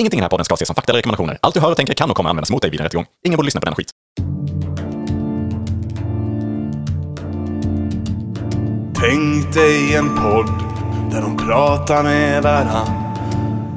Ingenting 0.00 0.18
i 0.18 0.20
den 0.20 0.24
här 0.24 0.28
podden 0.28 0.44
ska 0.44 0.54
ses 0.54 0.66
som 0.66 0.74
fakta 0.74 0.92
eller 0.92 0.98
rekommendationer. 0.98 1.38
Allt 1.42 1.54
du 1.54 1.60
hör 1.60 1.70
och 1.70 1.76
tänker 1.76 1.94
kan 1.94 2.10
och 2.10 2.16
kommer 2.16 2.30
användas 2.30 2.50
mot 2.50 2.62
dig 2.62 2.70
vid 2.70 2.80
en 2.80 2.84
rättegång. 2.84 3.06
Ingen 3.26 3.36
borde 3.36 3.46
lyssna 3.46 3.60
på 3.60 3.64
den 3.64 3.74
skit. 3.74 3.90
Tänk 9.00 9.54
dig 9.54 9.94
en 9.94 10.08
podd 10.16 10.50
där 11.10 11.20
de 11.20 11.36
pratar 11.36 12.02
med 12.02 12.42
varann 12.42 12.88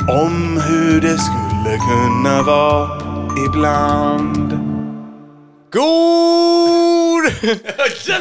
om 0.09 0.62
hur 0.67 1.01
det 1.01 1.17
skulle 1.17 1.78
kunna 1.78 2.43
vara 2.43 2.89
ibland. 3.47 4.51
God 5.73 6.93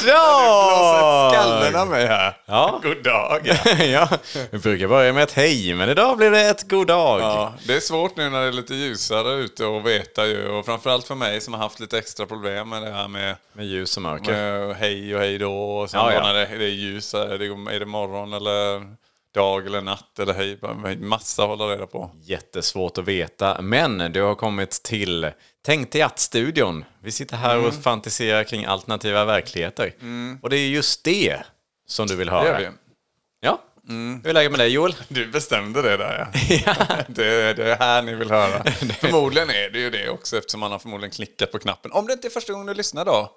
dag! 0.07 1.33
Skallen 1.33 1.77
av 1.77 1.87
mig 1.89 2.07
här. 2.07 2.37
Ja. 2.47 2.81
God 2.83 3.03
dag. 3.05 3.41
ja, 3.93 4.09
vi 4.51 4.59
brukar 4.59 4.89
börja 4.89 5.13
med 5.13 5.23
ett 5.23 5.33
hej, 5.33 5.75
men 5.75 5.89
idag 5.89 6.17
blir 6.17 6.31
det 6.31 6.41
ett 6.41 6.69
god 6.69 6.87
dag. 6.87 7.21
Ja, 7.21 7.55
det 7.67 7.75
är 7.75 7.81
svårt 7.81 8.17
nu 8.17 8.31
när 8.31 8.41
det 8.41 8.47
är 8.49 8.53
lite 8.53 8.75
ljusare 8.75 9.33
ute 9.35 9.65
och 9.67 9.87
veta 9.87 10.27
ju. 10.27 10.49
Och 10.49 10.65
framförallt 10.67 11.07
för 11.07 11.15
mig 11.15 11.41
som 11.41 11.55
har 11.55 11.61
haft 11.61 11.81
lite 11.81 11.99
extra 11.99 12.27
problem 12.27 12.69
med 12.69 12.83
det 12.83 12.91
här 12.91 13.09
med, 13.09 13.37
Med 13.53 13.67
ljus 13.67 13.97
och 13.97 14.03
mörker. 14.03 14.33
med 14.67 14.77
hej 14.77 15.15
och 15.15 15.21
hej 15.21 15.39
då. 15.39 15.55
Och 15.55 15.91
sen 15.91 16.01
Ja, 16.01 16.13
ja. 16.13 16.23
när 16.23 16.35
det, 16.35 16.47
det 16.59 16.65
är 16.65 16.69
ljus, 16.69 17.15
är 17.15 17.39
det, 17.39 17.75
är 17.75 17.81
det 17.81 17.87
morgon 17.87 18.33
eller 18.33 18.83
dag 19.35 19.67
eller 19.67 19.81
natt 19.81 20.19
eller 20.19 20.35
hej. 20.35 20.97
Massa 20.97 21.43
att 21.43 21.49
hålla 21.49 21.65
reda 21.65 21.87
på. 21.87 22.11
Jättesvårt 22.23 22.99
att 22.99 23.05
veta, 23.05 23.63
men 23.63 24.13
du 24.13 24.23
har 24.23 24.35
kommit 24.35 24.71
till 24.83 25.31
Tänk 25.65 25.93
dig 25.93 26.03
att-studion. 26.03 26.85
Vi 27.03 27.11
sitter 27.13 27.37
här 27.37 27.55
Mm. 27.55 27.67
och 27.69 27.75
fantiserar 27.75 28.45
kring 28.45 28.65
alternativa 28.65 29.25
verkligheter. 29.25 29.93
Och 30.43 30.51
det 30.51 30.57
är 30.57 30.69
just 30.69 31.05
det 31.05 31.37
som 31.87 32.07
du 32.07 32.17
vill 32.17 32.29
höra. 32.29 32.43
Det 32.43 32.49
gör 32.49 32.59
vi. 32.59 32.65
Mm. 32.65 32.79
Ja. 33.41 33.63
Hur 34.23 34.27
är 34.27 34.33
läget 34.33 34.51
med 34.53 34.61
dig 34.61 34.69
Joel? 34.69 34.95
Du 35.09 35.27
bestämde 35.27 35.83
det 35.83 35.97
där 35.97 36.29
ja. 36.67 36.75
det, 37.09 37.55
det 37.55 37.71
är 37.73 37.77
här 37.79 38.03
ni 38.03 38.15
vill 38.15 38.31
höra. 38.31 38.65
Förmodligen 39.01 39.51
är 39.51 39.71
det 39.71 39.79
ju 39.79 39.91
det 39.91 40.09
också 40.09 40.39
eftersom 40.39 40.61
man 40.61 40.73
har 40.73 40.79
förmodligen 40.79 41.11
klickat 41.11 41.53
på 41.53 41.59
knappen. 41.59 41.93
Om 41.93 42.07
det 42.07 42.13
inte 42.13 42.29
är 42.29 42.31
första 42.31 42.53
gången 42.53 42.67
du 42.67 42.75
lyssnar 42.75 43.05
då. 43.05 43.31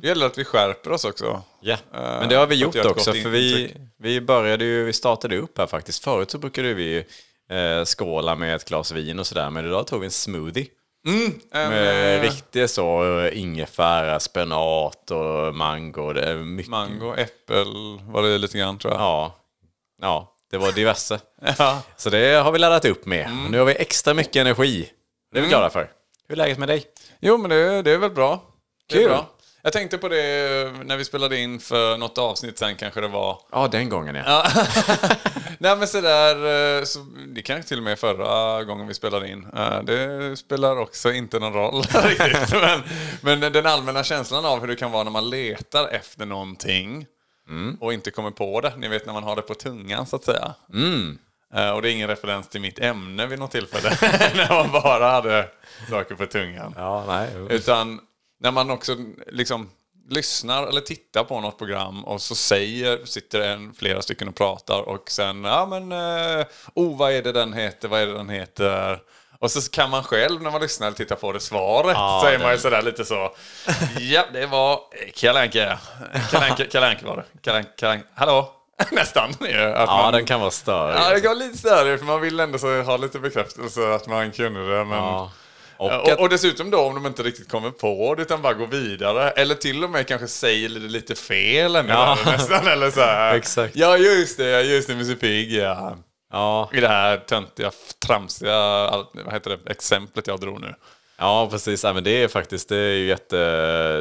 Det 0.00 0.08
gäller 0.08 0.26
att 0.26 0.38
vi 0.38 0.44
skärper 0.44 0.92
oss 0.92 1.04
också. 1.04 1.42
Ja, 1.60 1.72
Eh, 1.94 2.00
men 2.00 2.28
det 2.28 2.34
har 2.34 2.46
vi 2.46 2.54
gjort 2.54 2.76
också. 2.84 3.12
För 3.12 3.28
vi, 3.28 3.74
vi 3.98 4.20
började 4.20 4.64
ju, 4.64 4.84
vi 4.84 4.92
startade 4.92 5.36
upp 5.36 5.58
här 5.58 5.66
faktiskt. 5.66 6.04
Förut 6.04 6.30
så 6.30 6.38
brukade 6.38 6.74
vi 6.74 7.04
eh, 7.50 7.84
skåla 7.84 8.34
med 8.36 8.56
ett 8.56 8.64
glas 8.68 8.92
vin 8.92 9.18
och 9.18 9.26
sådär. 9.26 9.50
Men 9.50 9.66
idag 9.66 9.86
tog 9.86 10.00
vi 10.00 10.04
en 10.06 10.10
smoothie. 10.10 10.66
En, 11.52 11.70
Med 11.70 12.16
eh, 12.16 12.22
riktigt 12.22 12.70
så 12.70 13.18
eh, 13.20 13.38
ingefära, 13.38 14.20
spenat 14.20 15.10
och 15.10 15.54
mango. 15.54 16.12
Det 16.12 16.22
är 16.22 16.36
mycket. 16.36 16.70
mango, 16.70 17.14
äppel 17.14 17.66
var 18.06 18.22
det 18.22 18.38
lite 18.38 18.58
grann 18.58 18.78
tror 18.78 18.92
jag. 18.94 19.00
Ja, 19.00 19.36
ja, 20.02 20.36
det 20.50 20.58
var 20.58 20.72
diverse. 20.72 21.20
Ja. 21.58 21.82
Så 21.96 22.10
det 22.10 22.34
har 22.42 22.52
vi 22.52 22.58
laddat 22.58 22.84
upp 22.84 23.06
med. 23.06 23.26
Mm. 23.26 23.44
Nu 23.50 23.58
har 23.58 23.64
vi 23.64 23.74
extra 23.74 24.14
mycket 24.14 24.36
energi. 24.36 24.90
Det 25.32 25.38
är 25.38 25.42
vi 25.42 25.48
glada 25.48 25.70
för. 25.70 25.90
Hur 26.28 26.34
är 26.34 26.36
läget 26.36 26.58
med 26.58 26.68
dig? 26.68 26.84
Jo 27.20 27.36
men 27.38 27.50
det, 27.50 27.82
det 27.82 27.90
är 27.90 27.98
väl 27.98 28.10
bra. 28.10 28.42
Det 28.88 28.94
är 28.94 28.98
Kul. 29.00 29.08
bra. 29.08 29.26
Jag 29.64 29.72
tänkte 29.72 29.98
på 29.98 30.08
det 30.08 30.72
när 30.84 30.96
vi 30.96 31.04
spelade 31.04 31.38
in 31.38 31.60
för 31.60 31.96
något 31.98 32.18
avsnitt 32.18 32.58
sen 32.58 32.76
kanske 32.76 33.00
det 33.00 33.08
var. 33.08 33.38
Ja, 33.52 33.68
den 33.68 33.88
gången 33.88 34.14
ja. 34.14 34.46
Nej 35.58 35.76
men 35.76 35.88
sådär, 35.88 36.78
eh, 36.78 36.84
så, 36.84 36.98
det 37.28 37.42
kanske 37.42 37.68
till 37.68 37.78
och 37.78 37.84
med 37.84 37.98
förra 37.98 38.64
gången 38.64 38.86
vi 38.86 38.94
spelade 38.94 39.28
in. 39.28 39.46
Eh, 39.56 39.82
Det 39.82 40.36
spelar 40.36 40.78
också 40.78 41.12
inte 41.12 41.38
någon 41.38 41.52
roll 41.52 41.82
riktigt. 42.04 42.52
Men, 42.52 42.82
men 43.40 43.52
den 43.52 43.66
allmänna 43.66 44.04
känslan 44.04 44.44
av 44.44 44.60
hur 44.60 44.66
det 44.66 44.76
kan 44.76 44.90
vara 44.92 45.04
när 45.04 45.10
man 45.10 45.30
letar 45.30 45.88
efter 45.88 46.26
någonting 46.26 47.06
och 47.80 47.92
inte 47.92 48.10
kommer 48.10 48.30
på 48.30 48.60
det. 48.60 48.72
Ni 48.76 48.88
vet 48.88 49.06
när 49.06 49.12
man 49.12 49.22
har 49.22 49.36
det 49.36 49.42
på 49.42 49.54
tungan 49.54 50.06
så 50.06 50.16
att 50.16 50.24
säga. 50.24 50.54
Eh, 51.54 51.70
Och 51.70 51.82
det 51.82 51.90
är 51.90 51.92
ingen 51.92 52.08
referens 52.08 52.48
till 52.48 52.60
mitt 52.60 52.78
ämne 52.78 53.26
vid 53.26 53.38
något 53.38 53.50
tillfälle. 53.50 53.90
när 54.34 54.48
man 54.54 54.72
bara 54.82 55.10
hade 55.10 55.48
saker 55.90 56.14
på 56.14 56.26
tungan. 56.26 56.74
Ja, 56.76 57.04
nej. 57.08 57.28
Utan 57.50 58.00
när 58.42 58.50
man 58.50 58.70
också 58.70 58.96
liksom 59.26 59.70
lyssnar 60.10 60.66
eller 60.66 60.80
tittar 60.80 61.24
på 61.24 61.40
något 61.40 61.58
program 61.58 62.04
och 62.04 62.22
så 62.22 62.34
säger, 62.34 63.04
sitter 63.06 63.40
en, 63.40 63.74
flera 63.74 64.02
stycken 64.02 64.28
och 64.28 64.34
pratar 64.34 64.80
och 64.88 65.10
sen, 65.10 65.44
ja 65.44 65.66
men, 65.66 65.92
eh, 65.92 66.46
oh 66.74 66.98
vad 66.98 67.12
är 67.12 67.22
det 67.22 67.32
den 67.32 67.52
heter, 67.52 67.88
vad 67.88 68.00
är 68.00 68.06
det 68.06 68.12
den 68.12 68.28
heter? 68.28 68.98
Och 69.38 69.50
så 69.50 69.70
kan 69.70 69.90
man 69.90 70.02
själv 70.04 70.42
när 70.42 70.50
man 70.50 70.60
lyssnar 70.60 70.86
eller 70.86 70.96
tittar 70.96 71.16
på 71.16 71.32
det 71.32 71.40
svaret, 71.40 71.94
Ja, 71.96 72.28
är 72.28 72.32
det- 72.32 72.38
man 72.44 72.52
ju 72.52 72.58
sådär 72.58 72.82
lite 72.82 73.04
så, 73.04 73.30
ja 74.00 74.24
det 74.32 74.46
var 74.46 74.80
Kalle 75.14 75.40
Anka, 75.42 75.78
Kalle 76.30 76.46
Anka, 76.50 76.64
Kalle 76.66 76.86
Anka 76.86 77.06
var 77.06 77.16
det, 77.16 77.24
Kalle 77.42 77.58
Anka, 77.58 77.70
Kalle 77.76 77.92
Anka, 77.92 78.06
hallå? 78.14 78.52
Nästan. 78.90 79.30
Att 79.30 79.50
Ja, 79.50 79.86
man, 79.86 80.12
den 80.12 80.24
kan 80.24 80.40
vara 80.40 80.50
större. 80.50 80.94
ja, 80.94 81.10
det 81.14 81.20
kan 81.20 81.28
vara 81.28 81.38
lite 81.46 81.58
större 81.58 81.98
för 81.98 82.04
man 82.04 82.20
vill 82.20 82.40
ändå 82.40 82.58
så 82.58 82.82
ha 82.82 82.96
lite 82.96 83.18
bekräftelse 83.18 83.94
att 83.94 84.08
man 84.08 84.30
kunde 84.32 84.60
det. 84.78 84.84
Men, 84.84 84.98
Ja. 84.98 85.30
Och 85.84 86.12
att- 86.12 86.20
och, 86.20 86.28
dessutom 86.28 86.70
då 86.70 86.80
om 86.80 86.94
de 86.94 87.06
inte 87.06 87.22
riktigt 87.22 87.48
kommer 87.50 87.70
på 87.70 88.14
det 88.14 88.22
utan 88.22 88.42
bara 88.42 88.54
går 88.54 88.66
vidare. 88.66 89.30
Eller 89.30 89.54
till 89.54 89.84
och 89.84 89.90
med 89.90 90.06
kanske 90.08 90.28
säger 90.28 90.68
lite, 90.68 90.86
lite 90.86 91.14
fel 91.14 91.76
ännu 91.76 91.88
Ja. 91.92 92.18
nästan. 92.26 92.66
Eller 92.66 92.90
så 92.90 93.00
här. 93.00 93.34
Exakt. 93.36 93.76
Ja 93.76 93.96
just 93.96 94.36
det, 94.36 94.62
just 94.62 94.88
det, 94.88 94.94
Musse 94.94 95.14
Pigg 95.14 95.52
ja. 95.52 95.96
Ja, 96.32 96.70
I 96.72 96.80
det 96.80 96.88
här 96.88 97.16
töntiga, 97.16 97.70
tramsiga, 98.06 98.56
vad 99.12 99.32
heter 99.32 99.50
det, 99.50 99.70
exemplet 99.70 100.26
jag 100.26 100.40
drog 100.40 100.60
nu. 100.60 100.74
Ja, 101.22 101.48
precis. 101.50 101.84
Ja, 101.84 101.92
men 101.92 102.04
det 102.04 102.22
är 102.22 102.28
faktiskt, 102.28 102.68
det 102.68 102.76
är 102.76 102.94
ju 102.94 103.06
jätte, 103.06 103.36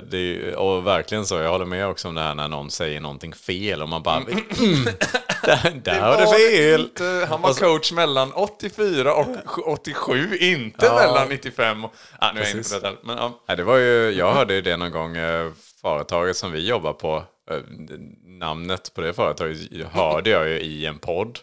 det 0.01 0.17
är, 0.17 0.55
och 0.55 0.87
verkligen 0.87 1.25
så, 1.25 1.35
jag 1.35 1.49
håller 1.49 1.65
med 1.65 1.87
också 1.87 2.07
om 2.07 2.15
det 2.15 2.21
här 2.21 2.35
när 2.35 2.47
någon 2.47 2.71
säger 2.71 2.99
någonting 3.01 3.33
fel 3.33 3.81
och 3.81 3.89
man 3.89 4.03
bara, 4.03 4.19
där, 5.43 5.81
där 5.83 5.99
har 5.99 6.17
du 6.17 6.25
var 6.25 6.49
fel. 6.49 6.81
Inte, 6.81 7.27
han 7.29 7.41
var 7.41 7.53
coach 7.53 7.91
mellan 7.91 8.33
84 8.33 9.13
och 9.13 9.27
87, 9.67 10.37
inte 10.37 10.85
Ja. 10.85 10.95
mellan 10.95 11.29
95 11.29 11.85
och... 11.85 11.93
Ah, 12.19 12.31
nu 12.31 12.39
är 12.41 12.45
jag 12.45 12.53
Precis. 12.53 12.73
på 12.73 12.79
det 12.79 12.87
där. 12.87 12.97
Men, 13.03 13.17
ja. 13.17 13.39
Nej, 13.47 13.57
det 13.57 13.63
var 13.63 13.77
ju, 13.77 14.09
jag 14.11 14.33
hörde 14.33 14.53
ju 14.53 14.61
det 14.61 14.77
någon 14.77 14.91
gång, 14.91 15.17
eh, 15.17 15.51
företaget 15.81 16.37
som 16.37 16.51
vi 16.51 16.67
jobbar 16.67 16.93
på, 16.93 17.23
eh, 17.51 17.57
namnet 18.25 18.93
på 18.93 19.01
det 19.01 19.13
företaget 19.13 19.57
hörde 19.91 20.29
jag 20.29 20.49
ju 20.49 20.59
i 20.59 20.85
en 20.85 20.97
podd 20.99 21.39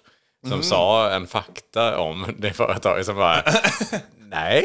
som 0.48 0.62
sa 0.62 1.10
en 1.10 1.26
fakta 1.26 1.98
om 1.98 2.26
det 2.38 2.52
företaget 2.52 3.06
som 3.06 3.16
bara, 3.16 3.44
nej, 4.18 4.64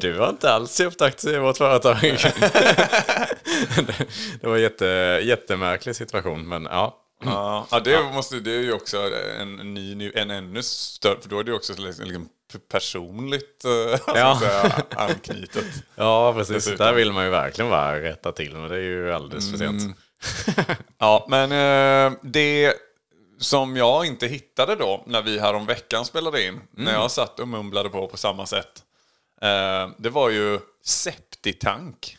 du 0.00 0.18
har 0.18 0.28
inte 0.28 0.52
alls 0.52 0.78
köpt 0.78 1.02
aktier 1.02 1.34
i 1.34 1.38
vårt 1.38 1.56
företag. 1.56 1.96
det, 4.40 4.46
var 4.46 4.56
en 4.56 4.62
jätte, 4.62 5.20
jättemärklig 5.22 5.96
situation, 5.96 6.48
men 6.48 6.64
ja. 6.64 7.00
Ja, 7.24 7.66
ja 7.70 7.80
det, 7.80 8.02
måste, 8.02 8.40
det 8.40 8.50
är 8.50 8.60
ju 8.60 8.72
också 8.72 9.10
en, 9.40 9.74
ny, 9.74 10.12
en 10.14 10.30
ännu 10.30 10.62
större, 10.62 11.20
för 11.20 11.28
då 11.28 11.38
är 11.38 11.44
det 11.44 11.50
ju 11.50 11.56
också 11.56 11.72
liksom 11.78 12.28
personligt 12.72 13.64
eh, 13.64 14.00
Ja. 14.06 14.40
säga, 14.40 14.82
anknutet. 14.96 15.64
Ja, 15.94 16.34
precis. 16.34 16.54
Dessutom. 16.54 16.86
Där 16.86 16.92
vill 16.92 17.12
man 17.12 17.24
ju 17.24 17.30
verkligen 17.30 17.70
bara 17.70 18.02
rätta 18.02 18.32
till, 18.32 18.56
men 18.56 18.70
det 18.70 18.76
är 18.76 18.80
ju 18.80 19.12
alldeles 19.12 19.50
för 19.50 19.58
sent. 19.58 19.96
Ja, 20.98 21.26
men 21.28 21.52
eh, 21.52 22.18
det 22.22 22.74
som 23.38 23.76
jag 23.76 24.06
inte 24.06 24.26
hittade 24.26 24.76
då 24.76 25.02
när 25.06 25.22
vi 25.22 25.38
här 25.40 25.54
om 25.54 25.66
veckan 25.66 26.04
spelade 26.04 26.46
in, 26.46 26.60
när 26.70 26.92
jag 26.92 27.10
satt 27.10 27.40
och 27.40 27.48
mumlade 27.48 27.88
på 27.88 28.06
på 28.08 28.16
samma 28.16 28.46
sätt, 28.46 28.82
eh, 29.42 29.88
det 29.98 30.10
var 30.10 30.30
ju 30.30 30.60
septitank. 30.84 32.16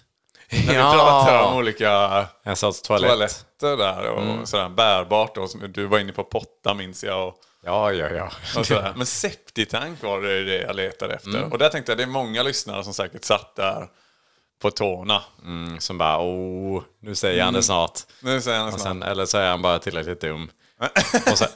När 0.52 0.60
vi 0.68 0.74
pratade 0.74 1.44
om 1.44 1.58
olika 1.58 2.26
En 2.44 2.56
sorts 2.56 2.82
toalett. 2.82 3.10
toaletter 3.10 3.78
där 3.78 4.10
och 4.10 4.48
sådär 4.50 4.70
bärbart. 4.70 5.38
Och, 5.38 5.50
du 5.70 5.86
var 5.86 6.00
inne 6.00 6.12
på 6.12 6.24
potta 6.24 6.74
minns 6.74 7.04
jag. 7.04 7.28
Och, 7.28 7.36
Ja, 7.68 7.92
ja, 7.94 8.10
ja. 8.10 8.32
Och 8.60 8.66
sådär. 8.68 8.94
Men 8.96 9.06
septitank 9.06 10.04
var 10.04 10.22
det 10.22 10.44
det 10.44 10.62
jag 10.62 10.76
letade 10.76 11.14
efter. 11.14 11.30
Mm. 11.30 11.52
Och 11.52 11.58
där 11.58 11.70
tänkte 11.70 11.92
jag 11.92 11.98
det 11.98 12.04
är 12.04 12.08
många 12.08 12.44
lyssnare 12.44 12.84
som 12.84 12.94
säkert 12.94 13.24
satt 13.24 13.56
där 13.56 13.88
på 14.62 14.72
tårna. 14.72 15.24
Mm, 15.44 15.80
som 15.80 15.98
bara, 15.98 16.20
oh, 16.22 16.84
nu 17.00 17.16
säger 17.16 17.44
han 17.44 17.54
det 17.54 17.64
snart. 17.64 18.00
Nu 18.22 18.42
säger 18.42 18.58
han 18.60 18.68
Och 18.68 18.74
snart. 18.80 18.84
sen, 18.84 19.04
eller 19.04 19.26
så 19.26 19.38
är 19.38 19.50
han 19.50 19.62
bara 19.62 19.80
tillräckligt 19.80 20.22
dum. 20.22 20.50
och, 21.32 21.38
sen, 21.38 21.48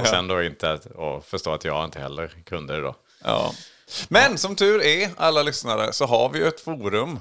och 0.00 0.06
sen 0.06 0.28
då 0.28 0.42
inte 0.42 0.72
att, 0.72 0.86
och 0.86 1.24
förstå 1.24 1.52
att 1.54 1.64
jag 1.64 1.84
inte 1.84 2.00
heller 2.00 2.28
kunde 2.44 2.74
det 2.76 2.80
då. 2.80 2.94
Ja. 3.24 3.54
Men 4.08 4.38
som 4.38 4.56
tur 4.56 4.82
är, 4.82 5.10
alla 5.16 5.42
lyssnare, 5.42 5.92
så 5.92 6.06
har 6.06 6.28
vi 6.28 6.42
ett 6.42 6.60
forum 6.60 7.18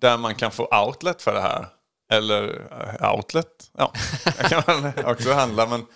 där 0.00 0.16
man 0.16 0.34
kan 0.34 0.50
få 0.50 0.84
outlet 0.86 1.22
för 1.22 1.34
det 1.34 1.40
här. 1.40 1.66
Eller 2.10 2.66
eh, 3.00 3.12
outlet, 3.14 3.70
ja, 3.78 3.92
det 4.24 4.48
kan 4.48 4.62
man 4.66 4.92
också 5.04 5.32
handla, 5.32 5.66
men 5.66 5.86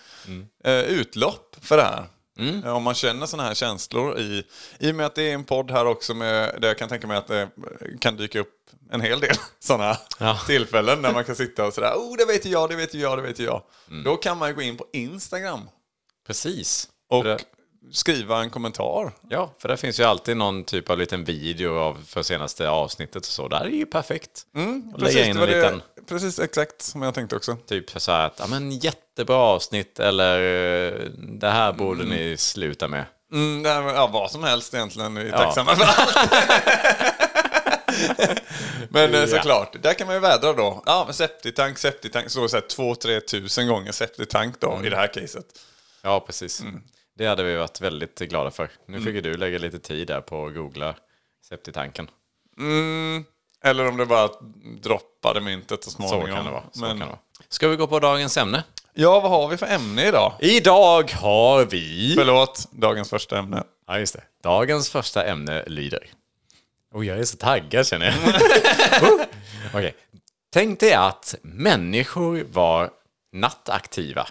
eh, 0.64 0.80
utlopp 0.90 1.56
för 1.62 1.76
det 1.76 1.82
här. 1.82 2.04
Eh, 2.64 2.76
Om 2.76 2.82
man 2.82 2.94
känner 2.94 3.26
sådana 3.26 3.48
här 3.48 3.54
känslor 3.54 4.18
i, 4.18 4.44
i 4.78 4.90
och 4.90 4.94
med 4.94 5.06
att 5.06 5.14
det 5.14 5.30
är 5.30 5.34
en 5.34 5.44
podd 5.44 5.70
här 5.70 5.86
också 5.86 6.14
med, 6.14 6.60
där 6.60 6.68
jag 6.68 6.78
kan 6.78 6.88
tänka 6.88 7.06
mig 7.06 7.16
att 7.16 7.26
det 7.26 7.48
kan 8.00 8.16
dyka 8.16 8.40
upp 8.40 8.59
en 8.92 9.00
hel 9.00 9.20
del 9.20 9.34
sådana 9.60 9.96
Ja. 10.18 10.38
tillfällen 10.46 11.02
där 11.02 11.12
man 11.12 11.24
kan 11.24 11.36
sitta 11.36 11.66
och 11.66 11.74
sådär, 11.74 11.94
oh 11.94 12.16
det 12.16 12.24
vet 12.24 12.46
ju 12.46 12.50
jag, 12.50 12.70
det 12.70 12.76
vet 12.76 12.94
ju 12.94 12.98
jag, 13.00 13.18
det 13.18 13.22
vet 13.22 13.38
ju 13.38 13.44
jag. 13.44 13.62
Då 14.04 14.16
kan 14.16 14.38
man 14.38 14.48
ju 14.48 14.54
gå 14.54 14.62
in 14.62 14.76
på 14.76 14.86
Instagram 14.92 15.60
Precis. 16.26 16.88
och 17.10 17.24
det, 17.24 17.38
skriva 17.92 18.40
en 18.40 18.50
kommentar. 18.50 19.12
ja, 19.28 19.54
för 19.58 19.68
det 19.68 19.76
finns 19.76 20.00
ju 20.00 20.04
alltid 20.04 20.36
någon 20.36 20.64
typ 20.64 20.90
av 20.90 20.98
liten 20.98 21.24
video 21.24 21.78
av 21.78 22.04
för 22.06 22.22
senaste 22.22 22.68
avsnittet 22.70 23.16
och 23.16 23.24
så. 23.32 23.48
Där 23.48 23.60
är 23.60 23.68
ju 23.70 23.86
perfekt. 23.86 24.42
Och 24.94 25.02
lägga 25.02 25.24
in 25.26 25.36
en 25.36 25.46
liten, 25.46 25.82
det, 25.96 26.02
precis 26.08 26.38
exakt 26.38 26.82
som 26.82 27.02
jag 27.02 27.14
tänkte 27.14 27.36
också. 27.36 27.56
typ 27.56 28.00
så 28.00 28.12
här 28.12 28.26
att, 28.26 28.36
ja 28.38 28.46
men 28.46 28.70
jättebra 28.70 29.36
avsnitt 29.36 29.98
eller 30.00 30.38
det 31.40 31.50
här 31.50 31.72
borde 31.72 32.04
ni 32.04 32.36
sluta 32.38 32.88
med. 32.88 33.04
Mm, 33.32 33.62
nej, 33.62 33.94
ja, 33.94 34.06
vad 34.06 34.30
som 34.30 34.44
helst 34.44 34.74
egentligen. 34.74 35.14
Vi 35.14 35.20
är 35.20 35.26
Ja. 35.32 35.38
tacksamma 35.38 35.76
för 35.76 35.84
allt. 36.02 37.09
men 38.88 39.14
eh, 39.14 39.20
Ja. 39.20 39.26
såklart, 39.26 39.82
där 39.82 39.94
kan 39.94 40.06
man 40.06 40.16
ju 40.16 40.20
vädra 40.20 40.52
då. 40.52 40.82
Ja, 40.86 41.02
men 41.04 41.14
septitank, 41.14 41.78
septitank. 41.78 42.30
Så, 42.30 42.48
så 42.48 42.56
här, 42.56 42.64
två, 42.68 42.94
tre 42.94 43.20
tusen 43.20 43.68
gånger 43.68 43.92
septitank 43.92 44.60
då 44.60 44.72
Mm. 44.72 44.84
i 44.86 44.90
det 44.90 44.96
här 44.96 45.06
caset. 45.06 45.46
Ja, 46.02 46.20
precis. 46.20 46.60
Mm. 46.60 46.82
Det 47.18 47.26
hade 47.26 47.42
vi 47.42 47.56
varit 47.56 47.80
väldigt 47.80 48.18
glada 48.18 48.50
för. 48.50 48.70
Nu 48.86 49.00
fick 49.00 49.14
ju 49.14 49.20
du 49.20 49.36
lägga 49.36 49.58
lite 49.58 49.78
tid 49.78 50.08
där 50.08 50.20
på 50.20 50.46
att 50.46 50.54
googla 50.54 50.94
septitanken. 51.48 52.08
Mm, 52.58 53.24
eller 53.64 53.88
om 53.88 53.96
det 53.96 54.06
bara 54.06 54.28
droppade 54.82 55.40
myntet 55.40 55.84
så 55.84 55.90
Så 55.90 55.96
småningom. 55.96 56.36
kan 56.36 56.44
det 56.44 56.50
vara. 56.50 56.62
Så 56.72 56.80
men, 56.80 56.88
kan 56.90 56.98
det 56.98 57.04
vara. 57.06 57.18
Ska 57.48 57.68
vi 57.68 57.76
gå 57.76 57.86
på 57.86 57.98
dagens 58.00 58.36
ämne? 58.36 58.64
Ja, 58.94 59.20
vad 59.20 59.30
har 59.30 59.48
vi 59.48 59.56
för 59.56 59.66
ämne 59.66 60.08
idag? 60.08 60.32
Idag 60.40 61.10
har 61.12 61.64
vi... 61.64 62.14
Förlåt, 62.18 62.68
dagens 62.72 63.10
första 63.10 63.38
ämne. 63.38 63.62
Ja, 63.86 63.98
just 63.98 64.14
det. 64.14 64.22
Dagens 64.42 64.90
första 64.90 65.24
ämne 65.24 65.64
lyder... 65.66 66.06
Och 66.94 67.04
jag 67.04 67.18
är 67.18 67.24
så 67.24 67.36
taggad 67.36 67.86
känner 67.86 68.06
jag. 68.06 68.14
Oh. 69.12 69.22
Okej. 69.74 69.94
Tänk 70.52 70.80
dig 70.80 70.92
att 70.94 71.34
människor 71.42 72.44
var 72.52 72.90
nattaktiva. 73.32 74.28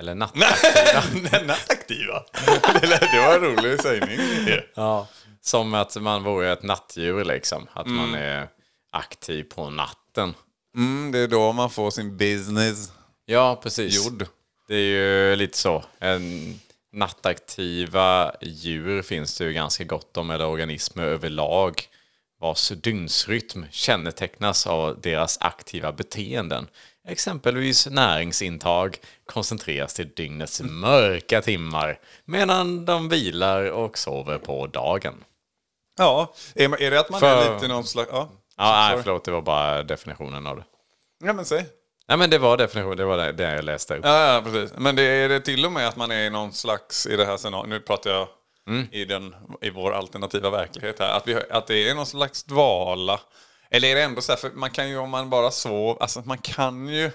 Eller 0.00 0.14
nattaktiva. 0.14 1.42
Nattaktiva. 1.46 2.24
det, 2.80 3.18
var 3.18 3.34
en 3.34 3.40
rolig 3.40 3.80
sägning. 3.80 4.18
ja. 4.74 5.08
Som 5.40 5.74
att 5.74 5.96
man 5.96 6.22
vore 6.24 6.52
ett 6.52 6.62
nattdjur 6.62 7.24
liksom. 7.24 7.66
Att 7.72 7.86
man 7.86 8.14
är 8.14 8.48
aktiv 8.92 9.44
på 9.44 9.70
natten. 9.70 10.34
Mm, 10.76 11.12
det 11.12 11.18
är 11.18 11.28
då 11.28 11.52
man 11.52 11.70
får 11.70 11.90
sin 11.90 12.16
business 12.16 12.92
Ja, 13.26 13.60
precis. 13.62 14.04
gjord. 14.06 14.26
Det 14.68 14.74
är 14.74 14.80
ju 15.30 15.36
lite 15.36 15.58
så. 15.58 15.84
En 15.98 16.54
nattaktiva 16.92 18.34
djur 18.40 19.02
finns 19.02 19.38
det 19.38 19.44
ju 19.44 19.52
ganska 19.52 19.84
gott 19.84 20.16
om, 20.16 20.30
eller 20.30 20.46
organismer 20.46 21.02
överlag, 21.02 21.82
vars 22.40 22.68
dygnsrytm 22.68 23.64
kännetecknas 23.70 24.66
av 24.66 25.00
deras 25.00 25.38
aktiva 25.40 25.92
beteenden. 25.92 26.68
Exempelvis 27.08 27.86
näringsintag 27.86 28.96
koncentreras 29.26 29.94
till 29.94 30.08
dygnets 30.08 30.60
mörka 30.60 31.42
timmar 31.42 32.00
medan 32.24 32.84
de 32.84 33.08
vilar 33.08 33.70
och 33.70 33.98
sover 33.98 34.38
på 34.38 34.66
dagen. 34.66 35.24
Ja, 35.98 36.34
är, 36.54 36.82
är 36.82 36.90
det 36.90 37.00
att 37.00 37.10
man 37.10 37.20
För- 37.20 37.50
är 37.50 37.54
lite 37.54 37.68
någon 37.68 37.84
slags... 37.84 38.08
Ja, 38.12 38.28
Ja, 38.56 38.88
nej, 38.94 39.02
förlåt, 39.02 39.24
det 39.24 39.30
var 39.30 39.42
bara 39.42 39.82
definitionen 39.82 40.46
av 40.46 40.56
det. 40.56 40.64
ja 41.24 41.32
men 41.32 41.44
säg. 41.44 41.66
Nej, 42.08 42.18
men 42.18 42.30
det 42.30 42.38
var 42.38 42.56
definitionen, 42.56 42.96
det 42.96 43.04
var 43.04 43.16
det, 43.16 43.32
det 43.32 43.54
jag 43.54 43.64
läste 43.64 43.96
upp. 43.96 44.04
Ja, 44.04 44.34
ja, 44.34 44.42
precis. 44.44 44.76
Men 44.78 44.96
det 44.96 45.02
är 45.02 45.28
det 45.28 45.40
till 45.40 45.66
och 45.66 45.72
med 45.72 45.88
att 45.88 45.96
man 45.96 46.10
är 46.10 46.20
i 46.26 46.30
någon 46.30 46.52
slags, 46.52 47.06
i 47.06 47.16
det 47.16 47.24
här 47.26 47.36
scenariot, 47.36 47.68
nu 47.68 47.80
pratar 47.80 48.10
jag 48.10 48.28
Mm. 48.68 48.86
i, 48.92 49.04
den, 49.04 49.34
i 49.60 49.70
vår 49.70 49.92
alternativa 49.92 50.50
verklighet 50.50 50.98
här, 50.98 51.16
att, 51.16 51.28
vi, 51.28 51.34
att 51.50 51.66
det 51.66 51.88
är 51.88 51.94
någon 51.94 52.06
slags 52.06 52.42
dvala. 52.44 53.20
Eller 53.70 53.88
är 53.88 53.94
det 53.94 54.02
ändå 54.02 54.20
så 54.20 54.32
här, 54.32 54.36
för 54.36 54.50
man 54.50 54.70
kan 54.70 54.88
ju 54.88 54.98
om 54.98 55.10
man 55.10 55.30
bara 55.30 55.50
sover, 55.50 56.02
alltså 56.02 56.22
man 56.24 56.38
kan 56.38 56.88
ju 56.88 57.10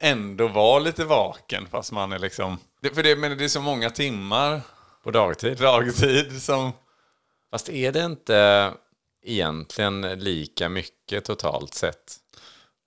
ändå 0.00 0.48
vara 0.48 0.78
lite 0.78 1.04
vaken 1.04 1.66
fast 1.70 1.92
man 1.92 2.12
är 2.12 2.18
liksom, 2.18 2.58
det, 2.82 2.94
för 2.94 3.02
det, 3.02 3.16
men 3.16 3.38
det 3.38 3.44
är 3.44 3.48
så 3.48 3.60
många 3.60 3.90
timmar 3.90 4.60
På 5.04 5.10
dagtid. 5.10 5.58
dagtid 5.58 6.42
som, 6.42 6.72
Fast 7.50 7.68
är 7.68 7.92
det 7.92 8.04
inte 8.04 8.70
egentligen 9.24 10.00
lika 10.00 10.68
mycket 10.68 11.24
totalt 11.24 11.74
sett? 11.74 12.16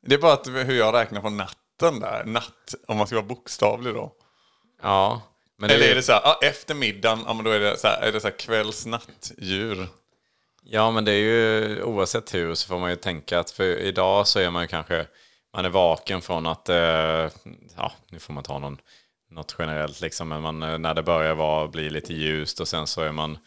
Det 0.06 0.16
är 0.16 0.20
bara 0.20 0.34
att, 0.34 0.48
hur 0.48 0.78
jag 0.78 0.94
räknar 0.94 1.22
på 1.22 1.30
natten 1.30 2.00
där, 2.00 2.24
natt, 2.26 2.76
om 2.88 2.98
man 2.98 3.08
ska 3.08 3.16
vara 3.16 3.26
bokstavlig 3.26 3.94
då. 3.94 4.14
Ja. 4.82 5.22
Men 5.58 5.70
Eller 5.70 5.92
är 5.92 5.96
det 5.96 6.02
så 6.02 6.12
här, 6.12 6.22
ja, 6.24 6.40
efter 6.44 6.76
middagen, 6.76 7.24
ja, 7.28 7.34
men 7.34 7.46
då 7.46 7.52
är 7.52 7.60
det 7.60 7.78
så 7.78 7.88
här, 7.88 8.02
är 8.02 8.12
det 8.12 8.20
så 8.20 8.28
här 8.28 8.38
kvällsnattdjur. 8.38 9.88
Ja, 10.64 10.92
men 10.92 11.06
det 11.06 11.12
är 11.12 11.22
ju 11.22 11.84
oavsett 11.84 12.34
hur 12.34 12.56
så 12.56 12.68
får 12.68 12.80
man 12.80 12.90
ju 12.90 12.96
tänka 12.96 13.40
att 13.40 13.52
för 13.52 13.64
idag 13.64 14.28
så 14.28 14.40
är 14.40 14.50
man 14.50 14.62
ju 14.62 14.68
kanske, 14.68 15.08
man 15.54 15.66
är 15.66 15.70
vaken 15.70 16.22
från 16.22 16.46
att, 16.46 16.70
eh, 16.70 17.30
ja, 17.78 17.92
nu 18.10 18.20
får 18.20 18.34
man 18.34 18.44
ta 18.44 18.60
någon, 18.60 18.78
något 19.30 19.56
generellt 19.60 20.02
liksom, 20.02 20.30
men 20.30 20.42
man, 20.42 20.64
eh, 20.64 20.78
när 20.78 20.94
det 20.94 21.04
börjar 21.04 21.36
vara, 21.36 21.68
bli 21.68 21.90
lite 21.90 22.14
ljust 22.14 22.60
och 22.60 22.68
sen 22.68 22.88
så 22.88 23.02
är 23.02 23.12
man 23.12 23.38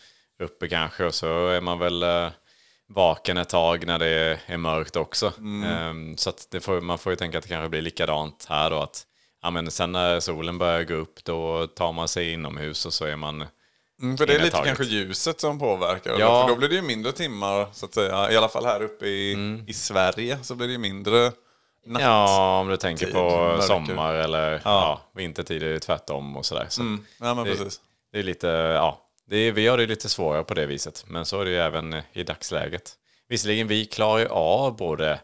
uppe 0.43 0.69
kanske 0.69 1.05
och 1.05 1.15
så 1.15 1.49
är 1.49 1.61
man 1.61 1.79
väl 1.79 2.03
eh, 2.03 2.29
vaken 2.89 3.37
ett 3.39 3.49
tag 3.49 3.87
när 3.87 3.99
det 3.99 4.39
är, 4.47 4.57
mörkt 4.57 4.97
också. 4.97 5.27
Eh, 5.27 6.15
så 6.17 6.31
att 6.31 6.47
det 6.51 6.61
får, 6.61 6.81
man 6.81 6.99
får 6.99 7.13
ju 7.13 7.17
tänka 7.17 7.39
att 7.39 7.45
det 7.45 7.49
kanske 7.49 7.69
blir 7.69 7.83
likadant 7.83 8.47
här 8.49 8.71
då, 8.71 8.79
att 8.79 9.03
ja, 9.43 9.51
men 9.51 9.71
sen 9.71 9.93
när 9.93 10.21
solen 10.21 10.59
börjar 10.59 10.85
gå 10.85 10.95
upp 10.95 11.25
då 11.25 11.67
tar 11.67 11.93
man 11.93 12.09
sig 12.09 12.33
inomhus 12.33 12.87
och 12.87 12.93
så 12.93 13.05
är 13.05 13.17
man 13.17 13.45
Mm, 14.03 14.17
för 14.17 14.27
det 14.27 14.35
är 14.35 14.39
lite 14.39 14.51
taget. 14.51 14.67
kanske 14.67 14.85
ljuset 14.85 15.41
som 15.41 15.59
påverkar. 15.59 16.17
Ja. 16.19 16.43
För 16.43 16.49
då 16.49 16.57
blir 16.59 16.69
det 16.69 16.75
ju 16.75 16.83
mindre 16.83 17.13
timmar, 17.13 17.67
så 17.73 17.87
att 17.87 17.95
säga. 17.95 18.33
I 18.33 18.37
alla 18.37 18.49
fall 18.49 18.65
här 18.65 18.83
uppe 18.83 19.07
i, 19.07 19.35
Mm. 19.35 19.65
i 19.69 19.73
Sverige 19.73 20.39
så 20.43 20.55
blir 20.55 20.67
det 20.67 20.73
ju 20.73 20.79
mindre 20.79 21.33
natt. 21.87 22.03
Ja, 22.03 22.59
om 22.61 22.69
du 22.69 22.77
tänker 22.77 23.05
tid, 23.07 23.15
på 23.15 23.23
mörker. 23.31 23.63
sommar 23.63 24.15
eller 24.15 24.61
ja. 24.65 25.01
vintertid 25.15 25.63
är 25.63 25.69
det 25.69 25.81
tvärtom 25.81 26.37
och 26.37 26.47
sådär. 26.47 26.67
Så 26.69 26.81
Mm. 26.83 27.05
Ja, 27.21 27.35
men 27.35 27.45
det, 27.45 27.51
precis. 27.51 27.81
det 28.13 28.19
är 28.19 28.23
lite, 28.23 28.47
ja, 28.49 29.01
det 29.29 29.37
är, 29.37 29.53
vi 29.53 29.67
har 29.67 29.79
det 29.79 29.87
lite 29.87 30.09
svårare 30.09 30.45
på 30.45 30.55
det 30.55 30.67
viset. 30.67 31.05
Men 31.09 31.27
så 31.27 31.41
är 31.41 31.45
det 31.45 31.51
ju 31.51 31.57
även 31.57 32.03
i 32.13 32.23
dagsläget. 32.23 32.93
Visserligen, 33.29 33.69
vi 33.69 33.85
klarar 33.85 34.19
ju 34.19 34.29
av 34.29 34.77
både 34.77 35.21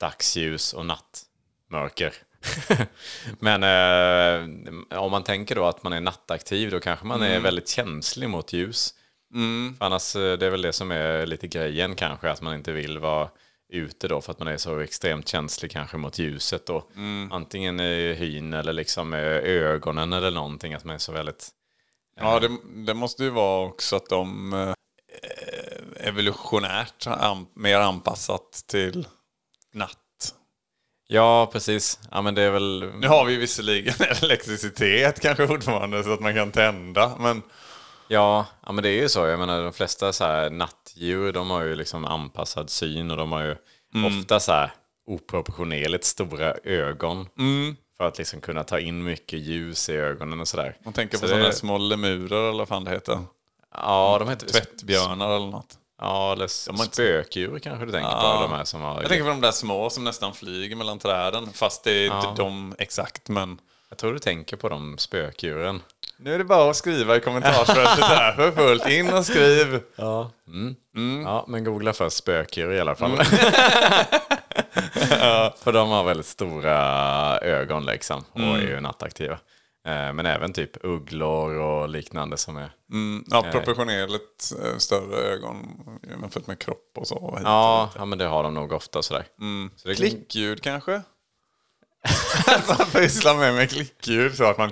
dagsljus 0.00 0.72
och 0.72 0.86
nattmörker. 0.86 2.12
Men 3.38 3.62
eh, 3.62 4.98
om 4.98 5.10
man 5.10 5.24
tänker 5.24 5.54
då 5.54 5.64
att 5.64 5.82
man 5.82 5.92
är 5.92 6.00
nattaktiv, 6.00 6.70
då 6.70 6.80
kanske 6.80 7.06
man 7.06 7.22
är 7.22 7.40
väldigt 7.40 7.68
känslig 7.68 8.28
mot 8.28 8.52
ljus. 8.52 8.94
För 9.78 9.84
annars, 9.86 10.16
eh, 10.16 10.38
det 10.38 10.46
är 10.46 10.50
väl 10.50 10.62
det 10.62 10.72
som 10.72 10.90
är 10.90 11.26
lite 11.26 11.46
grejen 11.46 11.94
kanske, 11.94 12.30
att 12.30 12.42
man 12.42 12.54
inte 12.54 12.72
vill 12.72 12.98
vara 12.98 13.28
ute 13.72 14.08
då 14.08 14.20
för 14.20 14.32
att 14.32 14.38
man 14.38 14.48
är 14.48 14.56
så 14.56 14.78
extremt 14.78 15.28
känslig 15.28 15.70
kanske 15.70 15.96
mot 15.96 16.18
ljuset 16.18 16.66
då. 16.66 16.84
Antingen 17.30 17.80
i 17.80 18.14
hyn 18.14 18.52
eller 18.52 18.72
liksom 18.72 19.12
ögonen 19.12 20.12
eller 20.12 20.30
någonting, 20.30 20.74
att 20.74 20.84
man 20.84 20.94
är 20.94 20.98
så 20.98 21.12
väldigt... 21.12 21.48
Ja, 22.16 22.40
det, 22.40 22.50
det 22.86 22.94
måste 22.94 23.24
ju 23.24 23.30
vara 23.30 23.66
också 23.66 23.96
att 23.96 24.08
de 24.08 24.52
eh, 24.52 24.74
evolutionärt 26.08 27.06
mer 27.54 27.80
anpassat 27.80 28.64
till 28.66 29.06
natt. 29.72 29.98
Ja, 31.08 31.50
precis. 31.52 31.98
Ja, 32.10 32.22
men 32.22 32.34
det 32.34 32.42
är 32.42 32.50
väl... 32.50 32.92
Nu 32.94 33.08
har 33.08 33.24
vi 33.24 33.36
visserligen 33.36 33.94
elektricitet 34.22 35.20
kanske 35.20 35.46
fortfarande 35.46 36.04
så 36.04 36.12
att 36.12 36.20
man 36.20 36.34
kan 36.34 36.52
tända, 36.52 37.16
men 37.18 37.42
Ja, 38.08 38.46
ja, 38.66 38.72
men 38.72 38.84
det 38.84 38.90
är 38.90 39.02
ju 39.02 39.08
så. 39.08 39.26
Jag 39.26 39.38
menar, 39.38 39.62
de 39.62 39.72
flesta 39.72 40.12
så 40.12 40.24
här 40.24 40.50
nattdjur, 40.50 41.32
de 41.32 41.50
har 41.50 41.62
ju 41.62 41.76
liksom 41.76 42.04
anpassad 42.04 42.70
syn 42.70 43.10
och 43.10 43.16
de 43.16 43.32
har 43.32 43.42
ju 43.42 43.56
ofta 44.06 44.40
så 44.40 44.52
här 44.52 44.72
oproportionerligt 45.06 46.04
stora 46.04 46.54
ögon. 46.64 47.28
För 48.04 48.08
att 48.08 48.18
liksom 48.18 48.40
kunna 48.40 48.64
ta 48.64 48.78
in 48.78 49.04
mycket 49.04 49.38
ljus 49.38 49.88
i 49.88 49.92
ögonen 49.96 50.40
och 50.40 50.48
sådär. 50.48 50.76
man 50.84 50.92
tänker 50.92 51.16
Så 51.16 51.22
på 51.22 51.28
sådana 51.28 51.44
här 51.44 51.52
små 51.52 51.78
lemurer 51.78 52.48
eller 52.48 52.58
vad 52.58 52.68
fan 52.68 52.84
det 52.84 52.90
heter. 52.90 53.18
Ja, 53.74 54.16
de 54.18 54.28
heter... 54.28 54.46
Tvättbjörnar 54.46 55.36
eller 55.36 55.46
något. 55.46 55.78
Ja, 56.00 56.32
eller 56.32 56.46
spökdjur 56.46 57.58
kanske 57.58 57.86
du 57.86 57.92
tänker 57.92 58.10
på. 58.10 58.42
De 58.48 58.52
här 58.52 58.64
som 58.64 58.80
har... 58.80 59.00
Jag 59.00 59.08
tänker 59.08 59.24
på 59.24 59.30
de 59.30 59.40
där 59.40 59.50
små 59.50 59.90
som 59.90 60.04
nästan 60.04 60.34
flyger 60.34 60.76
mellan 60.76 60.98
träden. 60.98 61.52
Fast 61.52 61.84
det 61.84 61.90
är 61.92 62.06
Ja. 62.06 62.28
inte 62.30 62.42
de 62.42 62.74
exakt, 62.78 63.28
men... 63.28 63.58
Jag 63.88 63.98
tror 63.98 64.12
du 64.12 64.18
tänker 64.18 64.56
på 64.56 64.68
de 64.68 64.98
spökdjuren. 64.98 65.82
Nu 66.16 66.34
är 66.34 66.38
det 66.38 66.44
bara 66.44 66.70
att 66.70 66.76
skriva 66.76 67.16
i 67.16 67.20
kommentarsfältet 67.20 68.04
här 68.04 68.32
för 68.32 68.52
fullt. 68.52 68.88
In 68.88 69.12
och 69.12 69.26
skriv! 69.26 69.80
Ja. 69.96 70.30
Mm. 70.48 71.22
ja, 71.22 71.44
men 71.48 71.64
googla 71.64 71.92
först 71.92 72.16
spökdjur 72.16 72.72
i 72.72 72.80
alla 72.80 72.94
fall. 72.94 73.10
För 75.62 75.72
de 75.72 75.88
har 75.90 76.04
väldigt 76.04 76.26
stora 76.26 76.78
ögon 77.38 77.86
liksom 77.86 78.24
och 78.32 78.40
är 78.40 78.60
ju 78.60 78.80
nattaktiva. 78.80 79.38
Eh, 79.86 80.12
Men 80.12 80.26
även 80.26 80.52
typ 80.52 80.84
ugglor 80.84 81.54
och 81.54 81.88
liknande 81.88 82.36
som 82.36 82.56
är... 82.56 82.70
Mm, 82.92 83.24
ja, 83.26 83.42
proportionerligt 83.52 84.52
eh, 84.64 84.76
större 84.78 85.16
ögon 85.16 85.80
jämfört 86.10 86.46
med 86.46 86.58
kropp 86.58 86.92
och 86.96 87.06
så. 87.06 87.38
Ja, 87.44 87.90
ja, 87.96 88.04
men 88.04 88.18
det 88.18 88.24
har 88.24 88.42
de 88.42 88.54
nog 88.54 88.72
ofta 88.72 89.02
sådär. 89.02 89.26
Så 89.76 89.88
det, 89.88 89.94
det? 89.94 89.96
Klickljud 89.96 90.62
kanske? 90.62 91.02
Att 92.46 92.78
man 92.78 92.86
pysslar 92.92 93.34
med 93.34 93.54
med 93.54 93.70
klickljud 93.70 94.34
så 94.34 94.44
att 94.44 94.58
man... 94.58 94.70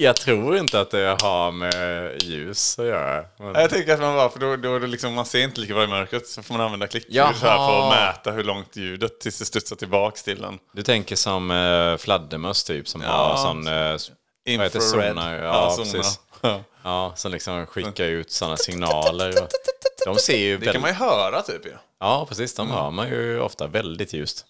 Jag 0.00 0.16
tror 0.16 0.56
inte 0.56 0.80
att 0.80 0.90
det 0.90 1.16
har 1.22 1.52
med 1.52 2.22
ljus 2.22 2.78
att 2.78 2.86
göra. 2.86 3.24
Men... 3.38 3.54
Jag 3.54 3.70
tänker 3.70 3.94
att 3.94 4.00
man 4.00 4.14
bara, 4.14 4.28
för 4.28 4.38
då, 4.40 4.56
då 4.56 4.78
det 4.78 4.86
liksom, 4.86 5.14
man 5.14 5.26
ser 5.26 5.42
inte 5.42 5.60
lika 5.60 5.74
bra 5.74 5.84
i 5.84 5.86
mörkret 5.86 6.26
så 6.26 6.42
får 6.42 6.54
man 6.54 6.66
använda 6.66 6.88
så 6.88 6.98
här 6.98 7.32
för 7.32 7.46
att 7.48 7.90
mäta 7.90 8.30
hur 8.30 8.44
långt 8.44 8.76
ljudet 8.76 9.20
tills 9.20 9.38
det 9.38 9.44
studsar 9.44 9.76
tillbaks 9.76 10.22
till 10.22 10.44
en. 10.44 10.58
Du 10.72 10.82
tänker 10.82 11.16
som 11.16 11.50
eh, 11.50 11.96
fladdermöss 11.96 12.64
typ 12.64 12.88
som 12.88 13.00
har 13.00 13.36
sån... 13.36 13.66
Eh, 13.66 13.72
vad 13.72 14.66
heter 14.66 14.78
Infrared. 14.78 15.14
sonar? 15.14 15.34
Ja, 15.34 15.44
Ja, 15.44 15.70
sonar. 15.70 15.92
precis. 15.92 16.20
Ja. 16.40 16.60
Ja, 16.84 17.12
som 17.16 17.32
liksom 17.32 17.66
skickar 17.66 18.04
ut 18.04 18.30
sådana 18.30 18.56
signaler. 18.56 19.28
Och 19.42 19.48
de 20.06 20.16
ser 20.16 20.36
ju 20.38 20.58
Det 20.58 20.72
kan 20.72 20.80
man 20.80 20.90
ju 20.90 20.96
höra 20.96 21.42
typ 21.42 21.66
ju. 21.66 21.72
Ja, 22.00 22.26
precis. 22.28 22.54
De 22.54 22.70
hör 22.70 22.90
man 22.90 23.08
ju 23.08 23.40
ofta 23.40 23.66
väldigt 23.66 24.12
ljust. 24.12 24.46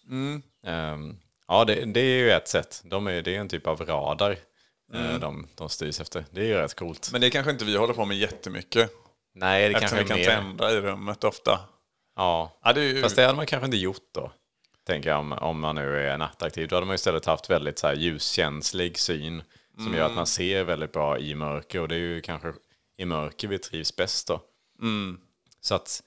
Ehm, 0.67 1.17
ja, 1.49 1.64
det, 1.64 1.75
det 1.75 2.00
är 2.00 2.19
ju 2.19 2.31
ett 2.33 2.49
sätt. 2.49 2.81
De 2.85 3.07
är, 3.07 3.23
det 3.23 3.37
är 3.37 3.40
en 3.40 3.49
typ 3.49 3.67
av 3.67 3.81
radar. 3.81 4.37
Eh, 4.95 5.18
de, 5.18 5.47
de 5.54 5.68
styrs 5.68 6.00
efter. 6.00 6.25
Det 6.30 6.40
är 6.40 6.45
ju 6.45 6.54
rätt 6.54 6.75
coolt. 6.75 7.09
Men 7.12 7.21
det 7.21 7.30
kanske 7.30 7.50
inte 7.50 7.64
vi 7.64 7.76
håller 7.76 7.95
på 7.95 8.04
med 8.04 8.16
jättemycket. 8.16 8.90
Nej, 9.35 9.68
det 9.68 9.75
Eftersom 9.75 9.99
kanske 9.99 10.14
vi 10.14 10.25
kan 10.25 10.35
mer... 10.35 10.42
tända 10.42 10.73
i 10.73 10.80
rummet 10.80 11.25
ofta. 11.25 11.61
Ja. 12.16 12.59
Ja, 12.64 12.73
det 12.73 12.85
ju... 12.85 13.02
Fast 13.02 13.16
det 13.16 13.23
hade 13.23 13.37
man 13.37 13.47
kanske 13.47 13.64
inte 13.64 13.76
gjort 13.76 14.09
då. 14.14 14.33
Tänker 14.87 15.11
jag 15.11 15.18
om, 15.18 15.33
om 15.33 15.61
man 15.61 15.75
nu 15.75 16.09
är 16.09 16.18
nattaktiv. 16.18 16.68
Då 16.68 16.76
hade 16.76 16.87
man 16.87 16.95
istället 16.95 17.26
haft 17.26 17.50
väldigt 17.50 17.78
så 17.78 17.87
här, 17.87 17.95
ljuskänslig 17.95 18.99
syn. 18.99 19.42
Som 19.76 19.95
gör 19.95 20.07
att 20.07 20.14
man 20.14 20.26
ser 20.26 20.64
väldigt 20.64 20.92
bra 20.92 21.18
i 21.18 21.35
mörker. 21.35 21.80
Och 21.80 21.88
det 21.88 21.95
är 21.95 21.99
ju 21.99 22.21
kanske 22.21 22.52
i 22.97 23.04
mörker 23.04 23.49
vi 23.49 23.59
trivs 23.59 23.97
bäst 23.97 24.26
då. 24.28 24.40
Så 25.61 25.75
att 25.75 26.02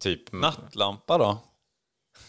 typ... 0.00 0.32
Nattlampa 0.32 1.18
då? 1.18 1.38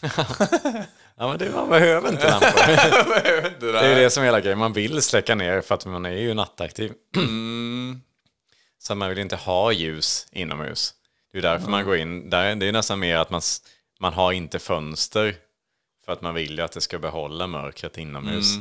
Ja 1.16 1.28
men 1.28 1.38
det, 1.38 1.50
man 1.50 1.68
behöver 1.68 2.08
inte 2.08 2.30
lampor. 2.30 2.66
det 3.60 3.72
det 3.72 3.78
är 3.78 3.88
ju 3.88 3.94
det 3.94 4.10
som 4.10 4.22
är 4.22 4.24
hela 4.24 4.40
grejen. 4.40 4.58
Man 4.58 4.72
vill 4.72 5.02
släcka 5.02 5.34
ner 5.34 5.60
för 5.60 5.74
att 5.74 5.86
man 5.86 6.06
är 6.06 6.10
ju 6.10 6.34
nattaktiv. 6.34 6.92
Så 8.78 8.94
man 8.94 9.08
vill 9.08 9.18
inte 9.18 9.36
ha 9.36 9.72
ljus 9.72 10.26
inomhus. 10.32 10.94
Det 11.32 11.38
är 11.38 11.42
därför 11.42 11.70
man 11.70 11.84
går 11.84 11.96
in. 11.96 12.30
Där, 12.30 12.54
det 12.54 12.66
är 12.66 12.72
nästan 12.72 12.98
mer 12.98 13.16
att 13.16 13.30
man, 13.30 13.40
man 14.00 14.12
har 14.12 14.32
inte 14.32 14.58
fönster. 14.58 15.36
För 16.04 16.12
att 16.12 16.22
man 16.22 16.34
vill 16.34 16.58
ju 16.58 16.64
att 16.64 16.72
det 16.72 16.80
ska 16.80 16.98
behålla 16.98 17.46
mörkret 17.46 17.98
inomhus. 17.98 18.54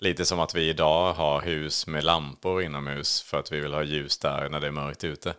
Lite 0.00 0.24
som 0.24 0.40
att 0.40 0.54
vi 0.54 0.68
idag 0.68 1.14
har 1.14 1.40
hus 1.40 1.86
med 1.86 2.04
lampor 2.04 2.62
inomhus. 2.62 3.22
För 3.22 3.38
att 3.38 3.52
vi 3.52 3.60
vill 3.60 3.72
ha 3.72 3.82
ljus 3.82 4.18
där 4.18 4.48
när 4.48 4.60
det 4.60 4.66
är 4.66 4.70
mörkt 4.70 5.04
ute. 5.04 5.34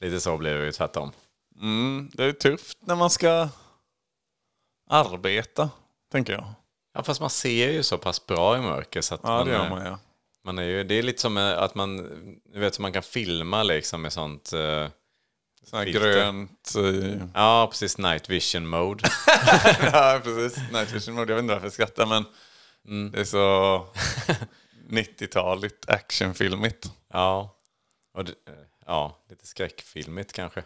Lite 0.00 0.20
så 0.20 0.36
blir 0.38 0.54
det 0.54 0.64
ju 0.64 0.72
tvärtom. 0.72 1.12
Mm, 1.60 2.10
det 2.12 2.24
är 2.24 2.32
tufft 2.32 2.78
när 2.80 2.96
man 2.96 3.10
ska 3.10 3.48
arbeta, 4.90 5.70
tänker 6.12 6.32
jag. 6.32 6.44
Ja 6.94 7.02
fast 7.02 7.20
man 7.20 7.30
ser 7.30 7.70
ju 7.72 7.82
så 7.82 7.98
pass 7.98 8.26
bra 8.26 8.56
i 8.58 8.60
mörker. 8.60 9.00
Så 9.00 9.14
att 9.14 9.20
Ja, 9.22 9.28
man, 9.28 9.46
det 9.46 9.52
gör 9.52 9.64
eh, 9.64 9.70
man 9.70 9.86
ja. 9.86 9.98
Man 10.44 10.58
är 10.58 10.62
ju, 10.62 10.84
det 10.84 10.94
är 10.94 11.02
lite 11.02 11.20
som 11.20 11.36
eh, 11.36 11.58
att 11.58 11.74
man, 11.74 11.96
du 12.52 12.60
vet, 12.60 12.78
man 12.78 12.92
kan 12.92 13.02
filma 13.02 13.62
liksom 13.62 14.02
med 14.02 14.12
sånt. 14.12 14.52
eh, 14.52 14.88
Sån 15.64 15.84
grönt... 15.92 16.72
eh, 16.76 17.22
ja, 17.34 17.66
precis. 17.70 17.98
Night 17.98 18.28
vision 18.30 18.66
mode. 18.68 19.04
ja, 19.92 20.20
precis. 20.24 20.72
Night 20.72 20.92
vision 20.92 21.14
mode. 21.14 21.32
Jag 21.32 21.36
vet 21.36 21.42
inte 21.42 21.54
varför 21.54 21.66
jag 21.66 21.72
skrattar, 21.72 22.06
men 22.06 22.24
det 23.12 23.20
är 23.20 23.24
så 23.24 23.86
90-taligt 24.88 25.84
actionfilmigt. 25.90 26.92
ja. 27.12 27.50
Och 28.14 28.24
det, 28.24 28.30
eh, 28.32 28.54
ja, 28.86 29.18
lite 29.30 29.46
skräckfilmigt 29.46 30.32
kanske. 30.32 30.62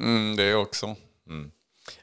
Mm, 0.00 0.36
det 0.36 0.42
är 0.42 0.56
också. 0.56 0.96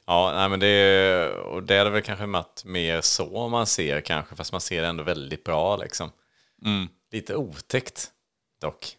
Ja, 0.05 0.31
nej 0.35 0.49
men 0.49 0.59
det 0.59 0.67
är, 0.67 1.31
och 1.31 1.63
det 1.63 1.75
är 1.75 1.85
det 1.85 1.89
väl 1.91 2.01
kanske 2.01 2.25
matt 2.25 2.63
mer 2.65 3.01
så 3.01 3.47
man 3.47 3.67
ser 3.67 4.01
kanske, 4.01 4.35
fast 4.35 4.51
man 4.51 4.61
ser 4.61 4.81
det 4.81 4.87
ändå 4.87 5.03
väldigt 5.03 5.43
bra 5.43 5.77
liksom. 5.77 6.11
Lite 7.11 7.35
otäckt 7.35 8.11
dock. 8.61 8.97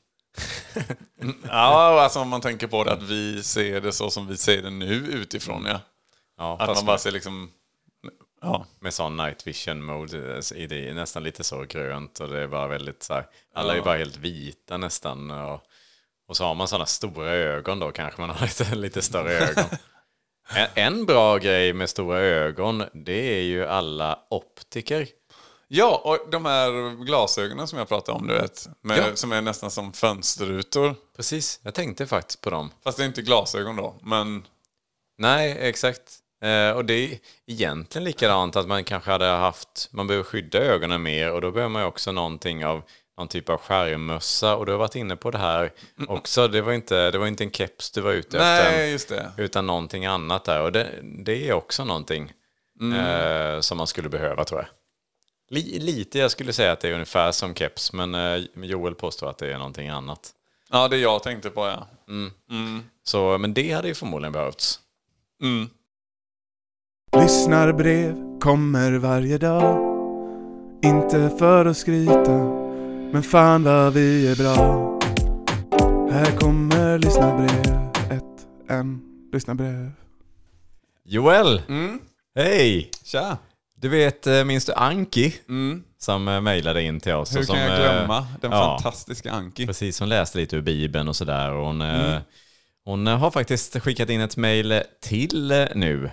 Ja, 1.49 2.02
alltså 2.02 2.21
om 2.21 2.28
man 2.28 2.40
tänker 2.40 2.66
på 2.66 2.85
det 2.85 2.93
att 2.93 3.02
vi 3.02 3.43
ser 3.43 3.81
det 3.81 3.93
så 3.93 4.11
som 4.11 4.26
vi 4.26 4.37
ser 4.37 4.62
det 4.62 4.71
nu 4.71 4.95
utifrån, 4.95 5.64
ja. 5.66 5.81
Ja, 6.38 6.57
Att 6.61 6.76
man 6.76 6.87
bara 6.87 6.99
ser 6.99 7.11
liksom... 7.11 7.50
Ja, 8.40 8.66
med 8.81 8.95
sån 8.95 9.16
night 9.16 9.47
vision 9.47 9.85
mode, 9.85 10.37
eh, 10.37 10.57
i 10.57 10.66
det 10.66 10.95
nästan 10.95 11.23
lite 11.23 11.45
så 11.45 11.64
grönt 11.64 12.21
och 12.21 12.28
det 12.28 12.40
är 12.40 12.47
bara 12.47 12.69
väldigt 12.69 13.02
så 13.02 13.14
här, 13.14 13.26
alla 13.55 13.76
är 13.76 13.81
bara 13.83 13.97
helt 13.97 14.16
vita 14.16 14.76
nästan. 14.76 15.31
Och, 15.31 15.61
och 16.28 16.37
så 16.37 16.45
har 16.45 16.55
man 16.55 16.69
sådana 16.69 16.87
stora 16.87 17.31
ögon 17.31 17.78
då 17.78 17.93
kanske 17.93 18.21
man 18.21 18.31
har 18.31 18.40
lite, 18.47 18.75
lite 18.75 19.02
större 19.02 19.33
ögon. 19.33 19.64
En, 20.75 21.07
bra 21.07 21.38
grej 21.38 21.73
med 21.73 21.91
stora 21.91 22.19
ögon, 22.19 22.85
det 22.93 23.38
är 23.38 23.43
ju 23.43 23.67
alla 23.67 24.19
optiker. 24.31 25.09
ja 25.69 26.00
och 26.05 26.31
de 26.31 26.45
här 26.45 27.05
glasögonen 27.05 27.69
som 27.69 27.79
jag 27.79 27.88
pratade 27.88 28.19
om, 28.19 28.26
du 28.26 28.35
vet. 28.35 28.69
Med, 28.81 28.99
Ja. 28.99 29.17
Som 29.17 29.33
är 29.33 29.43
nästan 29.43 29.71
som 29.71 29.93
fönsterrutor. 29.93 30.95
Precis, 31.17 31.61
jag 31.62 31.75
tänkte 31.75 32.07
faktiskt 32.07 32.41
på 32.41 32.50
dem. 32.50 32.71
Fast 32.85 32.99
det 32.99 33.05
är 33.05 33.07
inte 33.07 33.23
glasögon 33.23 33.76
då, 33.76 33.95
men... 34.03 34.47
Nej, 35.19 35.57
exakt. 35.61 36.19
Eh, 36.43 36.71
och 36.71 36.85
det 36.85 36.95
är 36.95 37.19
egentligen 37.47 38.05
likadant 38.05 38.57
att 38.57 38.69
man 38.69 38.85
kanske 38.85 39.11
hade 39.11 39.26
haft, 39.26 39.88
man 39.91 40.07
behöver 40.07 40.25
skydda 40.25 40.59
ögonen 40.59 41.03
mer 41.03 41.33
och 41.33 41.41
då 41.41 41.50
behöver 41.50 41.73
man 41.73 41.83
ju 41.83 41.88
också 41.88 42.12
någonting 42.12 42.67
av 42.67 42.83
någon 43.18 43.28
typ 43.28 43.49
av 43.49 43.58
skärmmössa 43.58 44.56
och 44.56 44.66
du 44.66 44.73
har 44.73 44.78
varit 44.78 44.94
inne 44.94 45.16
på 45.16 45.30
det 45.30 45.38
här 45.38 45.73
också. 46.08 46.49
Det 46.49 46.62
var 46.62 46.73
inte, 46.73 47.11
det 47.11 47.18
var 47.18 47.26
inte 47.26 47.44
en 47.44 47.50
keps 47.50 47.90
du 47.90 48.00
var 48.00 48.12
ute 48.12 48.38
efter. 48.38 48.70
Nej, 48.70 48.90
just 48.90 49.08
det. 49.08 49.32
Utan 49.37 49.66
någonting 49.66 50.06
annat 50.06 50.44
där. 50.44 50.62
Och 50.62 50.73
det, 50.73 50.90
det 51.02 51.49
är 51.49 51.52
också 51.52 51.85
någonting 51.85 52.32
eh, 52.94 53.61
som 53.61 53.78
man 53.78 53.87
skulle 53.87 54.08
behöva 54.08 54.44
tror 54.44 54.61
jag. 54.61 54.68
Li, 55.49 55.78
lite, 55.78 56.18
jag 56.18 56.30
skulle 56.30 56.52
säga 56.52 56.73
att 56.73 56.80
det 56.80 56.88
är 56.88 56.92
ungefär 56.92 57.32
som 57.32 57.54
keps, 57.54 57.92
men 57.92 58.14
eh, 58.14 58.44
Joel 58.54 58.94
påstår 58.94 59.30
att 59.30 59.38
det 59.38 59.52
är 59.52 59.58
någonting 59.58 59.88
annat. 59.88 60.32
Ja, 60.70 60.88
det 60.88 60.96
jag 60.96 61.23
tänkte 61.23 61.50
på, 61.50 61.66
ja. 61.66 61.87
Så, 63.04 63.38
men 63.38 63.54
det 63.54 63.73
hade 63.73 63.88
ju 63.88 63.94
förmodligen 63.94 64.32
behövts. 64.32 64.80
Mm. 65.42 65.68
Lyssnarbrev 67.16 68.40
kommer 68.40 68.92
varje 68.92 69.38
dag 69.38 69.78
Inte 70.85 71.30
för 71.38 71.66
att 71.66 71.76
skryta 71.76 72.65
Men 73.16 73.23
fan 73.23 73.64
vad 73.64 73.92
vi 73.92 74.28
är 74.28 74.37
bra 74.37 74.56
Här 76.11 76.37
kommer 76.37 76.99
lyssnarbrev 76.99 77.90
Ett, 78.11 78.46
en, 78.68 79.00
lyssnarbrev 79.32 79.92
Joel! 81.04 81.62
Mm. 81.68 82.00
Hej! 82.35 82.90
Tja! 83.04 83.38
Du 83.80 83.88
vet, 83.88 84.26
eh, 84.26 84.44
minns 84.44 84.64
du 84.64 84.73
Anki? 84.73 85.35
Mm. 85.49 85.85
Som 85.99 86.28
eh, 86.28 86.40
mejlade 86.40 86.82
in 86.82 87.00
till 87.00 87.12
oss. 87.12 87.37
Hur 87.37 87.42
som, 87.42 87.54
kan 87.54 87.64
jag 87.64 87.73
eh, 87.73 87.78
glömma 87.78 88.26
den 88.40 88.52
ja. 88.52 88.78
fantastiska 88.82 89.32
Anki? 89.32 89.66
Precis, 89.66 90.00
hon 90.00 90.08
läste 90.08 90.38
lite 90.38 90.56
ur 90.56 90.62
Bibeln 90.62 91.08
och 91.08 91.16
sådär. 91.16 91.52
och 91.52 91.66
Hon, 91.66 91.80
eh, 91.80 92.18
hon 92.85 93.06
har 93.06 93.30
faktiskt 93.30 93.80
skickat 93.80 94.11
in 94.11 94.20
ett 94.20 94.37
mejl 94.37 94.82
till 95.00 95.66
nu. 95.75 96.11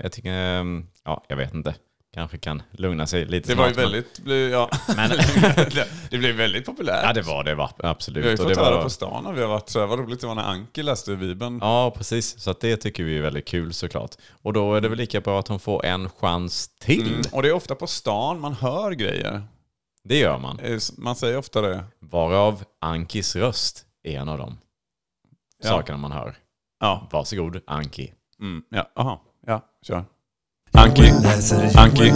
Jag 0.00 0.12
tycker, 0.12 0.64
ja, 1.04 1.24
jag 1.28 1.36
vet 1.36 1.54
inte. 1.54 1.74
Kanske 2.14 2.38
kan 2.38 2.62
lugna 2.70 3.06
sig 3.06 3.24
lite 3.26 3.48
Det 3.48 3.54
var 3.54 3.68
ju 3.68 3.74
snart, 3.74 3.84
men- 3.84 3.92
väldigt... 3.92 4.18
bli- 4.20 4.50
Ja. 4.50 4.70
Men, 4.96 5.10
det 6.10 6.18
blev 6.18 6.34
väldigt 6.34 6.66
populärt. 6.66 7.00
ja, 7.04 7.12
det 7.12 7.22
var 7.22 7.44
det, 7.44 7.54
var, 7.54 7.70
absolut. 7.78 8.24
Vi 8.24 8.28
har 8.28 8.30
ju 8.30 8.34
Och 8.42 8.48
fått 8.48 8.54
det 8.56 8.60
höra 8.64 8.76
var, 8.76 8.82
på 8.82 8.90
stan 8.90 9.24
när 9.24 9.32
vi 9.32 9.40
har 9.40 9.48
varit 9.48 9.68
så 9.68 9.80
här, 9.80 9.86
vad 9.86 9.98
roligt 9.98 10.20
det 10.20 10.26
var 10.26 10.34
när 10.34 10.42
Anki 10.42 10.82
läste 10.82 11.16
Bibeln. 11.16 11.58
Ja, 11.62 11.90
precis. 11.96 12.40
Så 12.40 12.54
det 12.60 12.76
tycker 12.76 13.04
vi 13.04 13.18
är 13.18 13.22
väldigt 13.22 13.48
kul 13.48 13.72
såklart. 13.72 14.10
Och 14.42 14.52
då 14.52 14.74
är 14.74 14.80
det 14.80 14.88
väl 14.88 14.98
lika 14.98 15.20
bra 15.20 15.38
att 15.38 15.48
hon 15.48 15.60
får 15.60 15.84
en 15.86 16.10
chans 16.10 16.68
till. 16.80 17.08
Mm. 17.08 17.20
Och 17.32 17.42
det 17.42 17.48
är 17.48 17.52
ofta 17.52 17.74
på 17.74 17.86
stan 17.86 18.40
man 18.40 18.52
hör 18.52 18.90
grejer. 18.92 19.42
Det 20.04 20.18
gör 20.18 20.38
man. 20.38 20.58
Eh, 20.60 20.78
Man 20.98 21.16
säger 21.16 21.36
ofta 21.38 21.60
det. 21.60 21.84
Varav 22.00 22.64
Ankis 22.80 23.36
röst 23.36 23.84
är 24.02 24.18
en 24.18 24.28
av 24.28 24.38
de 24.38 24.58
Ja. 25.62 25.68
sakerna 25.68 25.98
man 25.98 26.12
hör. 26.12 26.36
Ja. 26.80 27.08
Varsågod, 27.12 27.60
Anki. 27.66 28.12
Mm. 28.40 28.62
Ja, 28.70 28.90
aha. 28.96 29.20
Ja, 29.46 29.64
kör. 29.82 30.04
Anki, 30.72 31.12
Anki, 31.76 32.12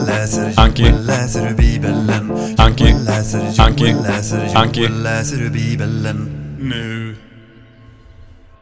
Anki, 0.57 0.93
läser 0.93 1.51
ur 1.51 1.57
Bibeln. 1.57 2.11
Anki, 2.59 2.85
läser, 2.85 3.61
Anki, 3.67 3.95
Anki. 4.55 4.89
läser 4.89 5.43
ur 5.43 5.51
Bibeln. 5.51 6.39
Nu 6.61 7.17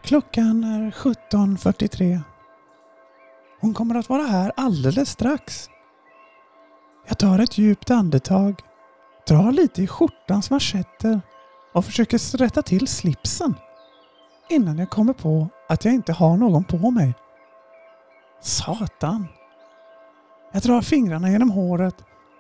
Klockan 0.03 0.65
är 0.65 0.91
17.43 0.91 2.21
Hon 3.61 3.75
kommer 3.75 3.95
att 3.95 4.09
vara 4.09 4.23
här 4.23 4.53
alldeles 4.57 5.11
strax 5.11 5.69
Jag 7.09 7.19
tar 7.19 7.39
ett 7.39 7.59
djupt 7.59 7.91
andetag 7.91 8.61
Drar 9.29 9.53
lite 9.53 9.83
i 9.83 9.87
skjortans 9.87 10.51
manschetter 10.51 11.21
och 11.75 11.85
försöker 11.85 12.37
rätta 12.37 12.63
till 12.63 12.89
slipsen 12.89 13.55
innan 14.51 14.79
jag 14.79 14.91
kommer 14.91 15.13
på 15.13 15.49
att 15.69 15.85
jag 15.85 15.95
inte 15.95 16.13
har 16.13 16.37
någon 16.37 16.65
på 16.65 16.91
mig. 16.91 17.15
Satan! 18.43 19.29
Jag 20.53 20.63
drar 20.63 20.83
fingrarna 20.83 21.31
genom 21.31 21.51
håret 21.51 21.95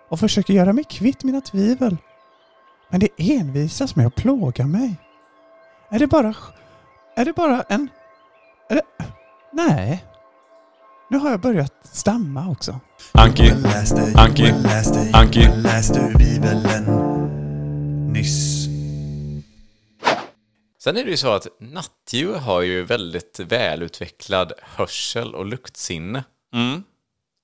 och 0.08 0.20
försöker 0.20 0.54
göra 0.54 0.72
mig 0.72 0.84
kvitt 0.84 1.24
mina 1.24 1.40
tvivel. 1.40 1.96
Men 2.88 3.00
det 3.00 3.08
envisas 3.16 3.96
med 3.96 4.06
att 4.06 4.14
plåga 4.14 4.66
mig. 4.66 4.96
Är 5.90 5.98
det 5.98 6.06
bara... 6.06 6.34
Är 7.16 7.24
det 7.24 7.32
bara 7.32 7.62
en... 7.62 7.88
Är 8.68 8.74
det... 8.74 8.82
Nej. 9.52 10.04
Nu 11.10 11.18
har 11.18 11.30
jag 11.30 11.40
börjat 11.40 11.74
stamma 11.82 12.50
också. 12.50 12.80
Anki, 13.12 13.50
Läste, 13.50 14.12
Anki, 14.16 14.52
Anki. 15.12 15.48
läste 15.56 16.14
Bibeln. 16.18 16.86
Nyss. 18.12 18.66
Sen 20.82 20.96
är 20.96 21.04
det 21.04 21.10
ju 21.10 21.16
så 21.16 21.32
att 21.32 21.46
nattdjur 21.60 22.34
har 22.34 22.62
ju 22.62 22.82
väldigt 22.82 23.40
välutvecklad 23.40 24.52
hörsel 24.62 25.34
och 25.34 25.46
luktsinne. 25.46 26.24
Mm. 26.54 26.82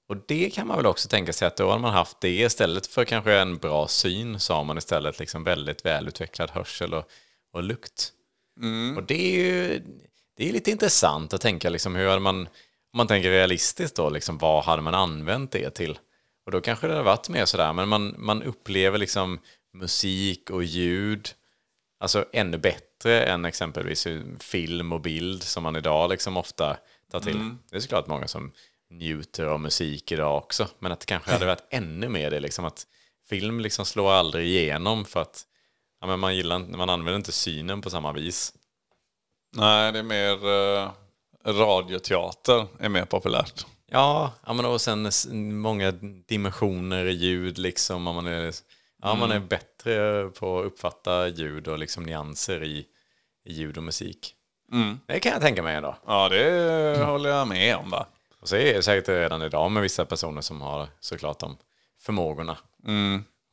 Och 0.08 0.16
det 0.28 0.50
kan 0.50 0.66
man 0.66 0.76
väl 0.76 0.86
också 0.86 1.08
tänka 1.08 1.32
sig 1.32 1.48
att 1.48 1.56
då 1.56 1.70
har 1.70 1.78
man 1.78 1.92
haft 1.92 2.20
det 2.20 2.40
istället 2.40 2.86
för 2.86 3.04
kanske 3.04 3.32
en 3.32 3.56
bra 3.56 3.88
syn 3.88 4.40
så 4.40 4.54
har 4.54 4.64
man 4.64 4.78
istället 4.78 5.18
liksom 5.18 5.44
väldigt 5.44 5.84
välutvecklad 5.84 6.50
hörsel 6.50 6.94
och, 6.94 7.10
och 7.52 7.62
lukt. 7.62 8.12
Och 8.96 9.02
det 9.02 9.34
är 9.34 9.44
ju 9.44 9.82
det 10.36 10.48
är 10.48 10.52
lite 10.52 10.70
intressant 10.70 11.34
att 11.34 11.40
tänka 11.40 11.70
liksom 11.70 11.94
hur 11.94 12.08
hade 12.08 12.20
man, 12.20 12.40
om 12.40 12.96
man 12.96 13.06
tänker 13.06 13.30
realistiskt 13.30 13.96
då, 13.96 14.10
liksom 14.10 14.38
vad 14.38 14.64
hade 14.64 14.82
man 14.82 14.94
använt 14.94 15.52
det 15.52 15.70
till? 15.70 15.98
Och 16.46 16.52
då 16.52 16.60
kanske 16.60 16.86
det 16.86 16.92
hade 16.92 17.04
varit 17.04 17.28
mer 17.28 17.44
sådär, 17.44 17.72
men 17.72 17.88
man, 17.88 18.14
man 18.18 18.42
upplever 18.42 18.98
liksom 18.98 19.40
musik 19.72 20.50
och 20.50 20.64
ljud. 20.64 21.28
Alltså 22.00 22.25
ännu 22.32 22.58
bättre 22.58 23.22
än 23.25 23.44
exempelvis 23.44 24.06
film 24.40 24.92
och 24.92 25.00
bild 25.00 25.42
som 25.42 25.62
man 25.62 25.76
idag 25.76 26.10
liksom 26.10 26.36
ofta 26.36 26.76
tar 27.10 27.20
till. 27.20 27.54
Det 27.70 27.76
är 27.76 27.80
såklart 27.80 28.06
många 28.06 28.28
som 28.28 28.52
njuter 28.90 29.47
av 29.47 29.61
musik 29.61 30.12
idag 30.12 30.37
också. 30.37 30.69
Men 30.78 30.93
att 30.93 31.00
det 31.00 31.07
kanske 31.07 31.33
hade 31.33 31.47
varit 31.47 31.66
ännu 31.71 32.09
mer 32.09 32.31
det 32.31 32.40
liksom 32.40 32.64
att 32.64 32.87
film 33.28 33.61
liksom 33.61 33.85
slår 33.85 34.12
aldrig 34.12 34.47
igenom 34.47 35.05
för 35.05 35.23
att 35.23 35.45
ja, 36.00 36.07
men 36.07 36.21
man, 36.21 36.37
gillar, 36.37 36.59
man 36.59 36.90
använder 36.90 37.16
inte 37.16 37.33
synen 37.33 37.83
på 37.83 37.90
samma 37.90 38.12
vis. 38.12 38.52
Nej, 39.52 39.93
det 39.93 39.99
är 39.99 40.02
mer 40.02 40.47
uh, 40.47 40.90
radioteater 41.45 42.66
är 42.78 42.88
mer 42.88 43.05
populärt. 43.05 43.66
Ja, 43.87 44.33
ja 44.47 44.52
men 44.52 44.64
och 44.64 44.81
sen 44.81 45.11
många 45.61 45.90
dimensioner 46.28 47.05
i 47.05 47.12
ljud 47.12 47.59
liksom. 47.59 48.07
Om 48.07 48.14
man, 48.14 48.26
är, 48.26 48.55
ja, 49.02 49.14
man 49.14 49.31
är 49.31 49.40
bättre 49.40 50.28
på 50.28 50.59
att 50.59 50.66
uppfatta 50.66 51.28
ljud 51.28 51.69
och 51.69 51.78
liksom 51.78 52.02
nyanser 52.02 52.64
i, 52.64 52.87
i 53.45 53.52
ljud 53.52 53.76
och 53.76 53.83
musik. 53.83 54.35
Det 55.07 55.21
kan 55.21 55.33
jag 55.33 55.40
tänka 55.40 55.62
mig 55.62 55.76
ändå. 55.76 55.97
Ja, 56.07 56.28
det 56.28 57.05
håller 57.05 57.31
jag 57.31 57.49
med 57.49 57.76
om 57.76 57.90
va. 57.90 58.07
Och 58.40 58.49
så 58.49 58.57
är 58.57 58.75
det 58.75 58.83
säkert 58.83 59.09
redan 59.09 59.43
idag 59.43 59.71
med 59.71 59.83
vissa 59.83 60.05
personer 60.05 60.40
som 60.40 60.61
har 60.61 60.88
såklart 61.00 61.38
de 61.38 61.57
förmågorna. 62.00 62.59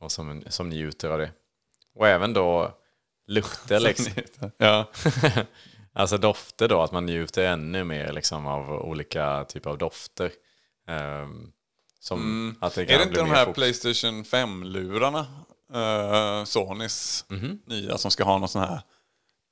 Och 0.00 0.12
som, 0.12 0.42
som 0.46 0.68
njuter 0.68 1.10
av 1.10 1.18
det. 1.18 1.30
Och 1.94 2.08
även 2.08 2.32
då 2.32 2.78
lukter 3.26 3.80
liksom. 3.80 4.12
Ja. 4.58 4.90
alltså 5.92 6.18
dofter 6.18 6.68
då, 6.68 6.82
att 6.82 6.92
man 6.92 7.06
njuter 7.06 7.44
ännu 7.44 7.84
mer 7.84 8.12
liksom 8.12 8.46
av 8.46 8.70
olika 8.70 9.44
typer 9.44 9.70
av 9.70 9.78
dofter. 9.78 10.32
Ehm, 10.88 11.52
som 12.00 12.54
att 12.60 12.74
det 12.74 12.86
kan 12.86 12.94
Är 12.94 12.98
det 12.98 13.04
inte 13.04 13.20
de 13.20 13.30
här 13.30 13.44
fokus. 13.44 13.54
Playstation 13.54 14.24
5-lurarna, 14.24 15.26
uh, 15.74 16.44
Sonys 16.44 17.24
nya, 17.66 17.98
som 17.98 18.10
ska 18.10 18.24
ha 18.24 18.38
någon 18.38 18.48
sån 18.48 18.62
här 18.62 18.80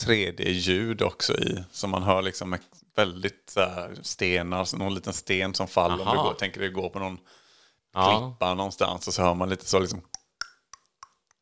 3D-ljud 0.05 1.03
också 1.03 1.39
i? 1.39 1.65
Som 1.71 1.91
man 1.91 2.03
hör 2.03 2.23
liksom 2.23 2.51
med 2.51 2.61
väldigt 2.97 3.51
så 3.51 3.61
här, 3.61 3.95
stenar, 4.03 4.79
någon 4.79 4.95
liten 4.95 5.13
sten 5.13 5.55
som 5.55 5.69
faller. 5.69 6.05
Aha. 6.05 6.13
du 6.15 6.19
går, 6.23 6.35
tänker 6.35 6.61
dig 6.61 6.69
gå 6.71 6.91
på 6.91 6.99
någon 6.99 7.19
Ja, 7.95 8.35
klippa 8.39 8.55
någonstans 8.55 9.09
och 9.09 9.15
så 9.15 9.23
hör 9.23 9.35
man 9.35 9.49
lite 9.49 9.67
så 9.67 9.79
liksom, 9.79 10.01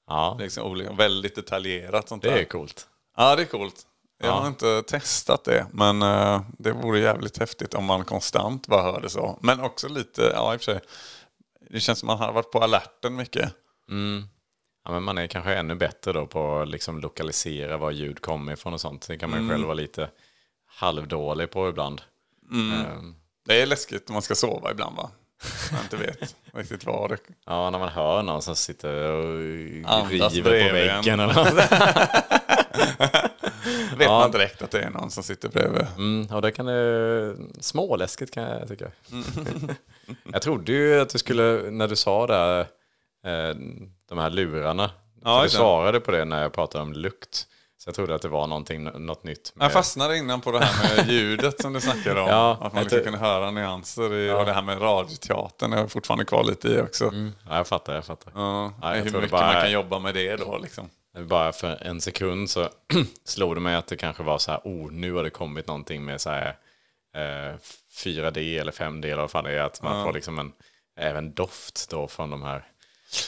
ja, 0.07 0.37
liksom 0.41 0.65
olika, 0.65 0.93
väldigt 0.93 1.35
detaljerat 1.35 2.09
sånt 2.09 2.23
det 2.23 2.31
där. 2.31 2.37
är 2.37 2.45
coolt. 2.45 2.87
Ja, 3.17 3.37
det 3.37 3.43
är 3.43 3.47
coolt. 3.47 3.87
Jag 4.19 4.29
Ja. 4.29 4.33
har 4.33 4.47
inte 4.49 4.83
testat 4.83 5.45
det, 5.45 5.67
men 5.73 6.03
eh, 6.03 6.43
det 6.59 6.73
vore 6.73 6.99
jävligt 7.01 7.39
häftigt 7.39 7.75
om 7.75 7.85
man 7.85 8.05
konstant 8.05 8.67
bara 8.67 8.83
hörde 8.83 9.11
så. 9.11 9.39
Men 9.43 9.61
också 9.61 9.89
lite, 9.89 10.23
ja 10.35 10.55
i 10.55 10.57
och 10.57 10.61
för 10.61 10.73
sig, 10.73 10.81
det 11.71 11.81
känns 11.81 11.99
som 11.99 12.07
man 12.07 12.19
har 12.19 12.33
varit 12.33 12.51
på 12.53 12.59
alerten 12.59 13.17
mycket. 13.17 13.55
Ja, 14.85 14.91
men 14.91 15.03
man 15.03 15.19
är 15.19 15.27
kanske 15.27 15.55
ännu 15.55 15.75
bättre 15.75 16.13
då 16.13 16.27
på 16.27 16.59
att 16.59 16.69
liksom 16.69 17.01
lokalisera 17.01 17.77
var 17.77 17.91
ljud 17.91 18.21
kommer 18.21 18.53
ifrån 18.53 18.75
och 18.75 18.81
sånt. 18.81 19.07
Det 19.09 19.19
kan 19.19 19.31
man 19.31 19.43
ju 19.43 19.49
själv 19.51 19.65
vara 19.65 19.75
lite 19.75 20.11
halvdålig 20.81 21.51
på 21.51 21.69
ibland. 21.69 22.03
Ehm, 22.53 23.15
Det 23.47 23.63
är 23.63 23.67
läskigt 23.67 24.09
om 24.09 24.13
man 24.13 24.23
ska 24.23 24.35
sova 24.35 24.71
ibland 24.71 24.97
va? 24.97 25.11
Man 25.73 25.83
inte 25.83 25.97
vet 25.97 26.37
riktigt 26.55 26.85
vad 26.85 27.11
det... 27.11 27.17
Ja, 27.47 27.71
när 27.71 27.79
man 27.79 27.89
hör 27.89 28.23
någon 28.23 28.43
som 28.43 28.57
sitter 28.57 28.95
och 29.13 29.35
Andas 29.91 30.33
river 30.35 30.69
på 30.69 30.75
väggen. 30.75 31.21
Eller 31.21 31.35
något. 31.45 31.55
vet 33.99 34.09
man 34.09 34.31
direkt 34.31 34.63
att 34.63 34.71
det 34.71 34.81
är 34.81 34.91
någon 34.91 35.11
som 35.11 35.23
sitter 35.23 35.49
bredvid. 35.49 35.87
Mm, 35.97 36.27
och 36.27 36.43
det 36.43 36.51
kan 36.53 36.67
det... 36.67 37.37
Småläskigt 37.61 38.35
kan 38.35 38.43
jag 38.43 38.69
tycka. 38.69 38.91
Mm. 39.13 39.25
jag 40.33 40.43
trodde 40.43 40.73
ju 40.73 41.01
att 41.01 41.09
du 41.09 41.19
skulle, 41.19 41.71
när 41.71 41.89
du 41.89 41.97
sa 41.97 42.27
det, 42.27 42.61
eh, 43.31 43.55
de 44.09 44.19
här 44.19 44.31
lurarna. 44.31 44.91
Ja, 45.25 45.43
du 45.43 45.49
svarade 45.49 46.01
på 46.01 46.11
det 46.11 46.25
när 46.25 46.43
jag 46.43 46.53
pratade 46.53 46.83
om 46.83 46.93
lukt. 46.93 47.47
Så 47.85 47.89
jag 47.89 47.95
trodde 47.95 48.15
att 48.15 48.23
det 48.23 48.29
var 48.29 48.47
någonting, 48.47 48.85
något 48.85 49.25
nytt. 49.25 49.53
med- 49.55 49.65
Jag 49.65 49.73
fastnade 49.73 50.17
innan 50.19 50.41
på 50.41 50.53
det 50.53 50.59
här 50.65 50.97
med 50.97 51.09
ljudet 51.15 51.63
som 51.63 51.73
du 51.73 51.81
snackade 51.81 52.21
om. 52.21 52.29
Ja, 52.31 52.59
att 52.61 52.73
man 52.73 52.83
liksom 52.83 52.89
tror- 52.99 53.05
kunde 53.05 53.19
höra 53.19 53.51
nyanser. 53.51 54.15
I, 54.15 54.31
Och 54.31 54.45
det 54.47 54.53
här 54.53 54.63
med 54.63 54.83
radioteatern 54.83 55.73
är 55.73 55.77
jag 55.77 55.91
fortfarande 55.93 56.25
kvar 56.25 56.45
lite 56.45 56.69
i 56.69 56.81
också. 56.81 57.05
Mm, 57.05 57.33
ja, 57.49 57.57
jag 57.57 57.67
fattar, 57.67 57.95
jag 57.95 58.05
fattar. 58.05 58.33
Ja, 58.37 58.73
Ja, 58.83 58.97
jag 58.97 59.05
hur 59.05 59.13
mycket 59.13 59.31
bara 59.31 59.53
man 59.53 59.63
kan 59.63 59.73
jobba 59.73 59.99
med 59.99 60.15
det 60.15 60.37
då 60.37 60.59
liksom. 60.59 60.89
Bara 61.19 61.53
för 61.53 61.83
en 61.83 62.01
sekund 62.01 62.51
så 62.51 62.69
slog 63.25 63.57
det 63.57 63.61
mig 63.61 63.75
att 63.75 63.87
det 63.87 63.97
kanske 63.97 64.23
var 64.23 64.39
så 64.39 64.51
här, 64.51 64.61
oh, 64.65 64.93
nu 64.93 65.13
har 65.13 65.23
det 65.23 65.31
kommit 65.31 65.67
någonting 65.67 66.05
med 66.05 66.21
så 66.21 66.31
här 66.31 66.49
eh, 67.17 67.55
4D 68.05 68.61
eller 68.61 68.73
5D 68.73 69.05
eller 69.05 69.17
vad 69.17 69.31
fan 69.31 69.45
det 69.45 69.51
är. 69.53 69.63
Att 69.63 69.83
man 69.83 70.05
får 70.05 70.13
liksom 70.13 70.39
en, 70.39 70.53
även 70.99 71.35
doft 71.35 71.91
då 71.91 72.09
från 72.09 72.31
de 72.31 72.43
här. 72.43 72.65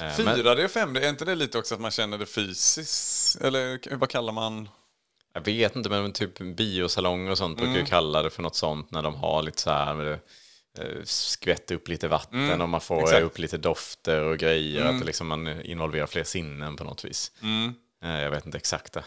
Eh, 0.01 0.25
men 0.25 0.37
4D 0.37 0.65
och 0.65 0.71
5D, 0.71 1.01
är 1.05 1.09
inte 1.09 1.25
det 1.25 1.35
lite 1.35 1.59
också 1.59 1.75
att 1.75 1.81
man 1.81 1.91
känner 1.91 2.19
det 2.19 2.27
fysiskt? 2.27 3.41
Eller 3.41 3.97
vad 3.97 4.11
kallar 4.11 4.33
man? 4.33 4.69
jag 5.35 5.45
vet 5.45 5.77
inte, 5.77 5.89
men 5.91 6.13
typ 6.13 6.39
biosalonger 6.39 7.31
och 7.31 7.39
sånt 7.39 7.59
Mm. 7.59 7.71
brukar 7.73 7.85
ju 7.87 7.91
kalla 7.91 8.23
det 8.23 8.31
för 8.31 8.43
något 8.43 8.57
sånt 8.57 8.91
när 8.91 9.03
de 9.03 9.15
har 9.15 9.43
lite 9.43 9.61
så 9.63 9.71
här, 9.71 9.95
det, 9.95 10.13
eh, 10.79 11.05
skvätt 11.05 11.71
upp 11.71 11.89
lite 11.89 12.09
vatten 12.09 12.61
och 12.61 12.69
man 12.69 12.81
får 12.81 12.95
Mm. 12.95 13.05
exakt. 13.05 13.17
Mm. 13.19 13.27
upp 13.27 13.39
lite 13.39 13.57
dofter 13.59 14.21
och 14.21 14.39
grejer. 14.39 14.85
Att 14.85 14.99
det 15.01 15.07
liksom 15.07 15.27
man 15.27 15.63
involverar 15.63 16.07
fler 16.07 16.25
sinnen 16.25 16.77
på 16.77 16.85
något 16.85 17.05
vis. 17.05 17.33
Eh, 18.05 18.11
jag 18.23 18.31
vet 18.31 18.47
inte 18.47 18.59
exakt 18.59 18.93
det. 18.93 19.05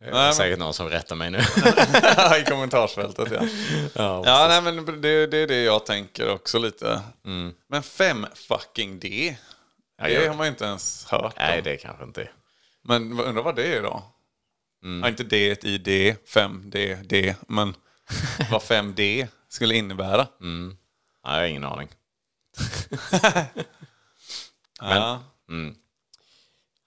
Det 0.00 0.06
är 0.08 0.12
men- 0.12 0.34
säkert 0.34 0.58
någon 0.58 0.74
som 0.74 0.88
rättar 0.88 1.16
mig 1.16 1.30
nu. 1.30 1.38
I 2.40 2.44
kommentarsfältet 2.50 3.28
ja. 3.32 3.40
ja, 3.94 4.22
Ja, 4.26 4.46
nej, 4.48 4.62
men 4.74 5.00
det, 5.00 5.26
det 5.26 5.36
är 5.38 5.46
det 5.46 5.62
jag 5.62 5.86
tänker 5.86 6.30
också 6.30 6.58
lite. 6.58 7.00
Men 7.68 7.82
5 7.82 8.26
fucking 8.34 8.98
D? 9.00 9.36
Ja, 10.02 10.08
Det 10.08 10.14
jag- 10.24 10.30
har 10.30 10.36
man 10.36 10.46
ju 10.46 10.50
inte 10.50 10.64
ens 10.64 11.04
hört 11.10 11.34
Nej, 11.38 11.58
om. 11.58 11.64
det 11.64 11.76
kanske 11.76 12.04
inte 12.04 12.22
är. 12.22 12.32
Men 12.82 13.20
undrar 13.20 13.42
vad 13.42 13.56
det 13.56 13.76
är 13.76 13.82
då? 13.82 14.02
Ja, 15.02 15.08
inte 15.08 15.24
D 15.24 15.56
i 15.62 15.78
D, 15.78 16.16
5D, 16.26 16.94
D. 17.04 17.34
Men 17.48 17.74
vad 18.50 18.62
5D 18.62 19.26
skulle 19.48 19.74
innebära. 19.74 20.26
Nej, 20.38 20.76
jag 21.22 21.30
har 21.30 21.42
ingen 21.44 21.64
aning. 21.64 21.88
Ja. 24.80 25.22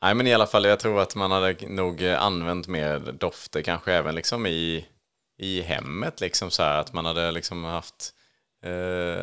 Nej, 0.01 0.15
men 0.15 0.27
i 0.27 0.33
alla 0.33 0.47
fall, 0.47 0.65
jag 0.65 0.79
tror 0.79 1.01
att 1.01 1.15
man 1.15 1.31
hade 1.31 1.55
nog 1.69 2.03
använt 2.05 2.67
mer 2.67 2.99
dofter, 2.99 3.61
kanske 3.61 3.93
även 3.93 4.15
liksom 4.15 4.45
i, 4.45 4.85
i 5.37 5.61
hemmet, 5.61 6.21
liksom 6.21 6.51
så 6.51 6.63
här, 6.63 6.77
att 6.79 6.93
man 6.93 7.05
hade 7.05 7.31
liksom 7.31 7.63
haft 7.63 8.13
eh, 8.65 8.71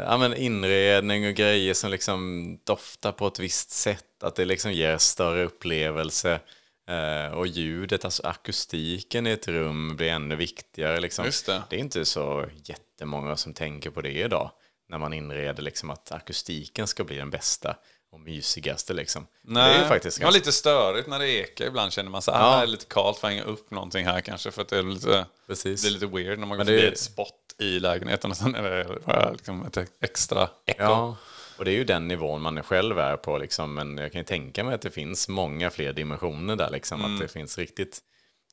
ja, 0.07 0.17
men 0.19 0.35
inredning 0.37 1.27
och 1.29 1.35
grejer 1.35 1.75
som 1.75 1.91
liksom 1.91 2.59
doftar 2.67 3.13
på 3.13 3.27
ett 3.27 3.39
visst 3.39 3.71
sätt, 3.71 4.23
att 4.23 4.37
det 4.37 4.45
liksom 4.45 4.73
ger 4.73 4.99
större 4.99 5.45
upplevelse. 5.45 6.41
Eh, 6.89 7.35
och 7.35 7.47
ljudet, 7.47 8.05
alltså 8.05 8.27
akustiken 8.27 9.27
i 9.27 9.31
ett 9.31 9.49
rum 9.49 9.97
blir 9.97 10.09
ännu 10.09 10.37
viktigare. 10.37 11.01
Liksom. 11.01 11.25
Det. 11.47 11.63
det 11.71 11.77
är 11.77 11.81
inte 11.81 12.05
så 12.05 12.47
jättemånga 12.65 13.37
som 13.37 13.55
tänker 13.55 13.91
på 13.91 14.01
det 14.01 14.11
idag, 14.13 14.51
när 14.89 14.99
man 14.99 15.13
inreder 15.13 15.63
liksom 15.63 15.91
att 15.91 16.13
akustiken 16.13 16.87
ska 16.87 17.05
bli 17.05 17.17
den 17.17 17.31
bästa 17.31 17.77
och 18.13 18.21
mysigaste. 18.21 18.93
Liksom. 18.93 19.27
Nej, 19.45 19.71
det 19.73 19.79
är 19.79 19.83
ju 19.83 19.89
faktiskt 19.89 20.19
ganska 20.19 20.39
lite 20.39 20.53
störigt 20.53 21.09
när 21.09 21.19
det 21.19 21.29
ekar. 21.31 21.65
Ibland 21.67 21.93
känner 21.93 22.11
man 22.11 22.23
så 22.23 22.33
här, 22.33 22.39
Ja. 22.41 22.47
ah, 22.47 22.57
det 22.57 22.63
är 22.63 22.67
lite 22.67 22.85
kallt 22.89 23.17
att 23.17 23.31
hänga 23.31 23.43
upp 23.43 23.71
någonting 23.71 24.07
här 24.07 24.21
kanske. 24.21 24.51
För 24.51 24.63
att 24.63 24.69
det 24.69 24.79
är 24.79 24.83
lite, 24.83 25.27
Precis. 25.47 25.83
det 25.83 25.89
är 25.89 25.91
lite 25.91 26.07
weird 26.07 26.39
när 26.39 26.47
man 26.47 26.59
går 26.59 26.65
Men 26.65 26.67
det- 26.67 26.81
förbi 26.81 26.93
ett 26.93 26.99
spot 26.99 27.35
i 27.63 27.81
lägenheten 27.81 28.31
och 28.31 28.37
sen 28.37 28.55
är 28.55 28.63
det 28.63 29.33
liksom 29.33 29.67
ett 29.67 29.91
extra 30.01 30.49
echo. 30.67 30.83
Ja, 30.83 31.17
och 31.59 31.65
det 31.65 31.71
är 31.71 31.75
ju 31.75 31.85
den 31.85 32.09
nivån 32.09 32.43
man 32.43 32.63
själv 32.63 32.99
är 32.99 33.17
på. 33.17 33.39
Liksom. 33.39 33.75
Men 33.75 33.99
jag 33.99 34.13
kan 34.13 34.21
ju 34.21 34.25
tänka 34.25 34.65
mig 34.65 34.75
att 34.75 34.83
det 34.83 34.91
finns 34.91 35.29
många 35.29 35.71
fler 35.71 35.93
dimensioner 35.93 36.57
där. 36.57 36.71
Liksom. 36.71 37.05
Att 37.05 37.21
det 37.21 37.29
finns 37.29 37.59
riktigt 37.59 38.01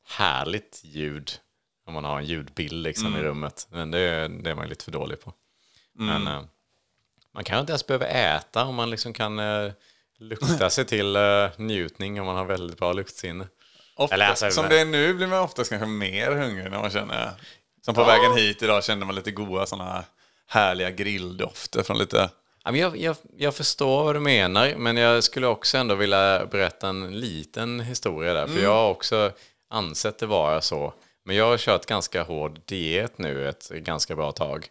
härligt 0.06 0.82
ljud 0.84 1.32
om 1.86 1.93
man 1.93 2.06
har 2.06 2.17
en 2.17 2.26
ljudbild 2.26 2.84
liksom, 2.84 3.15
i 3.15 3.22
rummet. 3.22 3.67
Men 3.72 3.91
det, 3.91 4.28
det 4.28 4.50
är 4.50 4.56
man 4.56 4.69
lite 4.69 4.84
för 4.84 4.91
dålig 4.91 5.22
på. 5.22 5.34
Men 5.93 6.28
eh, 6.28 6.41
man 7.34 7.43
kan 7.43 7.58
ju 7.58 7.60
inte 7.60 7.72
ens 7.72 7.88
behöva 7.88 8.08
äta 8.08 8.65
om 8.65 8.76
man 8.76 8.89
liksom 8.89 9.13
kan 9.13 9.39
eh, 9.39 9.72
lukta 10.17 10.69
sig 10.69 10.86
till 10.86 11.15
eh, 11.15 11.50
njutning 11.58 12.19
om 12.19 12.26
man 12.26 12.36
har 12.36 12.45
väldigt 12.45 12.78
bra 12.78 12.93
luktsinne. 12.93 13.48
Ofta, 13.95 14.15
Eller 14.15 14.26
alltså, 14.26 14.52
som 14.52 14.69
det 14.69 14.80
är 14.80 14.86
nu 14.86 15.13
blir 15.13 15.28
man 15.28 15.39
oftast 15.39 15.69
kanske 15.69 15.88
mer 15.88 16.32
hungrig 16.32 16.72
när 16.72 16.80
man 16.80 16.89
känner... 16.89 17.32
Som 17.89 17.95
på 17.95 18.04
vägen 18.04 18.34
hit 18.34 18.63
idag 18.63 18.84
kände 18.84 19.06
man 19.06 19.15
lite 19.15 19.32
goda 19.32 19.65
sådana 19.65 20.04
härliga 20.47 20.91
grilldofter 20.91 21.84
från 21.84 21.97
lite... 21.97 22.30
Jag, 22.63 22.97
jag, 22.97 23.15
jag 23.38 23.56
förstår 23.56 24.04
vad 24.04 24.15
du 24.15 24.19
menar, 24.19 24.75
men 24.78 24.97
jag 24.97 25.23
skulle 25.23 25.47
också 25.47 25.78
ändå 25.78 25.95
vilja 25.95 26.45
berätta 26.45 26.89
en 26.89 27.19
liten 27.19 27.80
historia 27.80 28.34
där. 28.34 28.47
För 28.47 28.60
jag 28.60 28.73
har 28.73 28.89
också 28.89 29.32
ansett 29.69 30.17
det 30.17 30.25
vara 30.25 30.62
så. 30.62 30.93
Men 31.25 31.36
jag 31.36 31.45
har 31.45 31.58
kört 31.58 31.86
ganska 31.86 32.23
hård 32.23 32.60
diet 32.65 33.17
nu 33.17 33.49
ett 33.49 33.69
ganska 33.69 34.15
bra 34.15 34.32
tag. 34.32 34.67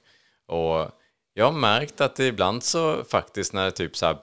Och 0.46 0.90
jag 1.34 1.44
har 1.44 1.52
märkt 1.52 2.00
att 2.00 2.18
ibland 2.18 2.64
så 2.64 3.04
faktiskt 3.04 3.52
när 3.52 3.64
det 3.64 3.70
typ 3.70 3.96
så 3.96 4.06
här 4.06 4.16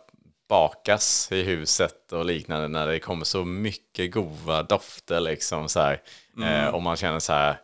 bakas 0.49 1.31
i 1.31 1.43
huset 1.43 2.12
och 2.12 2.25
liknande, 2.25 2.67
när 2.67 2.88
det 2.88 2.99
kommer 2.99 3.25
så 3.25 3.45
mycket 3.45 4.12
goda 4.12 4.63
dofter 4.63 5.19
liksom 5.19 5.69
så 5.69 5.79
här. 5.79 6.01
Eh, 6.43 6.67
och 6.67 6.81
man 6.81 6.97
känner 6.97 7.19
så 7.19 7.34
här, 7.34 7.60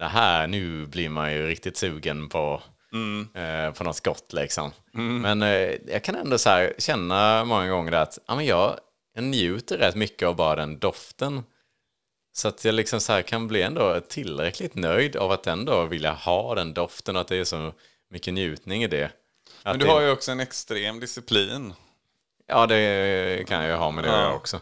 det 0.00 0.08
här, 0.08 0.46
nu 0.46 0.86
blir 0.86 1.08
man 1.08 1.32
ju 1.32 1.46
riktigt 1.46 1.76
sugen 1.76 2.28
på, 2.28 2.62
eh, 3.34 3.72
på 3.74 3.84
något 3.84 4.04
gott 4.04 4.32
liksom. 4.32 4.72
Men 4.92 5.42
eh, 5.42 5.74
jag 5.86 6.04
kan 6.04 6.14
ändå 6.14 6.38
så 6.38 6.50
här 6.50 6.74
känna 6.78 7.44
många 7.44 7.68
gånger 7.68 7.92
att 7.92 8.18
ja, 8.26 8.36
men 8.36 8.44
jag, 8.44 8.78
jag 9.14 9.24
njuter 9.24 9.78
rätt 9.78 9.94
mycket 9.94 10.28
av 10.28 10.36
bara 10.36 10.56
den 10.56 10.78
doften. 10.78 11.42
Så 12.32 12.48
att 12.48 12.64
jag 12.64 12.74
liksom 12.74 13.00
så 13.00 13.12
här 13.12 13.22
kan 13.22 13.48
bli 13.48 13.62
ändå 13.62 14.00
tillräckligt 14.00 14.74
nöjd 14.74 15.16
av 15.16 15.32
att 15.32 15.46
ändå 15.46 15.84
vilja 15.84 16.12
ha 16.12 16.54
den 16.54 16.74
doften 16.74 17.16
och 17.16 17.20
att 17.20 17.28
det 17.28 17.36
är 17.36 17.44
så 17.44 17.72
mycket 18.10 18.34
njutning 18.34 18.82
i 18.82 18.86
det. 18.86 19.04
Att 19.04 19.12
Men 19.62 19.78
du 19.78 19.86
har 19.86 20.00
ju 20.00 20.10
också 20.10 20.32
en 20.32 20.40
extrem 20.40 21.00
disciplin. 21.00 21.74
Ja, 22.46 22.66
det 22.66 23.48
kan 23.48 23.60
jag 23.60 23.70
ju 23.70 23.76
ha, 23.76 23.90
men 23.90 24.04
det 24.04 24.10
jag 24.10 24.36
också. 24.36 24.60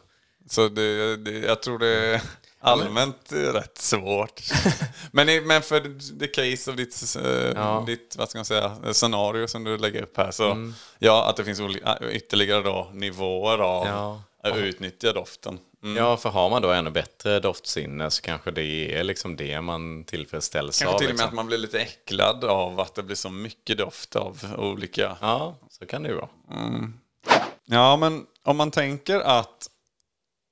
Så 0.50 0.68
det, 0.68 1.16
det, 1.16 1.38
jag 1.38 1.62
tror 1.62 1.78
det 1.78 2.22
allmänt 2.60 3.32
rätt 3.32 3.78
svårt. 3.78 4.42
men, 5.12 5.46
men 5.46 5.62
för 5.62 5.80
the 6.18 6.26
case 6.26 6.70
of 6.70 6.76
ditt, 6.76 7.16
eh, 7.24 7.52
Ja. 7.54 7.84
ditt 7.86 8.14
vad 8.18 8.28
ska 8.28 8.38
man 8.38 8.44
säga, 8.44 8.76
scenario 8.92 9.46
som 9.48 9.64
du 9.64 9.78
lägger 9.78 10.02
upp 10.02 10.16
här. 10.16 10.30
Så 10.30 10.44
Mm. 10.50 10.74
ja, 10.98 11.28
att 11.28 11.36
det 11.36 11.44
finns 11.44 11.60
olika, 11.60 11.98
ytterligare 12.10 12.62
då, 12.62 12.90
nivåer 12.92 13.58
av 13.58 13.86
Ja. 13.86 14.22
att 14.42 14.56
utnyttja 14.56 15.12
doften. 15.12 15.58
Mm. 15.82 15.96
Ja, 15.96 16.16
för 16.16 16.28
har 16.30 16.50
man 16.50 16.62
då 16.62 16.70
ännu 16.72 16.90
bättre 16.90 17.40
doftsinne 17.40 18.10
så 18.10 18.22
kanske 18.22 18.50
det 18.50 18.94
är 18.98 19.04
liksom 19.04 19.36
det 19.36 19.60
man 19.60 20.04
tillfredsställs 20.04 20.78
Kanske 20.78 20.94
av. 20.94 20.98
till 20.98 21.06
och 21.06 21.10
med 21.10 21.14
liksom. 21.14 21.28
att 21.28 21.34
man 21.34 21.46
blir 21.46 21.58
lite 21.58 21.80
äcklad 21.80 22.44
av 22.44 22.80
att 22.80 22.94
det 22.94 23.02
blir 23.02 23.16
så 23.16 23.30
mycket 23.30 23.78
doft 23.78 24.16
av 24.16 24.54
olika 24.58 25.16
Ja, 25.20 25.56
så 25.70 25.86
kan 25.86 26.02
det 26.02 26.08
ju 26.08 26.14
vara. 26.14 26.28
Ja, 27.66 27.96
men 27.96 28.26
om 28.44 28.56
man 28.56 28.70
tänker 28.70 29.20
att 29.20 29.68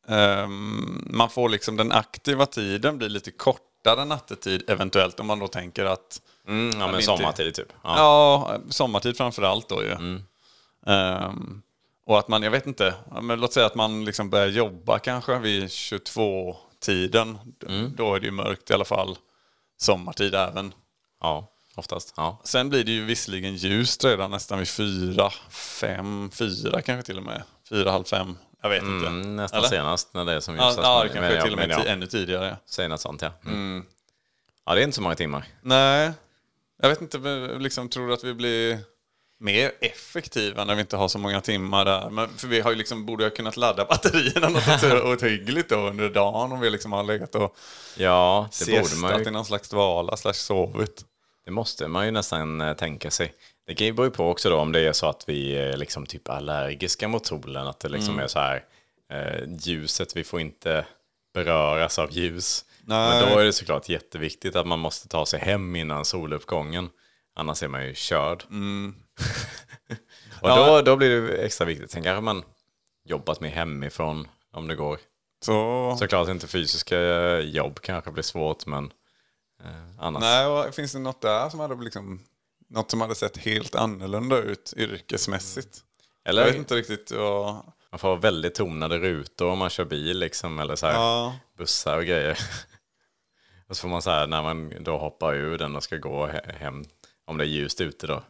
ehm, 0.08 1.08
man 1.10 1.30
får 1.30 1.48
liksom 1.48 1.76
den 1.76 1.92
aktiva 1.92 2.46
tiden 2.46 2.98
blir 2.98 3.08
lite 3.08 3.30
kortare 3.30 4.04
nattetid 4.04 4.70
eventuellt. 4.70 5.20
Om 5.20 5.26
man 5.26 5.38
då 5.38 5.48
tänker 5.48 5.84
att, 5.84 6.20
Mm, 6.48 6.70
ja, 6.80 6.86
men 6.86 6.94
inte- 6.94 7.04
sommartid 7.06 7.54
typ. 7.54 7.68
Ja. 7.82 7.96
ja, 7.96 8.58
sommartid 8.70 9.16
framför 9.16 9.42
allt 9.42 9.68
då 9.68 9.82
ju. 9.82 9.90
Ehm, 10.86 11.62
och 12.06 12.18
att 12.18 12.28
man, 12.28 12.42
jag 12.42 12.50
vet 12.50 12.66
inte, 12.66 12.94
men 13.22 13.40
låt 13.40 13.52
säga 13.52 13.66
att 13.66 13.74
man 13.74 14.04
liksom 14.04 14.30
börjar 14.30 14.46
jobba 14.46 14.98
kanske 14.98 15.38
vid 15.38 15.70
22-tiden. 15.70 17.38
Då 17.96 18.14
är 18.14 18.20
det 18.20 18.26
ju 18.26 18.32
mörkt 18.32 18.70
i 18.70 18.74
alla 18.74 18.84
fall. 18.84 19.18
Sommartid 19.78 20.34
även. 20.34 20.74
ja, 21.20 21.48
oftast. 21.74 22.14
Ja. 22.16 22.40
Sen 22.44 22.68
blir 22.68 22.84
det 22.84 22.92
ju 22.92 23.04
visserligen 23.04 23.56
ljust 23.56 24.04
redan 24.04 24.30
nästan 24.30 24.58
vid 24.58 24.68
fyra, 24.68 25.30
fem, 25.50 26.30
fyra 26.32 26.82
kanske 26.82 27.06
till 27.06 27.18
och 27.18 27.24
med. 27.24 27.42
Fyra, 27.68 27.90
halv 27.90 28.04
fem. 28.04 28.36
Jag 28.66 28.80
vet 28.80 28.82
inte. 28.82 29.06
Mm, 29.06 29.36
nästan 29.36 29.58
Eller? 29.58 29.68
senast 29.68 30.14
när 30.14 30.24
det 30.24 30.32
är 30.32 30.40
som 30.40 30.54
ljusast. 30.54 30.78
ja, 30.82 31.02
det 31.02 31.08
kanske 31.08 31.42
till 31.42 31.52
och 31.52 31.58
med 31.58 31.70
ja, 31.70 31.84
ännu 31.84 32.06
tidigare. 32.06 32.56
Säg 32.66 32.88
något 32.88 33.00
sånt 33.00 33.22
ja. 33.22 33.32
Mm. 33.46 33.84
Ja, 34.66 34.74
det 34.74 34.80
är 34.80 34.84
inte 34.84 34.94
så 34.94 35.02
många 35.02 35.14
timmar. 35.14 35.44
Nej, 35.62 36.12
jag 36.82 36.88
vet 36.88 37.00
inte, 37.00 37.18
liksom, 37.58 37.88
tror 37.88 38.08
du 38.08 38.14
att 38.14 38.24
vi 38.24 38.34
blir 38.34 38.78
mer 39.40 39.72
effektiva 39.80 40.64
när 40.64 40.74
vi 40.74 40.80
inte 40.80 40.96
har 40.96 41.08
så 41.08 41.18
många 41.18 41.40
timmar 41.40 41.84
där? 41.84 42.10
Men, 42.10 42.28
för 42.28 42.48
vi 42.48 42.60
har 42.60 42.70
ju 42.70 42.76
liksom, 42.76 43.06
borde 43.06 43.24
ha 43.24 43.30
kunnat 43.30 43.56
ladda 43.56 43.84
batterierna 43.84 44.48
något 44.48 45.22
ohyggligt 45.22 45.68
då 45.70 45.76
under 45.76 46.10
dagen 46.10 46.52
om 46.52 46.60
vi 46.60 46.70
liksom 46.70 46.92
har 46.92 47.04
legat 47.04 47.34
och 47.34 47.56
Ja, 47.96 48.48
det 48.58 48.66
borde 48.66 48.78
man 48.78 48.86
siestat 48.86 49.20
i 49.20 49.24
ju. 49.24 49.30
någon 49.30 49.44
slags 49.44 49.68
dvala 49.68 50.16
slash 50.16 50.32
sovit. 50.32 51.04
Det 51.44 51.50
måste 51.50 51.88
man 51.88 52.04
ju 52.04 52.10
nästan 52.10 52.60
eh, 52.60 52.76
tänka 52.76 53.10
sig. 53.10 53.32
Det 53.66 53.74
kan 53.74 53.86
ju 53.86 53.92
beror 53.92 54.06
ju 54.06 54.10
på 54.10 54.28
också 54.30 54.50
då 54.50 54.56
om 54.56 54.72
det 54.72 54.80
är 54.80 54.92
så 54.92 55.06
att 55.08 55.24
vi 55.28 55.56
är 55.56 55.76
liksom 55.76 56.06
typ 56.06 56.28
allergiska 56.28 57.08
mot 57.08 57.26
solen. 57.26 57.66
Att 57.66 57.80
det 57.80 57.88
liksom 57.88 58.14
Mm. 58.14 58.24
är 58.24 58.28
så 58.28 58.38
här, 58.38 58.64
eh, 59.12 59.48
ljuset, 59.60 60.16
vi 60.16 60.24
får 60.24 60.40
inte 60.40 60.86
beröras 61.34 61.98
av 61.98 62.12
ljus. 62.12 62.64
Nej. 62.84 63.20
Men 63.22 63.32
då 63.32 63.38
är 63.38 63.44
det 63.44 63.52
såklart 63.52 63.88
jätteviktigt 63.88 64.56
att 64.56 64.66
man 64.66 64.78
måste 64.78 65.08
ta 65.08 65.26
sig 65.26 65.40
hem 65.40 65.76
innan 65.76 66.04
soluppgången. 66.04 66.90
Annars 67.34 67.62
är 67.62 67.68
man 67.68 67.86
ju 67.86 67.94
körd. 67.94 68.44
och 70.40 70.48
då, 70.48 70.82
då 70.82 70.96
blir 70.96 71.20
det 71.22 71.36
extra 71.36 71.64
viktigt. 71.66 71.90
Sen 71.90 72.02
kanske 72.02 72.20
man 72.20 72.42
jobbat 73.04 73.40
med 73.40 73.50
hemifrån 73.50 74.28
om 74.52 74.66
det 74.68 74.74
går. 74.74 74.98
Så, 75.44 75.96
Såklart 75.98 76.28
inte 76.28 76.46
fysiska 76.46 76.98
jobb 77.40 77.80
kanske 77.80 78.10
blir 78.10 78.22
svårt 78.22 78.66
men 78.66 78.92
eh, 79.64 79.70
annars. 79.98 80.20
nej, 80.20 80.46
och 80.46 80.74
finns 80.74 80.92
det 80.92 80.98
något 80.98 81.20
där 81.22 81.48
som 81.48 81.60
hade 81.60 81.84
liksom, 81.84 82.20
något 82.68 82.90
som 82.90 83.00
hade 83.00 83.14
sett 83.14 83.36
helt 83.36 83.74
annorlunda 83.74 84.36
ut 84.38 84.74
yrkesmässigt? 84.76 85.78
Eller 86.24 86.42
Jag 86.42 86.48
vet 86.48 86.56
inte 86.56 86.74
riktigt 86.74 87.10
vad... 87.10 87.54
man 87.90 87.98
får 87.98 88.16
väldigt 88.16 88.54
tonade 88.54 88.98
rutor 88.98 89.48
om 89.50 89.58
man 89.58 89.70
kör 89.70 89.84
bil 89.84 90.18
liksom 90.18 90.58
eller 90.58 90.76
så 90.76 90.86
här 90.86 90.94
Ja. 90.94 91.36
bussar 91.58 91.98
och 91.98 92.04
grejer. 92.04 92.38
och 93.68 93.76
så 93.76 93.80
får 93.80 93.88
man 93.88 94.02
så 94.02 94.10
här 94.10 94.26
när 94.26 94.42
man 94.42 94.72
då 94.84 94.98
hoppar 94.98 95.34
ur 95.34 95.58
den 95.58 95.76
och 95.76 95.82
ska 95.82 95.96
gå 95.96 96.26
he- 96.26 96.52
hem 96.58 96.84
om 97.24 97.38
det 97.38 97.44
är 97.44 97.48
ljust 97.48 97.80
ute 97.80 98.06
då. 98.06 98.22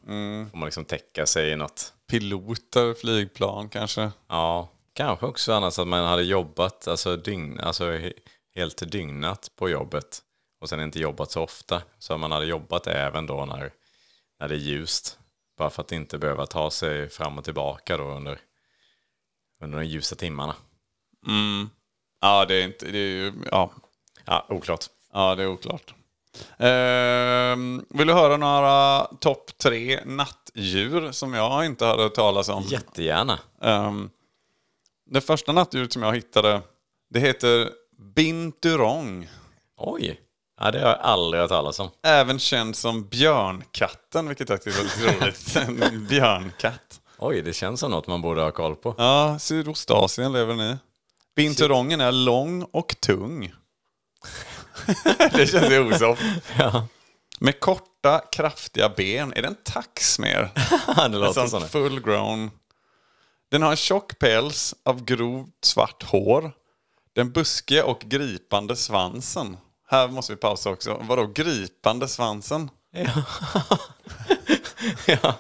Får 0.51 0.57
man 0.57 0.66
liksom 0.66 0.85
täcka 0.85 1.27
sig 1.27 1.51
i 1.51 1.57
något. 1.57 1.92
Piloter, 2.11 2.94
flygplan 2.94 3.68
kanske? 3.68 4.11
Ja, 4.29 4.68
kanske 4.92 5.27
också 5.27 5.53
annars 5.53 5.79
att 5.79 5.88
man 5.88 6.05
hade 6.05 6.22
jobbat 6.22 6.88
alltså, 6.88 7.16
dygn, 7.16 7.61
alltså 7.61 7.85
he- 7.90 8.12
helt 8.55 8.92
dygnat 8.92 9.51
på 9.57 9.68
jobbet 9.68 10.18
och 10.61 10.68
sen 10.68 10.81
inte 10.81 10.99
jobbat 11.01 11.31
så 11.31 11.42
ofta. 11.42 11.83
Så 11.99 12.18
man 12.18 12.33
hade 12.33 12.46
jobbat 12.46 12.87
även 12.87 13.27
då 13.27 13.44
när, 13.46 13.72
när 14.40 14.49
det 14.49 14.55
är 14.55 14.59
ljust. 14.59 15.18
Bara 15.59 15.70
för 15.70 15.83
att 15.83 15.92
inte 15.92 16.18
behöva 16.18 16.46
ta 16.46 16.70
sig 16.70 17.09
fram 17.09 17.38
och 17.38 17.44
tillbaka 17.44 17.96
då 17.96 18.05
under, 18.05 18.38
under 19.62 19.79
de 19.79 19.85
ljusa 19.87 20.16
timmarna. 20.16 20.55
Ja, 22.20 22.44
det 22.44 22.55
är 22.55 22.64
inte... 22.64 22.87
Det 22.87 22.99
är 22.99 23.09
ju, 23.11 23.33
ja, 23.51 23.70
Ja, 24.25 24.46
oklart. 24.49 24.85
ja, 25.12 25.35
det 25.35 25.42
är 25.42 25.46
oklart. 25.46 25.94
Ehm, 26.59 27.85
vill 27.88 28.07
du 28.07 28.12
höra 28.12 28.37
några 28.37 29.05
topp 29.05 29.59
tre 29.59 30.01
nattdjur 30.05 31.12
som 31.12 31.35
jag 31.35 31.66
inte 31.66 31.85
hade 31.85 32.11
talas 32.11 32.49
om? 32.49 32.62
Jättegärna. 32.62 33.38
Ehm, 33.62 34.11
det 35.07 35.20
första 35.20 35.53
nattdjuret 35.53 35.92
som 35.92 36.03
jag 36.03 36.14
hittade, 36.14 36.62
det 37.11 37.20
heter 37.20 37.70
binturong. 37.99 39.29
Oj, 39.77 40.20
ja, 40.60 40.70
det 40.70 40.80
har 40.80 40.88
jag 40.88 40.98
aldrig 41.00 41.40
hört 41.40 41.50
talas 41.50 41.80
om. 41.80 41.90
Även 42.02 42.38
känd 42.38 42.76
som 42.76 43.08
björnkatten, 43.08 44.28
vilket 44.28 44.48
tycker 44.48 44.70
är 44.70 44.74
väldigt 44.74 45.22
roligt. 45.22 45.56
En 45.84 46.06
björnkatt. 46.06 47.00
Oj, 47.18 47.42
det 47.42 47.52
känns 47.52 47.80
som 47.80 47.90
något 47.90 48.06
man 48.06 48.22
borde 48.22 48.42
ha 48.42 48.50
koll 48.50 48.76
på. 48.76 48.94
Ja, 48.98 49.38
Sydostasien 49.38 50.32
lever 50.32 50.54
den 50.54 50.70
i. 50.70 50.76
Binturongen 51.36 52.00
är 52.00 52.12
lång 52.12 52.62
och 52.62 52.96
tung. 53.00 53.52
det 55.32 55.46
känns 55.50 55.70
ju 55.70 55.94
osoft. 55.94 56.22
Ja, 56.58 56.86
Med 57.40 57.60
korta, 57.60 58.20
kraftiga 58.32 58.88
ben. 58.88 59.32
Är 59.36 59.42
det 59.42 59.48
en 59.48 59.56
tax 59.64 60.18
mer? 60.18 60.50
det 60.96 61.02
En 61.02 61.12
låter 61.12 61.32
sån 61.32 61.48
så. 61.50 61.58
nu. 61.58 61.66
full 61.66 62.00
grown. 62.00 62.50
Den 63.50 63.62
har 63.62 63.70
en 63.70 63.76
tjock 63.76 64.18
päls 64.18 64.74
av 64.84 65.04
grovt 65.04 65.48
svart 65.64 66.02
hår. 66.02 66.52
Den 67.14 67.32
buskiga 67.32 67.84
och 67.84 68.00
gripande 68.00 68.76
svansen. 68.76 69.56
Här 69.88 70.09
måste 70.09 70.33
vi 70.33 70.37
pausa 70.37 70.70
också. 70.70 70.99
Vadå 71.01 71.27
gripande 71.27 72.09
svansen? 72.09 72.70
ja. 72.90 73.07
ja, 75.07 75.35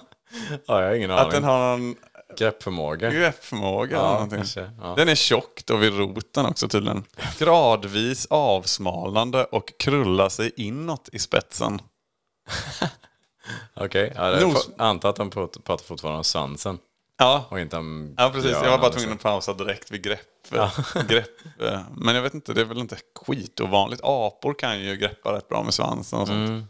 jag 0.66 0.74
har 0.88 0.94
ingen 0.94 1.10
Att 1.10 1.30
den 1.30 1.44
aning. 1.44 1.50
har 1.50 1.74
en 1.74 1.96
Greppförmåga. 2.38 3.10
greppförmåga 3.10 3.96
eller 3.96 4.06
Ja, 4.06 4.12
någonting. 4.12 4.38
kanske, 4.38 4.70
ja. 4.80 4.94
Den 4.96 5.08
är 5.08 5.14
tjock 5.14 5.62
då 5.66 5.76
vid 5.76 5.98
roten 5.98 6.46
också 6.46 6.68
tydligen. 6.68 7.04
Gradvis 7.38 8.26
avsmalnande 8.30 9.44
och 9.44 9.72
krullar 9.78 10.28
sig 10.28 10.52
inåt 10.56 11.08
i 11.12 11.18
spetsen. 11.18 11.80
Okej, 13.74 14.12
ja, 14.16 14.30
jag 14.30 14.42
Nos- 14.42 14.52
får 14.64 14.82
anta 14.84 15.08
att 15.08 15.16
de 15.16 15.30
pratar 15.30 15.84
fortfarande 15.84 16.18
om 16.18 16.24
svansen. 16.24 16.78
Ja, 17.18 17.46
Och 17.50 17.60
inte 17.60 17.76
om 17.76 18.14
ja 18.16 18.30
precis. 18.34 18.50
Jag 18.50 18.70
var 18.70 18.78
bara 18.78 18.90
tvungen 18.90 19.12
att 19.12 19.22
pausa 19.22 19.52
direkt 19.54 19.90
vid 19.90 20.02
grepp. 20.02 20.20
grepp. 21.08 21.30
eh, 21.60 21.80
Men 21.96 22.14
jag 22.14 22.22
vet 22.22 22.34
inte, 22.34 22.52
det 22.52 22.60
är 22.60 22.64
väl 22.64 22.78
inte 22.78 22.96
skitovanligt. 23.26 24.00
Apor 24.04 24.54
kan 24.54 24.80
ju 24.80 24.96
greppa 24.96 25.32
rätt 25.32 25.48
bra 25.48 25.62
med 25.62 25.74
svansen 25.74 26.18
och 26.20 26.26
sånt. 26.26 26.64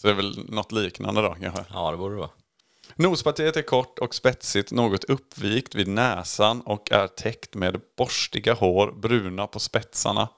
Så 0.00 0.06
det 0.06 0.12
är 0.12 0.16
väl 0.16 0.44
något 0.48 0.72
liknande 0.72 1.22
då 1.22 1.36
kanske. 1.40 1.64
Ja, 1.72 1.90
det 1.90 1.96
borde 1.96 2.14
det 2.14 2.18
vara. 2.20 2.30
Nospartiet 2.96 3.56
är 3.56 3.62
kort 3.62 3.98
och 3.98 4.14
spetsigt, 4.14 4.72
något 4.72 5.04
uppvikt 5.04 5.74
vid 5.74 5.88
näsan 5.88 6.60
och 6.60 6.92
är 6.92 7.06
täckt 7.06 7.54
med 7.54 7.80
borstiga 7.98 8.54
hår, 8.54 8.92
bruna 8.92 9.46
på 9.46 9.58
spetsarna. 9.60 10.28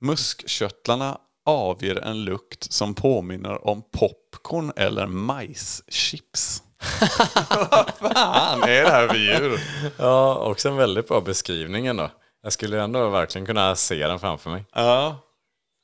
Muskkörtlarna 0.00 1.18
avger 1.46 1.96
en 1.96 2.24
lukt 2.24 2.72
som 2.72 2.94
påminner 2.94 3.66
om 3.66 3.82
popcorn 3.92 4.72
eller 4.76 5.06
majschips. 5.06 6.62
Vad 7.70 8.12
fan 8.12 8.62
är 8.62 8.82
det 8.82 8.90
här 8.90 9.08
för 9.08 9.16
djur? 9.16 9.60
Ja, 9.96 10.34
också 10.34 10.68
en 10.68 10.76
väldigt 10.76 11.08
bra 11.08 11.20
beskrivning 11.20 11.86
ändå. 11.86 12.10
Jag 12.42 12.52
skulle 12.52 12.82
ändå 12.82 13.08
verkligen 13.08 13.46
kunna 13.46 13.76
se 13.76 14.06
den 14.06 14.18
framför 14.18 14.50
mig. 14.50 14.64
Ja, 14.74 15.24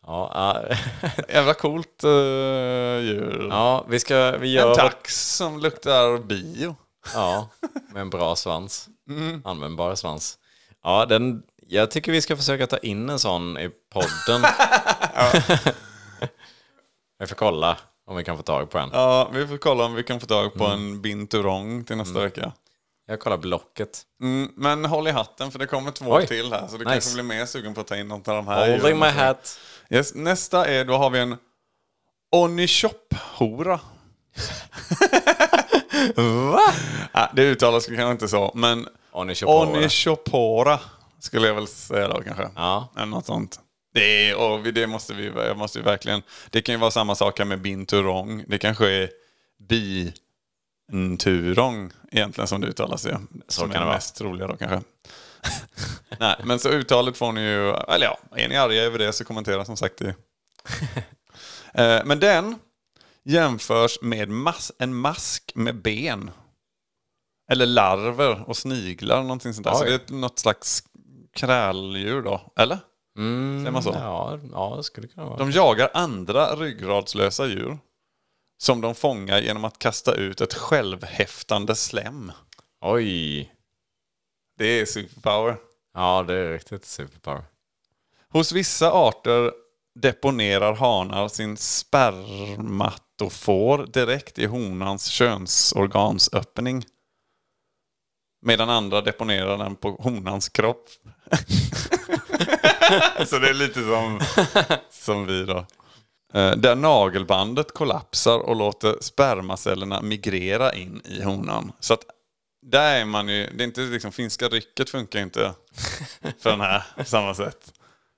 Ja, 0.06 0.30
ja. 0.34 0.76
jävla 1.28 1.54
coolt 1.54 2.04
uh, 2.04 2.10
djur. 3.00 3.46
ja 3.50 3.84
vi 3.88 4.00
ska... 4.00 4.36
Vi 4.36 4.52
gör... 4.52 4.70
En 4.70 4.76
tax 4.76 5.36
som 5.36 5.58
luktar 5.60 6.18
bio. 6.18 6.76
Ja, 7.14 7.48
med 7.92 8.00
en 8.00 8.10
bra 8.10 8.36
svans. 8.36 8.88
Användbar 9.44 9.94
svans. 9.94 10.38
Ja, 10.82 11.06
den, 11.06 11.42
jag 11.66 11.90
tycker 11.90 12.12
vi 12.12 12.22
ska 12.22 12.36
försöka 12.36 12.66
ta 12.66 12.78
in 12.78 13.10
en 13.10 13.18
sån 13.18 13.58
i 13.58 13.70
podden. 13.92 14.42
vi 17.18 17.26
får 17.26 17.36
kolla 17.36 17.76
om 18.10 18.16
vi 18.16 18.24
kan 18.24 18.36
få 18.36 18.42
tag 18.42 18.70
på 18.70 18.78
en. 18.78 18.90
Ja, 18.92 19.30
vi 19.32 19.46
får 19.46 19.56
kolla 19.56 19.84
om 19.84 19.94
vi 19.94 20.02
kan 20.02 20.20
få 20.20 20.26
tag 20.26 20.54
på 20.54 20.64
en 20.66 21.00
binturong 21.02 21.84
till 21.84 21.96
nästa 21.96 22.20
vecka. 22.20 22.52
Jag 23.06 23.20
kollar 23.20 23.36
Blocket. 23.36 24.02
Mm, 24.22 24.52
men 24.56 24.84
håll 24.84 25.08
i 25.08 25.10
hatten 25.10 25.50
för 25.50 25.58
det 25.58 25.66
kommer 25.66 25.90
två 25.90 26.10
Oj. 26.10 26.26
till 26.26 26.52
här. 26.52 26.66
Så 26.66 26.76
du 26.76 26.84
Nice. 26.84 26.90
kanske 26.94 27.12
blir 27.14 27.22
mer 27.24 27.46
sugen 27.46 27.74
på 27.74 27.80
att 27.80 27.86
ta 27.86 27.96
in 27.96 28.08
något 28.08 28.28
av 28.28 28.36
de 28.36 28.48
här. 28.48 28.70
Holding 28.78 28.98
my 28.98 29.06
hat. 29.08 29.58
Yes, 29.90 30.14
nästa 30.14 30.66
är, 30.66 30.84
då 30.84 30.96
har 30.96 31.10
vi 31.10 31.18
en 31.18 31.36
Onishop-hora. 32.36 33.80
Va? 36.52 36.72
Ah, 37.12 37.28
det 37.34 37.42
uttalas 37.42 37.86
kanske 37.86 38.10
inte 38.10 38.28
så, 38.28 38.52
men 38.54 38.88
Onishopora. 39.12 39.68
Onishopora 39.68 40.80
skulle 41.18 41.46
jag 41.46 41.54
väl 41.54 41.66
säga 41.66 42.08
då 42.08 42.22
kanske. 42.22 42.50
Ja. 42.56 42.88
Eller 42.96 43.06
något 43.06 43.26
sånt. 43.26 43.60
Det, 43.92 44.34
och 44.34 44.62
det 44.72 44.86
måste 44.86 45.14
vi 45.14 45.26
jag 45.26 45.58
måste 45.58 45.80
verkligen... 45.80 46.22
Det 46.50 46.62
kan 46.62 46.74
ju 46.74 46.78
vara 46.78 46.90
samma 46.90 47.14
sak 47.14 47.38
här 47.38 47.46
med 47.46 47.60
binturong. 47.60 48.44
Det 48.48 48.58
kanske 48.58 48.90
är 48.90 49.10
binturong 50.88 51.92
egentligen 52.10 52.48
som 52.48 52.60
det 52.60 52.66
uttalas 52.66 53.06
ju. 53.06 53.10
som 53.48 53.64
kan 53.64 53.70
är 53.76 53.78
det 53.80 53.84
vara. 53.84 53.94
mest 53.94 54.16
troliga 54.16 54.46
då 54.46 54.56
kanske. 54.56 54.80
Nej, 56.18 56.36
men 56.44 56.58
så 56.58 56.68
uttalet 56.68 57.16
får 57.16 57.32
ni 57.32 57.40
ju... 57.40 57.70
Eller 57.70 58.06
ja, 58.06 58.18
är 58.36 58.48
ni 58.48 58.56
arga 58.56 58.82
över 58.82 58.98
det 58.98 59.12
så 59.12 59.24
kommentera 59.24 59.64
som 59.64 59.76
sagt 59.76 59.98
det. 59.98 60.14
Eh, 61.74 62.00
men 62.04 62.20
den 62.20 62.58
jämförs 63.24 63.98
med 64.02 64.28
mas- 64.28 64.72
en 64.78 64.94
mask 64.94 65.52
med 65.54 65.82
ben. 65.82 66.30
Eller 67.50 67.66
larver 67.66 68.48
och 68.48 68.56
sniglar, 68.56 69.22
någonting 69.22 69.54
sånt 69.54 69.66
där. 69.66 69.74
Så 69.74 69.84
det 69.84 70.10
är 70.10 70.14
något 70.14 70.38
slags 70.38 70.82
kräldjur 71.34 72.22
då, 72.22 72.52
eller? 72.56 72.78
Mm, 73.18 73.58
Säger 73.60 73.70
man 73.70 73.82
så? 73.82 73.90
Ja, 73.94 74.38
ja, 74.52 74.74
det 74.76 74.84
skulle 74.84 75.08
kunna 75.08 75.26
vara. 75.26 75.36
De 75.38 75.50
jagar 75.50 75.90
andra 75.94 76.56
ryggradslösa 76.56 77.46
djur 77.46 77.78
som 78.58 78.80
de 78.80 78.94
fångar 78.94 79.38
genom 79.40 79.64
att 79.64 79.78
kasta 79.78 80.14
ut 80.14 80.40
ett 80.40 80.54
självhäftande 80.54 81.74
slem. 81.74 82.32
Oj. 82.80 83.54
Det 84.58 84.80
är 84.80 84.86
superpower. 84.86 85.56
Ja, 85.94 86.24
det 86.26 86.34
är 86.34 86.52
riktigt 86.52 86.84
superpower. 86.84 87.44
Hos 88.28 88.52
vissa 88.52 88.92
arter 88.92 89.52
deponerar 89.94 90.74
hanar 90.74 91.28
sin 91.28 91.56
spermatofor 91.56 93.86
direkt 93.86 94.38
i 94.38 94.46
honans 94.46 95.06
könsorgansöppning. 95.06 96.84
Medan 98.42 98.70
andra 98.70 99.00
deponerar 99.00 99.58
den 99.58 99.76
på 99.76 99.90
honans 99.90 100.48
kropp. 100.48 100.88
Så 103.26 103.38
det 103.38 103.48
är 103.48 103.54
lite 103.54 103.80
som, 103.84 104.20
som 104.90 105.26
vi 105.26 105.44
då. 105.44 105.66
Eh, 106.34 106.50
Där 106.56 106.74
nagelbandet 106.74 107.74
kollapsar 107.74 108.38
och 108.38 108.56
låter 108.56 108.96
spermacellerna 109.00 110.00
migrera 110.02 110.72
in 110.74 111.02
i 111.04 111.22
honan. 111.22 111.72
Så 111.80 111.94
att 111.94 112.04
där 112.62 113.00
är 113.00 113.04
man 113.04 113.28
ju, 113.28 113.50
det 113.56 113.64
är 113.64 113.66
inte 113.66 113.80
liksom, 113.80 114.12
finska 114.12 114.48
rycket 114.48 114.90
funkar 114.90 115.20
inte 115.20 115.52
för 116.42 116.50
den 116.50 116.60
här 116.60 116.82
på 116.96 117.04
samma 117.04 117.34
sätt. 117.34 117.72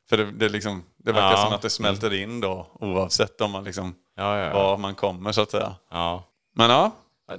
För 0.08 0.16
det, 0.16 0.24
det, 0.30 0.48
liksom, 0.48 0.82
det 0.96 1.12
verkar 1.12 1.30
Ja. 1.30 1.44
som 1.44 1.52
att 1.52 1.62
det 1.62 1.70
smälter 1.70 2.12
in 2.14 2.40
då 2.40 2.66
oavsett 2.80 3.40
om 3.40 3.50
man 3.50 3.64
liksom, 3.64 3.94
Ja, 4.16 4.38
ja, 4.38 4.54
var 4.54 4.76
man 4.76 4.94
kommer 4.94 5.32
så 5.32 5.40
att 5.42 5.50
säga. 5.50 5.74
Men 6.54 6.70
ja, 6.70 6.90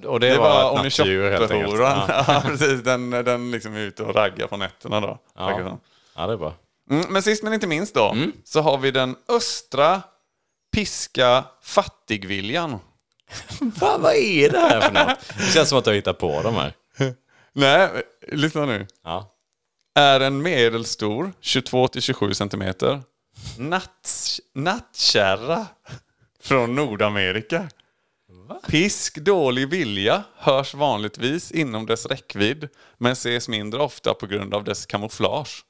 Och 0.06 0.20
det, 0.20 0.30
det, 0.30 0.38
var, 0.38 0.50
var. 0.64 0.80
Onishoppehoran. 0.80 2.00
Ja. 2.28 2.42
Precis. 2.46 2.84
Den, 2.84 3.10
den 3.10 3.52
liksom 3.52 3.76
är 3.76 3.80
ute 3.80 4.04
och 4.04 4.16
raggar 4.16 4.48
på 4.48 4.58
nätterna 4.58 5.00
då. 5.02 5.18
Ja. 5.36 5.80
ja, 6.16 6.28
det 6.28 6.34
är 6.34 6.38
bra. 6.38 6.54
Mm, 6.90 7.06
men 7.10 7.24
sist 7.24 7.44
men 7.44 7.54
inte 7.54 7.68
minst 7.68 7.94
då, 7.96 8.10
Mm. 8.12 8.32
så 8.44 8.62
har 8.62 8.78
vi 8.78 8.92
den 8.92 9.16
östra 9.30 10.02
piska 10.74 11.44
fattigviljan. 11.62 12.80
Fan, 13.80 14.02
vad 14.02 14.16
är 14.16 14.50
det 14.50 14.60
här 14.60 14.82
för 14.82 14.92
något? 14.92 15.20
Det 15.38 15.54
känns 15.54 15.70
som 15.70 15.78
att 15.78 15.84
du 15.84 15.90
har 15.90 15.96
hittat 15.96 16.18
på 16.18 16.42
de 16.42 16.56
här. 16.56 16.74
Nej, 17.54 17.90
lyssna 18.28 18.66
nu. 18.66 18.88
Ja. 19.04 19.30
Är 19.96 20.20
en 20.20 20.42
medelstor, 20.42 21.34
22-27 21.42 22.34
centimeter, 22.34 23.02
natt, 23.58 24.10
nattkärra 24.56 25.68
från 26.44 26.76
Nordamerika. 26.76 27.70
Pisk 28.68 29.18
dålig 29.18 29.70
vilja 29.70 30.24
hörs 30.36 30.74
vanligtvis 30.74 31.52
inom 31.52 31.86
dess 31.86 32.06
räckvidd 32.06 32.70
men 32.98 33.12
ses 33.12 33.48
mindre 33.48 33.82
ofta 33.82 34.14
på 34.14 34.28
grund 34.28 34.54
av 34.54 34.64
dess 34.64 34.86
kamouflage. 34.86 35.64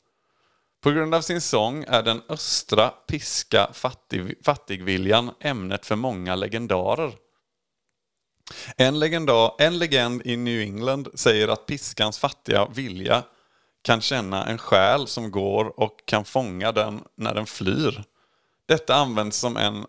På 0.81 0.91
grund 0.91 1.15
av 1.15 1.21
sin 1.21 1.41
sång 1.41 1.85
är 1.87 2.03
den 2.03 2.21
östra 2.29 2.89
piska 2.89 3.69
fattig, 3.73 4.35
fattigviljan 4.45 5.31
ämnet 5.39 5.85
för 5.85 5.95
många 5.95 6.35
legendarer. 6.35 7.13
En, 8.77 8.99
legenda, 8.99 9.51
en 9.59 9.79
legend 9.79 10.21
i 10.25 10.37
New 10.37 10.61
England 10.61 11.07
säger 11.13 11.47
att 11.47 11.65
piskans 11.65 12.19
fattiga 12.19 12.65
vilja 12.65 13.23
kan 13.81 14.01
känna 14.01 14.45
en 14.45 14.57
själ 14.57 15.07
som 15.07 15.31
går 15.31 15.79
och 15.79 16.05
kan 16.05 16.25
fånga 16.25 16.71
den 16.71 17.03
när 17.15 17.35
den 17.35 17.45
flyr. 17.45 18.03
Detta 18.65 18.95
används 18.95 19.37
som 19.37 19.57
en, 19.57 19.85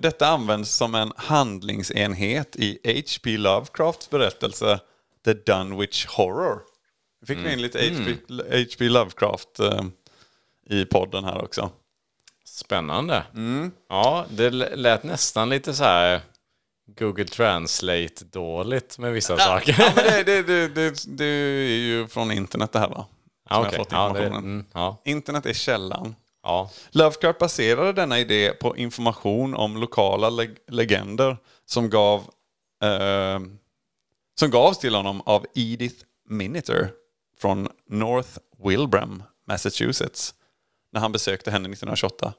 detta 0.00 0.26
används 0.26 0.70
som 0.70 0.94
en 0.94 1.12
handlingsenhet 1.16 2.56
i 2.56 2.78
H.P. 2.84 3.36
Lovecrafts 3.36 4.10
berättelse 4.10 4.80
The 5.24 5.32
Dunwich 5.32 6.06
Horror. 6.06 6.60
Vi 7.20 7.26
fick 7.26 7.46
in 7.46 7.62
lite 7.62 7.78
H.P. 8.50 8.88
Lovecraft 8.88 9.60
eh, 9.60 9.84
i 10.70 10.84
podden 10.84 11.24
här 11.24 11.44
också. 11.44 11.70
Spännande. 12.44 13.22
Mm. 13.34 13.70
Ja, 13.88 14.26
det 14.30 14.50
lät 14.50 15.02
nästan 15.02 15.48
lite 15.48 15.74
så 15.74 15.84
här 15.84 16.20
Google 16.98 17.24
Translate 17.24 18.24
dåligt 18.24 18.98
med 18.98 19.12
vissa 19.12 19.38
saker. 19.38 19.76
Ja, 19.78 19.92
men 19.96 20.04
det, 20.24 20.42
det, 20.42 20.68
det, 20.68 21.04
det, 21.06 21.24
är 21.24 21.78
ju 21.78 22.08
från 22.08 22.30
internet 22.32 22.72
det 22.72 22.78
här 22.78 22.88
va? 22.88 23.06
Ja, 23.50 23.56
Som 23.56 23.66
okej. 23.66 23.78
fått 23.78 23.92
ja, 23.92 24.16
mm, 24.18 24.64
ja, 24.74 25.02
Internet 25.04 25.46
är 25.46 25.52
källan 25.52 26.14
ja. 26.42 26.70
Lovecraft 26.90 27.38
baserade 27.38 27.92
denna 27.92 28.18
idé 28.18 28.50
på 28.52 28.76
information 28.76 29.54
om 29.54 29.76
lokala 29.76 30.30
leg- 30.30 30.58
legender 30.68 31.36
som, 31.64 31.90
gav, 31.90 32.20
eh, 32.82 33.40
som 34.40 34.50
gavs 34.50 34.78
till 34.78 34.94
honom 34.94 35.20
av 35.20 35.46
Edith 35.54 36.04
Miniter 36.28 36.90
från 37.40 37.68
North 37.90 38.38
Wilbraham, 38.64 39.22
Massachusetts, 39.48 40.34
när 40.92 41.00
han 41.00 41.12
besökte 41.12 41.50
henne 41.50 41.68
1928. 41.68 42.32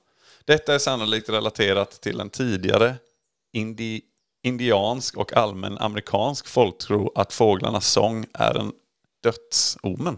Detta 0.45 0.73
är 0.75 0.79
sannolikt 0.79 1.29
relaterat 1.29 1.91
till 1.91 2.19
en 2.19 2.29
tidigare 2.29 2.95
indi- 3.57 4.01
indiansk 4.43 5.17
och 5.17 5.33
allmän 5.37 5.77
amerikansk 5.77 6.47
folktro 6.47 7.11
att 7.15 7.33
fåglarnas 7.33 7.87
sång 7.91 8.25
är 8.33 8.55
en 8.59 8.71
dödsomen. 9.23 10.17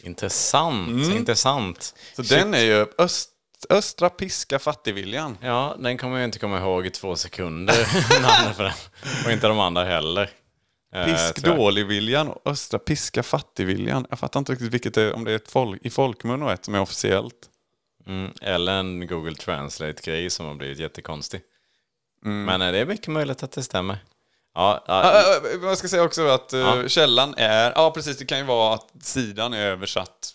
Intressant, 0.00 0.88
Mm. 0.88 1.16
intressant. 1.16 1.94
Så 2.16 2.22
den 2.22 2.54
är 2.54 2.60
ju 2.64 2.86
öst, 2.98 3.30
östra 3.70 4.10
piska 4.10 4.58
fattigviljan. 4.58 5.38
Ja, 5.40 5.76
den 5.78 5.98
kommer 5.98 6.16
jag 6.16 6.24
inte 6.24 6.38
komma 6.38 6.58
ihåg 6.58 6.86
i 6.86 6.90
två 6.90 7.16
sekunder. 7.16 7.86
Och 9.26 9.32
inte 9.32 9.46
de 9.48 9.58
andra 9.60 9.84
heller. 9.84 10.30
Eh, 10.94 11.04
Pisk 11.04 11.44
dåligviljan 11.44 12.28
och 12.28 12.40
östra 12.44 12.78
piska 12.78 13.22
fattigviljan. 13.22 14.06
Jag 14.10 14.18
fattar 14.18 14.38
inte 14.40 14.52
riktigt 14.52 14.72
vilket 14.74 14.94
det 14.94 15.02
är, 15.02 15.12
om 15.12 15.24
det 15.24 15.32
är 15.32 15.36
ett 15.36 15.50
folk, 15.50 15.80
i 15.84 15.90
folkmun 15.90 16.42
och 16.42 16.52
ett 16.52 16.64
som 16.64 16.74
är 16.74 16.80
officiellt. 16.80 17.48
Mm, 18.06 18.32
eller 18.42 18.72
en 18.72 19.06
Google 19.06 19.34
Translate-grej 19.34 20.30
som 20.30 20.46
har 20.46 20.54
blivit 20.54 20.78
jättekonstig. 20.78 21.40
Mm. 22.24 22.44
Men 22.44 22.62
eh, 22.62 22.72
det 22.72 22.78
är 22.78 22.86
mycket 22.86 23.08
möjligt 23.08 23.42
att 23.42 23.52
det 23.52 23.62
stämmer. 23.62 23.98
Ja, 24.54 24.84
ja, 24.86 24.94
Ah, 24.94 25.02
ah, 25.02 25.40
ah, 25.62 25.66
Jag 25.68 25.78
ska 25.78 25.88
säga 25.88 26.02
också 26.02 26.26
att 26.28 26.52
Ja. 26.52 26.88
källan 26.88 27.34
är, 27.36 27.72
ja 27.76 27.90
precis 27.90 28.18
det 28.18 28.24
kan 28.24 28.38
ju 28.38 28.44
vara 28.44 28.74
att 28.74 28.86
sidan 29.02 29.52
är 29.54 29.66
översatt 29.66 30.34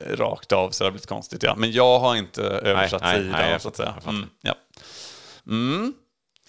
eh, 0.00 0.16
rakt 0.16 0.52
av 0.52 0.70
så 0.70 0.84
det 0.84 0.86
har 0.86 0.92
blivit 0.92 1.06
konstigt 1.08 1.42
ja. 1.42 1.54
Men 1.56 1.72
jag 1.72 1.98
har 1.98 2.16
inte 2.16 2.42
översatt 2.42 3.02
nej, 3.02 3.16
sidan 3.16 3.30
nej, 3.40 3.50
jag 3.52 3.60
så 3.62 3.68
att 3.68 3.76
säga. 3.76 3.94
Mm, 4.08 4.26
ja. 4.42 4.54
Mm. 5.46 5.94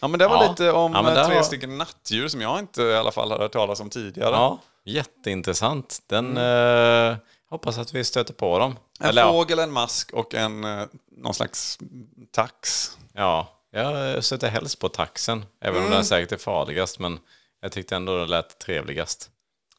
ja 0.01 0.07
men 0.07 0.19
det 0.19 0.27
var 0.27 0.43
Ja. 0.43 0.49
lite 0.49 0.71
om 0.71 0.93
Ja, 0.93 1.11
eh, 1.19 1.25
tre 1.27 1.35
var- 1.35 1.43
stycken 1.43 1.77
nattdjur 1.77 2.27
som 2.27 2.41
jag 2.41 2.59
inte 2.59 2.81
i 2.81 2.95
alla 2.95 3.11
fall 3.11 3.31
hade 3.31 3.43
hört 3.43 3.51
talas 3.53 3.79
om 3.79 3.89
tidigare. 3.89 4.31
ja, 4.35 4.59
jätteintressant. 4.85 5.99
Den 6.07 6.37
Mm. 6.37 7.11
eh, 7.11 7.17
hoppas 7.49 7.77
att 7.77 7.93
vi 7.93 8.03
stöter 8.03 8.33
på 8.33 8.59
dem. 8.59 8.77
En 8.99 9.09
Eller, 9.09 9.23
fågel, 9.31 9.59
en 9.59 9.71
mask 9.71 10.11
och 10.13 10.33
en 10.35 10.61
någon 11.17 11.33
slags 11.33 11.79
tax. 12.31 12.91
ja, 13.13 13.47
jag 13.81 14.23
stöter 14.23 14.47
helst 14.49 14.79
på 14.79 14.89
taxen. 14.89 15.45
Även 15.62 15.75
Mm. 15.75 15.86
om 15.86 15.91
den 15.91 16.05
säkert 16.05 16.31
är 16.31 16.38
farligast. 16.38 16.99
Men 16.99 17.19
jag 17.62 17.71
tyckte 17.71 17.95
ändå 17.95 18.17
det 18.17 18.25
lät 18.25 18.59
trevligast. 18.59 19.29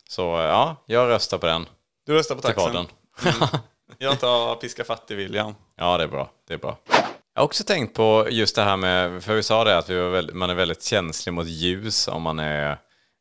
Så 0.08 0.22
ja, 0.22 0.76
jag 0.86 1.08
röstar 1.08 1.38
på 1.38 1.46
den 1.46 1.66
Du 2.06 2.14
röstar 2.14 2.34
på 2.34 2.42
taxen. 2.42 2.64
podden. 2.64 2.86
Jag 3.98 4.20
tar 4.20 4.54
piska 4.60 4.84
fattigviljan. 4.84 5.54
Ja, 5.76 5.96
det 5.98 6.04
är 6.04 6.08
bra. 6.08 6.30
Det 6.48 6.54
är 6.54 6.58
bra. 6.58 6.78
Jag 7.34 7.40
har 7.40 7.44
också 7.44 7.64
tänkt 7.64 7.94
på 7.94 8.26
just 8.30 8.56
det 8.56 8.62
här 8.62 8.76
med, 8.76 9.24
för 9.24 9.34
vi 9.34 9.42
sa 9.42 9.64
det 9.64 9.78
att 9.78 9.90
vi 9.90 9.94
väldigt, 10.00 10.36
man 10.36 10.50
är 10.50 10.54
väldigt 10.54 10.82
känslig 10.84 11.32
mot 11.32 11.46
ljus 11.46 12.08
om 12.08 12.22
man 12.22 12.38
är, 12.38 12.78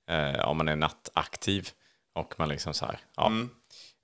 eh, 0.10 0.40
om 0.48 0.58
man 0.58 0.68
är 0.68 0.76
nattaktiv. 0.76 1.70
Och 2.16 2.34
man 2.38 2.50
liksom 2.50 2.74
så 2.74 2.86
här, 2.86 3.00
ja. 3.16 3.32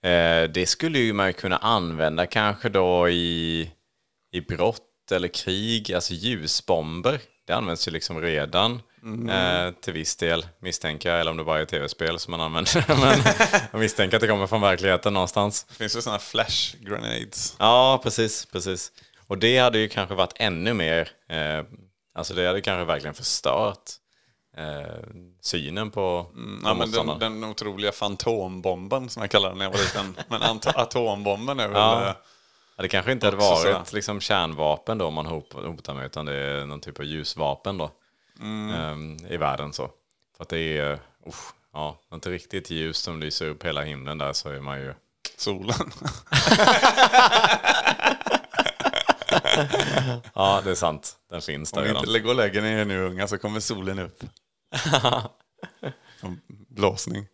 Eh, 0.10 0.49
det 0.49 0.65
skulle 0.69 0.99
ju 0.99 1.13
man 1.13 1.34
kunna 1.34 1.58
använda 1.58 2.25
kanske 2.25 2.69
då 2.69 3.10
i, 3.10 3.71
i 4.32 4.41
brott 4.41 4.82
eller 5.12 5.28
krig, 5.28 5.93
alltså 5.93 6.13
ljusbomber, 6.13 7.19
det 7.48 7.54
används 7.54 7.88
ju 7.88 7.91
liksom 7.91 8.22
redan 8.22 8.82
eh, 9.30 9.72
till 9.82 9.93
viss 9.93 10.15
del, 10.15 10.45
misstänker 10.60 11.10
jag, 11.10 11.19
eller 11.19 11.32
om 11.32 11.38
det 11.38 11.43
bara 11.43 11.62
är 11.62 11.65
tv-spel 11.65 12.19
som 12.19 12.32
man 12.32 12.41
använder. 12.41 12.86
Men 13.02 13.19
jag 13.72 13.80
misstänker 13.80 14.17
att 14.17 14.22
det 14.22 14.28
kommer 14.28 14.48
från 14.48 14.62
verkligheten 14.62 15.13
någonstans. 15.13 15.65
Finns 15.69 15.93
det 15.95 16.02
sådana 16.02 16.19
flash 16.19 16.76
grenades? 16.80 17.56
Ja, 17.60 18.00
precis, 18.04 18.45
precis. 18.45 18.91
Och 19.28 19.38
det 19.38 19.58
hade 19.58 19.80
ju 19.80 19.88
kanske 19.88 20.15
varit 20.15 20.34
ännu 20.36 20.74
mer, 20.74 21.10
eh, 21.30 21.63
alltså 22.15 22.34
det 22.34 22.48
hade 22.48 22.62
kanske 22.62 22.86
verkligen 22.86 23.13
förstört 23.13 23.91
eh, 24.58 25.08
synen 25.41 25.91
på 25.91 26.26
Mm, 26.36 26.62
Ja, 26.65 26.74
men 26.74 26.91
den, 26.91 27.19
den 27.19 27.43
otroliga 27.43 27.91
fantombomben 27.91 29.10
som 29.10 29.22
jag 29.22 29.32
kallar 29.32 29.50
den 29.50 29.58
när 29.58 29.65
jag 29.65 29.72
var 29.72 29.80
liten. 29.80 30.15
Men 30.28 30.41
atombomben 30.76 31.60
är 31.60 31.67
väl... 31.67 31.78
Ja. 31.78 32.15
Ja, 32.80 32.84
det 32.84 32.89
kanske 32.89 33.12
inte 33.12 33.28
hade 33.28 33.38
varit 33.38 33.94
liksom, 33.94 34.20
kärnvapen 34.22 34.98
då 34.98 35.12
man 35.12 35.26
hot- 35.26 35.54
hotar 35.54 35.94
med, 35.94 36.06
utan 36.06 36.26
det 36.26 36.36
är 36.36 36.65
någon 36.65 36.82
typ 36.82 37.00
av 37.00 37.06
ljusvapen 37.06 37.78
då. 37.78 37.92
Mm. 38.39 38.70
ehm, 38.76 39.18
I 39.30 39.38
världen 39.38 39.74
så. 39.74 39.89
För 40.38 40.44
att 40.44 40.50
det 40.50 40.78
är, 40.78 41.00
usch, 41.28 41.54
ja, 41.74 42.00
något 42.12 42.28
riktigt 42.28 42.70
ljus 42.70 42.98
som 42.98 43.20
lyser 43.20 43.48
upp 43.50 43.63
hela 43.65 43.82
himlen 43.84 44.18
där 44.18 44.34
så 44.34 44.50
är 44.50 44.60
man 44.62 44.80
ju... 44.80 44.94
solen. 45.38 45.76
Ja, 50.34 50.62
det 50.63 50.72
är 50.72 50.76
sant. 50.76 51.15
Den 51.30 51.42
finns 51.42 51.72
där 51.72 51.82
Om 51.82 51.88
redan. 51.88 52.00
inte 52.00 52.12
lägger 52.12 52.30
och 52.30 52.36
lägger 52.36 52.62
ner 52.62 52.86
nu 52.86 53.06
unga 53.06 53.28
så 53.28 53.38
kommer 53.38 53.60
solen 53.60 54.00
upp. 54.00 54.24
Som 56.20 56.42
blåsning. 56.48 57.28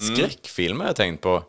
Skräckfilmer 0.00 0.84
har 0.84 0.88
jag 0.88 0.96
tänkt 0.96 1.20
på. 1.22 1.42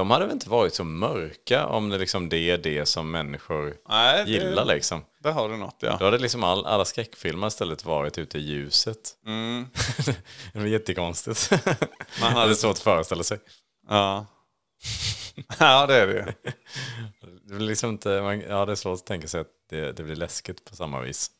De 0.00 0.10
hade 0.10 0.24
väl 0.24 0.32
inte 0.32 0.48
varit 0.48 0.74
så 0.74 0.84
mörka 0.84 1.66
om 1.66 1.88
det, 1.88 1.98
liksom, 1.98 2.28
det 2.28 2.38
är 2.38 2.58
det 2.58 2.86
som 2.86 3.10
människor 3.10 3.76
Nej, 3.88 4.24
det- 4.24 4.30
gillar 4.30 4.64
liksom. 4.64 5.04
Där 5.18 5.32
har 5.32 5.48
du 5.48 5.56
något 5.56 5.76
ja. 5.80 5.96
Då 5.98 6.04
hade 6.04 6.18
liksom 6.18 6.44
all, 6.44 6.66
alla 6.66 6.84
skräckfilmer 6.84 7.46
istället 7.46 7.84
varit 7.84 8.18
ute 8.18 8.38
i 8.38 8.40
ljuset. 8.40 9.16
det 10.52 10.58
var 10.58 10.66
jättekonstigt. 10.66 11.50
Man 12.20 12.32
hade 12.32 12.54
svårt 12.54 12.70
att 12.70 12.78
föreställa 12.78 13.22
sig. 13.22 13.38
Ja. 13.88 14.26
ja, 15.58 15.86
det 15.86 15.94
är 15.94 16.06
det. 16.06 16.34
Det 17.44 17.54
blir 17.54 17.66
liksom 17.66 17.90
inte, 17.90 18.22
man, 18.22 18.40
ja, 18.40 18.66
det 18.66 18.72
är 18.72 18.76
svårt 18.76 18.98
att 18.98 19.06
tänka 19.06 19.28
sig 19.28 19.40
att 19.40 19.50
det, 19.70 19.92
det 19.92 20.02
blir 20.02 20.16
läskigt 20.16 20.64
på 20.64 20.76
samma 20.76 21.00
vis. 21.00 21.30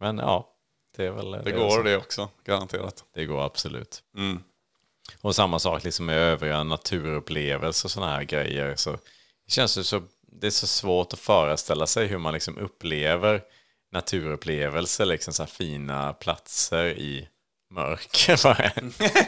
Men 0.00 0.18
ja, 0.18 0.48
det 0.96 1.06
är 1.06 1.10
väl... 1.10 1.30
Det 1.30 1.50
är 1.50 1.56
går 1.56 1.82
det 1.82 1.96
också, 1.96 2.28
garanterat. 2.44 3.04
Det 3.14 3.24
går 3.24 3.44
absolut. 3.44 4.02
Mm. 4.16 4.42
Och 5.20 5.34
samma 5.34 5.58
sak 5.58 5.84
liksom 5.84 6.06
med 6.06 6.18
övriga 6.18 6.62
naturupplevelser 6.62 7.86
och 7.86 7.90
sådana 7.90 8.12
här 8.12 8.22
grejer. 8.22 8.76
Så 8.76 8.90
det 9.46 9.52
känns 9.52 9.78
ju 9.78 9.84
så, 9.84 10.02
det 10.40 10.46
är 10.46 10.50
så 10.50 10.66
svårt 10.66 11.12
att 11.12 11.18
föreställa 11.18 11.86
sig 11.86 12.06
hur 12.06 12.18
man 12.18 12.34
liksom 12.34 12.58
upplever 12.58 13.42
naturupplevelser, 13.92 15.04
liksom 15.04 15.32
så 15.34 15.42
här 15.42 15.50
fina 15.50 16.12
platser 16.12 16.86
i 16.86 17.28
mörker. 17.70 18.40
bara. 18.44 18.70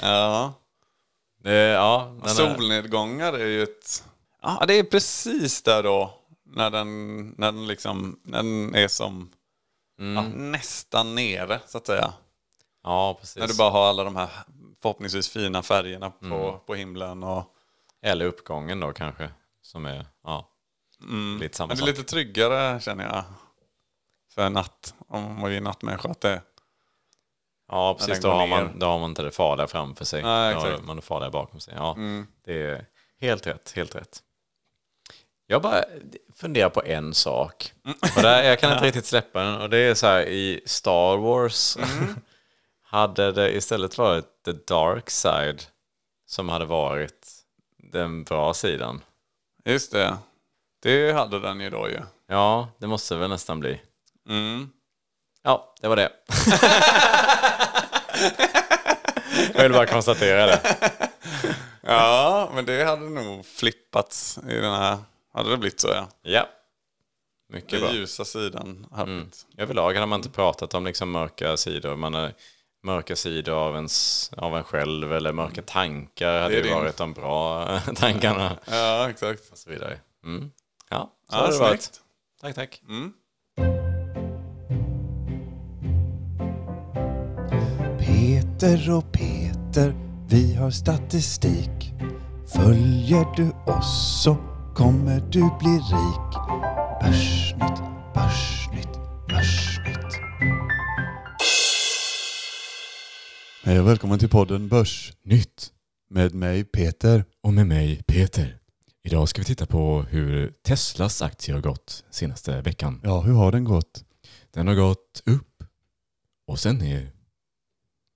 Ja. 0.00 0.54
det, 1.42 1.52
ja, 1.54 2.16
är- 2.24 2.28
Solnedgångar 2.28 3.32
är 3.32 3.46
ju 3.46 3.62
ett... 3.62 4.04
Ja, 4.42 4.64
det 4.68 4.74
är 4.74 4.82
precis 4.82 5.62
där 5.62 5.82
då. 5.82 6.14
När 6.46 6.70
den, 6.70 7.26
när 7.28 7.52
den 7.52 7.66
liksom, 7.66 8.20
när 8.24 8.38
den 8.42 8.74
är 8.74 8.88
som 8.88 9.30
ja, 9.96 10.22
nästan 10.22 11.14
nere, 11.14 11.60
så 11.66 11.78
att 11.78 11.86
säga. 11.86 12.12
ja, 12.84 13.14
precis. 13.20 13.36
När 13.36 13.46
du 13.48 13.56
bara 13.56 13.70
har 13.70 13.88
alla 13.88 14.04
de 14.04 14.16
här 14.16 14.28
förhoppningsvis 14.82 15.28
fina 15.28 15.62
färgerna 15.62 16.10
på, 16.10 16.60
på 16.66 16.74
himlen. 16.74 17.22
Och, 17.22 17.44
Eller 18.02 18.24
uppgången 18.24 18.80
då 18.80 18.92
kanske, 18.92 19.30
som 19.62 19.84
är, 19.86 20.06
ja, 20.24 20.48
lite 21.40 21.56
samma 21.56 21.66
men 21.68 21.76
det 21.76 21.82
är 21.82 21.86
sak. 21.86 21.98
lite 21.98 22.10
tryggare 22.10 22.80
känner 22.80 23.04
jag. 23.04 23.24
För 24.34 24.50
natt, 24.50 24.94
om 25.08 25.40
man 25.40 25.52
är 25.52 25.60
nattmänniska. 25.60 26.08
Att 26.08 26.20
det, 26.20 26.42
Ja, 27.70 27.94
precis. 27.98 28.20
Då 28.20 28.30
har, 28.30 28.46
man, 28.46 28.78
då 28.78 28.86
har 28.86 28.98
man 28.98 29.10
inte 29.10 29.22
det 29.22 29.30
farliga 29.30 29.66
framför 29.66 30.04
sig. 30.04 30.22
Nej, 30.22 30.54
då 30.54 30.60
har. 30.60 30.68
Mm. 30.68 30.86
man 30.86 30.96
det 30.96 31.02
farliga 31.02 31.30
bakom 31.30 31.60
sig. 31.60 31.74
Ja, 31.76 31.96
det 32.44 32.62
är 32.62 32.86
helt 33.20 33.46
rätt, 33.46 33.72
helt 33.76 33.94
rätt. 33.94 34.22
Jag 35.46 35.62
bara 35.62 35.84
funderar 36.36 36.70
på 36.70 36.82
en 36.84 37.14
sak. 37.14 37.72
Och 38.16 38.22
där, 38.22 38.42
jag 38.42 38.60
kan 38.60 38.72
inte 38.72 38.84
riktigt 38.86 39.06
släppa 39.06 39.42
den. 39.42 39.60
Och 39.60 39.70
det 39.70 39.78
är 39.78 39.94
så 39.94 40.06
här 40.06 40.22
i 40.22 40.60
Star 40.66 41.16
Wars. 41.16 41.76
Mm. 41.76 42.14
Hade 42.90 43.32
det 43.32 43.56
istället 43.56 43.98
varit 43.98 44.24
the 44.44 44.52
dark 44.52 45.10
side 45.10 45.62
som 46.26 46.48
hade 46.48 46.64
varit 46.64 47.28
den 47.92 48.24
bra 48.24 48.54
sidan. 48.54 49.02
just 49.64 49.92
det. 49.92 50.16
Det 50.82 51.12
hade 51.12 51.40
den 51.40 51.60
ju 51.60 51.70
då 51.70 51.88
ju. 51.88 52.00
Ja, 52.28 52.68
det 52.78 52.86
måste 52.86 53.16
väl 53.16 53.30
nästan 53.30 53.60
bli. 53.60 53.80
Mm. 54.28 54.70
Ja, 55.42 55.74
det 55.80 55.88
var 55.88 55.96
det. 55.96 56.12
jag 59.54 59.62
vill 59.62 59.72
bara 59.72 59.86
konstatera 59.86 60.46
det. 60.46 60.76
Ja, 61.90 62.50
men 62.54 62.64
det 62.64 62.84
hade 62.84 63.08
nog 63.08 63.46
flippats 63.46 64.38
i 64.48 64.54
den 64.54 64.72
här. 64.74 64.98
Hade 65.34 65.50
det 65.50 65.56
blivit 65.56 65.80
så 65.80 65.88
ja. 65.88 66.08
Ja. 66.22 66.48
Mycket 67.48 67.70
Den 67.70 67.80
bra. 67.80 67.92
ljusa 67.92 68.24
sidan 68.24 68.86
hade 68.92 69.12
blivit. 69.12 69.46
Överlag 69.58 69.94
hade 69.94 70.06
man 70.06 70.18
inte 70.18 70.30
pratat 70.30 70.74
om 70.74 70.84
liksom 70.84 71.10
mörka 71.10 71.56
sidor. 71.56 71.96
Man 71.96 72.14
har 72.14 72.32
mörka 72.84 73.16
sidor 73.16 73.54
av, 73.54 73.74
ens, 73.74 74.30
av 74.36 74.56
en 74.56 74.64
själv 74.64 75.12
eller 75.12 75.32
mörka 75.32 75.62
tankar 75.62 76.40
hade 76.40 76.48
Det 76.48 76.54
är 76.54 76.56
ju 76.56 76.62
din. 76.62 76.74
varit 76.74 76.96
de 76.96 77.12
bra 77.12 77.66
tankarna. 77.94 78.56
Ja, 78.70 79.10
exakt. 79.10 79.52
Och 79.52 79.58
så 79.58 79.70
vidare. 79.70 79.98
Mm. 80.24 80.50
Ja, 80.90 81.12
så 81.30 81.36
Ja, 81.36 81.40
har 81.40 81.52
det 81.52 81.58
varit. 81.58 81.90
Tack, 82.40 82.54
tack. 82.54 82.82
Peter 87.98 88.90
och 88.96 89.12
Peter, 89.12 89.94
vi 90.28 90.54
har 90.54 90.70
statistik. 90.70 91.92
Följer 92.54 93.26
du 93.36 93.72
oss 93.72 94.22
så 94.24 94.36
kommer 94.74 95.20
du 95.20 95.40
bli 95.60 95.70
rik. 95.70 96.34
Börsnytt, 97.02 97.82
börsnytt, 98.14 98.98
börsnytt. 99.28 99.97
Hej 103.68 103.80
och 103.80 103.86
välkommen 103.86 104.18
till 104.18 104.28
podden 104.28 104.68
Börsnytt. 104.68 105.72
Med 106.10 106.34
mig 106.34 106.64
Peter. 106.64 107.24
Och 107.42 107.52
med 107.52 107.66
mig 107.66 108.02
Peter. 108.06 108.58
Idag 109.04 109.28
ska 109.28 109.40
vi 109.40 109.44
titta 109.44 109.66
på 109.66 110.02
hur 110.02 110.52
Teslas 110.62 111.22
aktie 111.22 111.54
har 111.54 111.60
gått 111.60 112.04
senaste 112.10 112.60
veckan. 112.60 113.00
Ja, 113.04 113.20
hur 113.20 113.32
har 113.32 113.52
den 113.52 113.64
gått? 113.64 114.04
Den 114.50 114.66
har 114.66 114.74
gått 114.74 115.22
upp 115.26 115.64
och 116.46 116.58
sen 116.58 116.76
ner. 116.78 117.12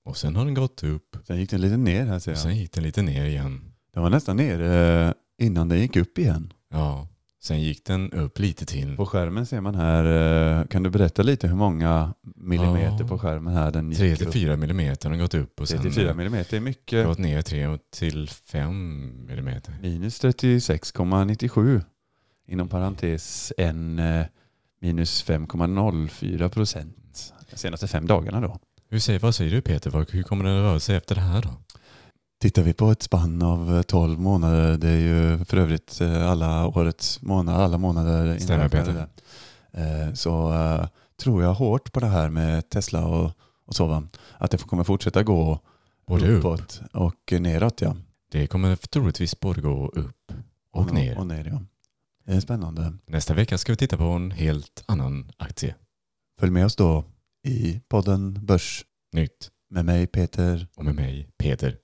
Och 0.04 0.16
sen 0.16 0.36
har 0.36 0.44
den 0.44 0.54
gått 0.54 0.82
upp 0.82 1.16
Sen 1.26 1.38
gick 1.38 1.50
den 1.50 1.60
lite 1.60 1.76
ner 1.76 2.06
här 2.06 2.18
ser 2.18 2.30
och 2.30 2.36
jag. 2.36 2.42
sen 2.42 2.56
gick 2.56 2.72
den 2.72 2.84
lite 2.84 3.02
ner 3.02 3.24
igen. 3.24 3.72
Den 3.94 4.02
var 4.02 4.10
nästan 4.10 4.36
nere 4.36 5.06
eh, 5.08 5.14
innan 5.38 5.68
den 5.68 5.78
gick 5.78 5.96
upp 5.96 6.18
igen. 6.18 6.52
Ja, 6.70 7.08
sen 7.42 7.60
gick 7.60 7.84
den 7.86 8.12
upp 8.12 8.38
lite 8.38 8.66
till. 8.66 8.96
På 8.96 9.06
skärmen 9.06 9.46
ser 9.46 9.60
man 9.60 9.74
här, 9.74 10.04
eh, 10.60 10.66
kan 10.66 10.82
du 10.82 10.90
berätta 10.90 11.22
lite 11.22 11.48
hur 11.48 11.56
många 11.56 12.14
millimeter 12.36 12.96
Ja. 13.00 13.08
på 13.08 13.18
skärmen 13.18 13.54
här 13.54 13.70
den 13.70 13.90
gick 13.92 14.00
3-4 14.20 14.56
millimeter 14.56 15.08
har 15.08 15.10
den 15.16 15.20
gått 15.20 15.34
upp 15.34 15.60
och 15.60 15.68
sen 15.68 15.82
34 15.82 16.14
millimeter 16.14 16.56
är 16.56 16.60
mycket. 16.60 17.06
gått 17.06 17.18
ner 17.18 17.42
3 17.42 17.78
till 17.90 18.28
5 18.28 19.26
millimeter. 19.26 19.74
Minus 19.82 20.20
36,97. 20.24 21.80
Inom 22.46 22.68
parentes 22.68 23.52
en 23.58 23.98
eh, 23.98 24.24
minus 24.80 25.24
5,04 25.24 26.48
procent. 26.48 27.32
De 27.50 27.56
senaste 27.56 27.88
fem 27.88 28.06
dagarna 28.06 28.40
då. 28.40 28.58
Hur 28.88 28.98
säger, 28.98 29.18
vad 29.18 29.34
säger 29.34 29.50
du 29.50 29.60
Peter? 29.62 30.06
Hur 30.12 30.22
kommer 30.22 30.44
den 30.44 30.62
röra 30.62 30.80
sig 30.80 30.96
efter 30.96 31.14
det 31.14 31.20
här 31.20 31.42
då? 31.42 31.48
Tittar 32.42 32.62
vi 32.62 32.72
på 32.72 32.90
ett 32.90 33.02
spann 33.02 33.42
av 33.42 33.76
eh, 33.76 33.82
12 33.82 34.20
månader, 34.20 34.78
det 34.78 34.88
är 34.88 34.96
ju 34.98 35.44
för 35.44 35.56
övrigt 35.56 36.00
eh, 36.00 36.30
alla 36.30 36.66
årets 36.66 37.22
månader, 37.22 37.64
alla 37.64 37.78
månader 37.78 38.38
Stämmer. 38.38 39.06
Eh, 39.72 40.12
Så 40.14 40.52
eh, 40.52 40.86
tror 41.22 41.42
jag 41.42 41.54
hårt 41.54 41.92
på 41.92 42.00
det 42.00 42.06
här 42.06 42.28
med 42.28 42.70
Tesla 42.70 43.06
och, 43.06 43.30
och 43.66 43.74
så 43.74 43.86
va. 43.86 44.02
Att 44.38 44.50
det 44.50 44.58
kommer 44.58 44.84
fortsätta 44.84 45.22
gå 45.22 45.60
Både 46.06 46.28
upp. 46.28 46.38
uppåt 46.38 46.80
och 46.92 47.32
neråt 47.40 47.80
ja. 47.80 47.96
Det 48.30 48.46
kommer 48.46 48.76
troligtvis 48.76 49.40
både 49.40 49.60
gå 49.60 49.88
upp 49.88 50.32
och 50.72 50.92
ner. 50.94 51.18
Och 51.18 51.26
ner 51.26 51.44
ja. 51.44 51.60
Det 52.26 52.32
är 52.32 52.40
spännande. 52.40 52.92
Nästa 53.06 53.34
vecka 53.34 53.58
ska 53.58 53.72
vi 53.72 53.76
titta 53.76 53.96
på 53.96 54.04
en 54.04 54.30
helt 54.30 54.84
annan 54.86 55.30
aktie. 55.36 55.74
Följ 56.40 56.52
med 56.52 56.64
oss 56.66 56.76
då 56.76 57.04
i 57.44 57.80
podden 57.88 58.38
Börs 58.46 58.84
Nytt. 59.12 59.50
med 59.70 59.84
mig 59.84 60.06
Peter. 60.06 60.68
Och 60.76 60.84
med 60.84 60.94
mig 60.94 61.28
Peter. 61.38 61.76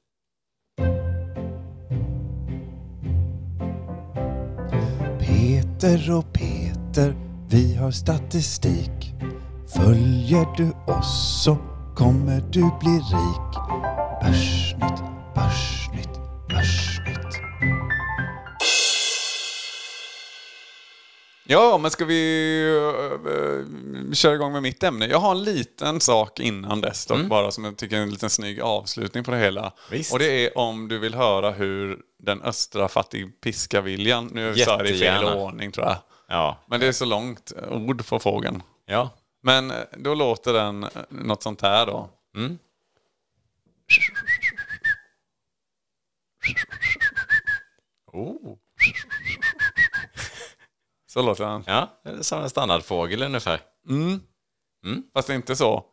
Peter 5.20 6.16
och 6.16 6.33
Peter, 6.33 7.14
vi 7.49 7.74
har 7.74 7.91
statistik. 7.91 9.14
Följer 9.68 10.47
du 10.57 10.93
oss 10.93 11.43
så 11.45 11.57
kommer 11.97 12.41
du 12.41 12.61
bli 12.81 12.91
rik. 12.91 13.59
Börsnytt, 14.22 15.03
börsnytt, 15.35 16.20
börsnytt. 16.49 17.18
Ja, 21.51 21.78
men 21.78 21.90
ska 21.90 22.05
vi 22.05 22.62
uh, 23.26 24.12
köra 24.12 24.34
igång 24.34 24.53
med 24.53 24.62
mitt 24.62 24.82
ämne? 24.82 25.07
Jag 25.07 25.18
har 25.18 25.30
en 25.30 25.44
liten 25.44 26.01
sak 26.01 26.40
innan 26.40 26.80
dess 26.80 27.07
dock, 27.07 27.20
bara 27.20 27.51
som 27.51 27.64
jag 27.64 27.76
tycker 27.76 27.96
är 27.96 28.01
en 28.01 28.11
liten 28.11 28.30
snygg 28.30 28.61
avslutning 28.61 29.24
på 29.24 29.30
det 29.30 29.38
hela. 29.38 29.72
Visst. 29.90 30.12
Och 30.12 30.18
det 30.18 30.46
är 30.46 30.59
om 30.59 30.88
du 30.88 30.99
vill 30.99 31.14
höra 31.14 31.51
hur 31.51 31.99
den 32.18 32.42
östra 32.42 32.88
fattigpiska-viljan, 32.88 34.30
nu 34.32 34.55
sa 34.55 34.70
jag 34.70 34.84
det 34.84 34.90
i 34.90 34.99
fel 34.99 35.24
ordning 35.24 35.72
tror 35.72 35.86
jag. 35.86 35.96
Ja. 36.28 36.59
Men 36.66 36.80
det 36.80 36.86
är 36.86 36.92
så 36.92 37.05
långt 37.05 37.53
ord 37.70 38.07
på 38.07 38.18
fågeln. 38.18 38.62
Ja. 38.86 39.11
Men 39.42 39.70
eh, 39.70 39.76
då 39.96 40.14
låter 40.14 40.53
den 40.53 40.84
eh, 40.84 40.90
något 41.09 41.42
sånt 41.42 41.62
här 41.62 41.86
då. 41.86 42.11
Mm. 42.36 42.59
Oh. 48.12 48.57
Så 51.11 51.22
låter 51.22 51.44
den. 51.44 51.64
Ja, 51.66 51.88
som 52.20 52.42
en 52.42 52.50
standardfågel 52.50 53.22
ungefär. 53.22 53.61
Fast 55.14 55.26
det 55.26 55.32
är 55.32 55.36
inte 55.36 55.56
så. 55.56 55.84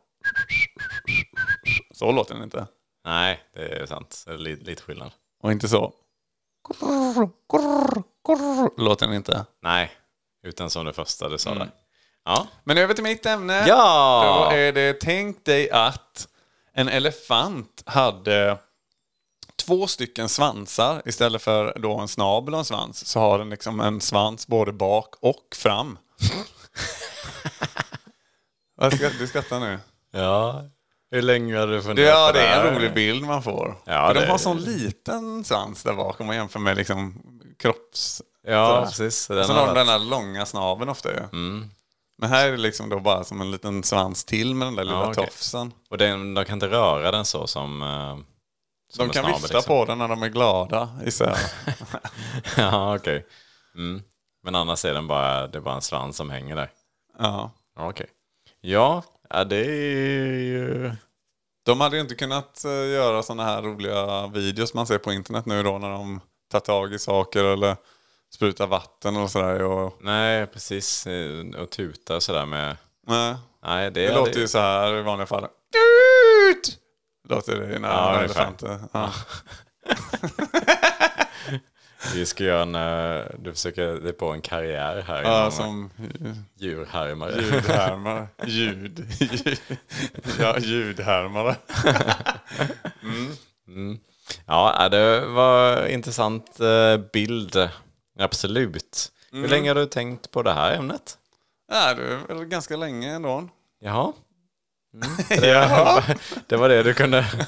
Så 1.94 2.12
låter 2.12 2.34
den 2.34 2.42
inte. 2.42 2.66
Nej, 3.04 3.40
det 3.54 3.60
är 3.60 3.86
sant. 3.86 4.24
Det 4.26 4.32
är 4.32 4.38
lite, 4.38 4.64
lite 4.64 4.82
skillnad. 4.82 5.12
Och 5.42 5.52
inte 5.52 5.68
så. 5.68 5.92
Låter 8.76 9.06
den 9.06 9.14
inte. 9.14 9.46
Nej, 9.62 9.92
utan 10.42 10.70
som 10.70 10.86
det 10.86 10.92
första 10.92 11.28
du 11.28 11.38
sa 11.38 11.54
där. 11.54 11.70
Ja. 12.24 12.46
Men 12.64 12.78
över 12.78 12.94
till 12.94 13.04
mitt 13.04 13.26
ämne. 13.26 13.64
Ja! 13.68 14.48
Då 14.50 14.56
är 14.56 14.72
det, 14.72 15.00
tänk 15.00 15.44
dig 15.44 15.70
att 15.70 16.28
en 16.72 16.88
elefant 16.88 17.82
hade 17.86 18.58
två 19.66 19.86
stycken 19.86 20.28
svansar 20.28 21.02
istället 21.04 21.42
för 21.42 21.78
då 21.78 21.98
en 22.00 22.08
snabel 22.08 22.54
och 22.54 22.58
en 22.60 22.64
svans. 22.64 23.06
Så 23.06 23.20
har 23.20 23.38
den 23.38 23.50
liksom 23.50 23.80
en 23.80 24.00
svans 24.00 24.46
både 24.46 24.72
bak 24.72 25.14
och 25.20 25.56
fram. 25.56 25.98
Vad 28.76 28.92
ska, 28.94 29.08
du 29.18 29.26
skrattar 29.26 29.60
nu. 29.60 29.78
Ja. 30.12 30.62
Hur 31.10 31.22
länge 31.22 31.58
har 31.58 31.66
du 31.66 31.82
funderat 31.82 32.08
ja, 32.14 32.32
det 32.32 32.40
är 32.46 32.64
en 32.66 32.74
rolig 32.74 32.94
bild 32.94 33.24
man 33.24 33.42
får. 33.42 33.76
Ja, 33.84 34.06
för 34.08 34.14
de 34.14 34.20
det- 34.20 34.26
har 34.26 34.38
sån 34.38 34.60
liten 34.60 35.44
svans 35.44 35.82
där 35.82 35.94
bak 35.94 36.20
om 36.20 36.26
man 36.26 36.36
jämför 36.36 36.58
med 36.60 36.76
liksom 36.76 37.22
kropps... 37.58 38.22
Ja, 38.48 38.66
sådär. 38.74 38.86
precis. 38.86 39.30
Och 39.30 39.36
Den 39.36 39.46
sen 39.46 39.56
har 39.56 39.66
de 39.66 39.74
den 39.74 39.88
här 39.88 39.98
långa 39.98 40.46
snabeln 40.46 40.90
ofta 40.90 41.12
ju. 41.12 41.18
Mm. 41.18 41.70
Men 42.18 42.30
här 42.30 42.46
är 42.46 42.50
det 42.52 42.56
liksom 42.56 42.88
då 42.88 43.00
bara 43.00 43.24
som 43.24 43.40
en 43.40 43.50
liten 43.50 43.82
svans 43.82 44.24
till 44.24 44.54
med 44.54 44.66
den 44.68 44.74
där 44.76 44.84
lilla 44.84 44.96
Ja, 44.96 45.10
okej. 45.10 45.24
tofsen. 45.26 45.72
Och 45.90 45.98
den, 45.98 46.34
de 46.34 46.44
kan 46.44 46.54
inte 46.54 46.68
röra 46.68 47.10
den 47.10 47.24
så 47.24 47.46
som... 47.46 47.80
som 47.80 48.26
De 48.96 49.08
kan 49.10 49.26
vifta 49.26 49.46
liksom. 49.56 49.62
på 49.62 49.84
den 49.84 49.98
när 49.98 50.08
de 50.08 50.22
är 50.22 50.28
glada, 50.28 50.88
gissar 51.04 51.26
jag. 51.66 51.74
ja, 52.56 52.96
okej. 52.96 53.26
Mm. 53.74 54.02
Men 54.42 54.54
annars 54.54 54.84
är 54.84 54.94
den 54.94 55.06
bara, 55.06 55.46
det 55.46 55.58
är 55.58 55.62
bara 55.62 55.74
en 55.74 55.82
svans 55.82 56.16
som 56.16 56.30
hänger 56.30 56.56
där. 56.56 56.70
Ja. 57.18 57.50
Okej. 57.78 58.06
Ja, 58.60 59.02
ja, 59.30 59.44
det 59.44 59.56
är 59.66 60.38
ju... 60.38 60.92
De 61.66 61.80
hade 61.80 61.96
ju 61.96 62.02
inte 62.02 62.14
kunnat 62.14 62.64
eh, 62.64 62.70
göra 62.70 63.22
sådana 63.22 63.44
här 63.44 63.62
roliga 63.62 64.26
videos 64.26 64.74
man 64.74 64.86
ser 64.86 64.98
på 64.98 65.12
internet 65.12 65.46
nu 65.46 65.62
då 65.62 65.78
när 65.78 65.90
de 65.90 66.20
tar 66.50 66.60
tag 66.60 66.94
i 66.94 66.98
saker 66.98 67.44
eller 67.44 67.76
sprutar 68.34 68.66
vatten 68.66 69.16
och 69.16 69.30
sådär. 69.30 69.62
Och, 69.62 69.98
Nej, 70.00 70.46
precis. 70.46 71.06
eh, 71.06 71.44
Och 71.62 71.70
tuta 71.70 72.20
sådär 72.20 72.46
med... 72.46 72.76
nej, 73.06 73.34
Nej, 73.64 73.90
det, 73.90 74.06
det 74.06 74.14
låter 74.14 74.40
ju 74.40 74.48
så 74.48 74.58
här 74.58 74.94
i 74.98 75.02
vanliga 75.02 75.26
fall. 75.26 75.42
Tut! 75.42 76.78
Låter 77.28 77.56
det 77.60 77.78
när 77.78 77.88
Ja, 77.88 78.20
elefanter. 78.20 78.80
Ja. 78.92 79.12
Vi 82.14 82.26
ska 82.26 82.44
göra 82.44 82.62
en... 82.62 82.74
eh, 82.74 83.24
Du 83.38 83.52
försöker 83.52 84.06
är 84.08 84.12
på 84.12 84.30
en 84.32 84.40
karriär 84.40 85.04
här 85.06 85.22
Ja, 85.22 85.38
inom 85.38 85.52
som 85.52 85.90
djurhärmare. 86.54 87.42
ljudhärmare. 87.42 88.26
Ljud. 88.46 89.06
ja, 90.40 90.58
ljudhärmare. 90.58 91.56
Mm. 93.68 93.98
Ja, 94.46 94.84
äh, 94.84 94.90
det 94.90 95.26
var 95.26 95.86
intressant 95.86 96.60
eh, 96.60 96.96
bild. 97.12 97.68
Absolut. 98.18 99.12
Mm. 99.32 99.42
Hur 99.42 99.48
länge 99.50 99.70
har 99.70 99.74
du 99.74 99.86
tänkt 99.86 100.30
på 100.30 100.42
det 100.42 100.52
här 100.52 100.74
ämnet? 100.74 101.18
Ja, 101.72 101.94
det 101.94 102.02
är 102.02 102.34
väl 102.34 102.44
ganska 102.44 102.76
länge 102.76 103.14
ändå. 103.14 103.48
Jaha. 103.80 104.12
Mm. 105.02 105.16
Det, 105.28 106.16
det 106.46 106.56
var 106.56 106.68
det 106.68 106.82
du 106.82 106.94
kunde... 106.94 107.46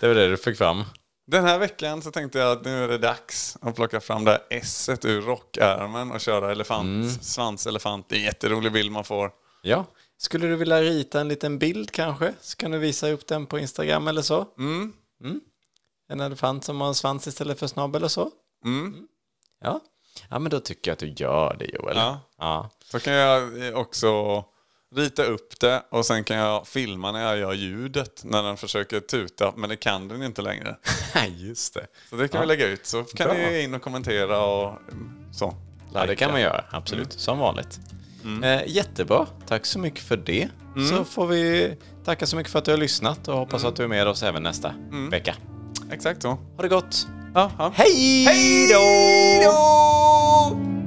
Det 0.00 0.08
var 0.08 0.14
det 0.14 0.28
du 0.28 0.36
fick 0.36 0.58
fram. 0.58 0.84
Den 1.26 1.44
här 1.44 1.58
veckan 1.58 2.02
så 2.02 2.10
tänkte 2.10 2.38
jag 2.38 2.52
att 2.52 2.64
nu 2.64 2.84
är 2.84 2.88
det 2.88 2.98
dags 2.98 3.56
att 3.60 3.76
plocka 3.76 4.00
fram 4.00 4.24
det 4.24 4.30
här 4.30 4.40
S 4.50 4.90
ur 5.04 5.20
rockärmen 5.20 6.10
och 6.12 6.20
köra 6.20 6.52
elefant, 6.52 7.24
svanselefant. 7.24 8.08
Det 8.08 8.14
är 8.14 8.18
en 8.18 8.24
jätterolig 8.24 8.72
bild 8.72 8.92
man 8.92 9.04
får. 9.04 9.30
Ja. 9.62 9.84
Skulle 10.18 10.46
du 10.46 10.56
vilja 10.56 10.82
rita 10.82 11.20
en 11.20 11.28
liten 11.28 11.58
bild 11.58 11.90
kanske? 11.90 12.34
Så 12.40 12.56
kan 12.56 12.70
du 12.70 12.78
visa 12.78 13.10
upp 13.10 13.26
den 13.26 13.46
på 13.46 13.58
Instagram 13.58 14.08
eller 14.08 14.22
så. 14.22 14.46
Mm. 14.58 14.92
En 16.08 16.20
elefant 16.20 16.64
som 16.64 16.80
har 16.80 16.88
en 16.88 16.94
svans 16.94 17.26
istället 17.26 17.58
för 17.58 17.66
snabel 17.66 18.00
eller 18.00 18.08
så. 18.08 18.30
Mm. 18.64 19.06
Ja. 19.60 19.80
Ja, 20.30 20.38
men 20.38 20.50
då 20.50 20.60
tycker 20.60 20.90
jag 20.90 20.92
att 20.92 20.98
du 20.98 21.08
gör 21.24 21.56
det 21.58 21.66
Joel. 21.74 21.96
Ja. 21.96 22.20
Ja. 22.38 22.70
Så 22.84 23.00
kan 23.00 23.12
jag 23.12 23.76
också 23.76 24.44
rita 24.94 25.24
upp 25.24 25.60
det 25.60 25.82
och 25.90 26.06
sen 26.06 26.24
kan 26.24 26.36
jag 26.36 26.66
filma 26.66 27.12
när 27.12 27.20
jag 27.20 27.38
gör 27.38 27.52
ljudet 27.52 28.20
när 28.24 28.42
den 28.42 28.56
försöker 28.56 29.00
tuta, 29.00 29.52
men 29.56 29.70
det 29.70 29.76
kan 29.76 30.08
den 30.08 30.22
inte 30.22 30.42
längre. 30.42 30.76
Just 31.36 31.74
det. 31.74 31.86
Så 32.10 32.16
det 32.16 32.28
kan 32.28 32.40
vi 32.40 32.46
lägga 32.46 32.66
ut, 32.66 32.86
så 32.86 33.04
kan 33.04 33.28
Bra. 33.28 33.36
ni 33.36 33.62
in 33.62 33.74
och 33.74 33.82
kommentera 33.82 34.40
och 34.44 34.68
mm, 34.92 35.10
så. 35.32 35.54
Ja, 35.94 36.06
det 36.06 36.16
kan 36.16 36.30
man 36.32 36.40
göra. 36.40 36.64
Absolut. 36.70 37.12
Som 37.12 37.38
vanligt. 37.38 37.80
Eh, 38.44 38.60
jättebra. 38.66 39.26
Tack 39.46 39.66
så 39.66 39.78
mycket 39.78 40.00
för 40.00 40.16
det. 40.16 40.48
Så 40.90 41.04
får 41.04 41.26
vi 41.26 41.74
tacka 42.04 42.26
så 42.26 42.36
mycket 42.36 42.52
för 42.52 42.58
att 42.58 42.64
du 42.64 42.70
har 42.70 42.78
lyssnat 42.78 43.28
och 43.28 43.36
hoppas 43.36 43.64
att 43.64 43.76
du 43.76 43.84
är 43.84 43.88
med 43.88 44.08
oss 44.08 44.22
även 44.22 44.42
nästa 44.42 44.74
vecka. 45.10 45.34
Exakt 45.92 46.22
så. 46.22 46.28
Ha 46.28 46.62
det 46.62 46.68
gott. 46.68 47.06
Ja, 47.34 47.50
ja. 47.58 47.72
Hej 47.74 48.68
då! 49.44 50.77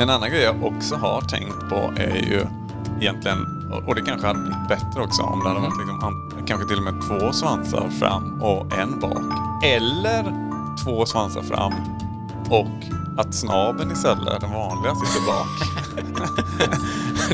En 0.00 0.10
annan 0.10 0.30
grej 0.30 0.42
jag 0.42 0.64
också 0.64 0.96
har 0.96 1.20
tänkt 1.20 1.68
på 1.68 1.92
är 1.96 2.16
ju 2.16 2.46
egentligen, 3.00 3.38
och- 3.86 3.94
det 3.94 4.02
kanske 4.02 4.26
hade 4.26 4.38
blivit 4.40 4.68
bättre 4.68 5.02
också 5.02 5.22
om 5.22 5.40
det 5.42 5.48
hade 5.48 5.60
varit 5.60 5.78
liksom, 5.78 6.04
an- 6.04 6.32
kanske 6.46 6.68
till 6.68 6.76
och 6.78 6.84
med 6.84 7.02
två 7.08 7.32
svansar 7.32 7.88
fram 8.00 8.42
och 8.42 8.78
en 8.78 9.00
bak. 9.00 9.22
Eller 9.64 10.48
två 10.84 11.06
svansar 11.06 11.42
fram 11.42 11.72
och 12.50 12.68
att 13.20 13.34
snabeln 13.34 13.92
istället, 13.92 14.40
den 14.40 14.52
vanliga, 14.52 14.94
sitter 14.94 15.26
bak. 15.26 15.46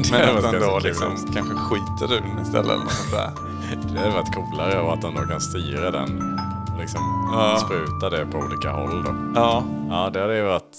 Men 0.11 0.37
att 0.37 0.53
den 0.53 0.61
då 0.62 0.79
liksom 0.79 1.33
kanske 1.35 1.55
skiter 1.55 2.12
ur 2.17 2.21
den 2.21 2.39
istället 2.43 2.67
eller 2.67 2.85
något 2.85 2.93
sånt 2.93 3.11
där. 3.12 3.31
Det 3.93 3.99
hade 3.99 4.11
varit 4.15 4.35
coolare 4.35 4.81
och 4.81 4.93
att 4.93 5.03
de 5.03 5.15
då 5.15 5.21
kan 5.21 5.41
styra 5.41 5.91
den. 5.91 6.39
Liksom 6.81 7.01
Ja. 7.33 7.59
spruta 7.67 8.11
det 8.11 8.27
på 8.27 8.39
olika 8.39 8.71
håll 8.73 9.05
då. 9.05 9.15
Ja, 9.35 9.62
Ja, 9.91 10.11
det 10.12 10.21
hade 10.21 10.37
ju 10.37 10.45
varit 10.45 10.77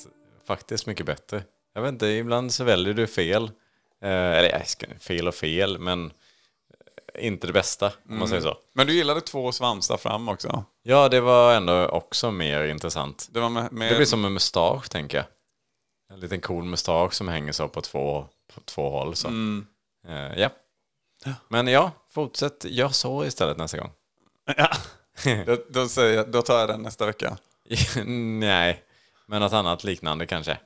faktiskt 0.48 0.88
mycket 0.88 1.06
bättre. 1.06 1.42
Jag 1.76 1.82
vet 1.82 1.92
inte, 1.92 2.08
ibland 2.08 2.54
så 2.54 2.64
väljer 2.64 2.94
du 2.94 3.08
fel. 3.08 3.44
Eh, 4.02 4.10
eller 4.10 5.00
fel 5.00 5.28
och 5.28 5.36
fel, 5.36 5.80
men 5.80 6.12
eh, 7.14 7.28
inte 7.28 7.48
det 7.48 7.54
bästa 7.54 7.94
om 8.10 8.20
man 8.20 8.28
säger 8.28 8.42
så. 8.42 8.58
men 8.74 8.88
du 8.88 8.94
gillade 8.94 9.22
två 9.22 9.52
svansar 9.52 9.98
fram 9.98 10.30
också. 10.30 10.66
Ja, 10.84 11.10
det 11.10 11.22
var 11.22 11.54
ändå 11.56 11.88
också 11.88 12.32
mer 12.32 12.64
intressant. 12.64 13.28
Det 13.32 13.40
var 13.40 13.50
med, 13.50 13.72
med 13.72 13.92
Det 13.92 13.96
blir 13.96 14.06
som 14.06 14.26
en 14.26 14.34
mustasch, 14.34 14.90
tänker 14.90 15.18
jag. 15.18 15.26
En 16.14 16.20
liten 16.20 16.42
cool 16.42 16.64
mustasch 16.64 17.14
som 17.14 17.28
hänger 17.28 17.52
så 17.52 17.68
på 17.68 17.82
två, 17.82 18.28
på 18.54 18.62
två 18.62 18.90
håll. 18.90 19.16
Så. 19.16 19.28
Eh, 20.08 20.40
ja. 20.40 20.50
Men 21.48 21.68
ja, 21.68 21.92
fortsätt. 22.10 22.66
Gör 22.66 22.90
så 22.90 23.26
istället 23.26 23.58
nästa 23.58 23.78
gång. 23.78 23.92
Ja. 24.58 24.70
då, 25.46 25.58
då, 25.70 25.88
säger 25.88 26.26
då 26.26 26.42
tar 26.42 26.60
jag 26.60 26.70
den 26.70 26.82
nästa 26.82 27.06
vecka. 27.06 27.38
Nej, 28.40 28.84
men 29.26 29.42
något 29.42 29.54
annat 29.54 29.84
liknande 29.84 30.26
kanske. 30.26 30.58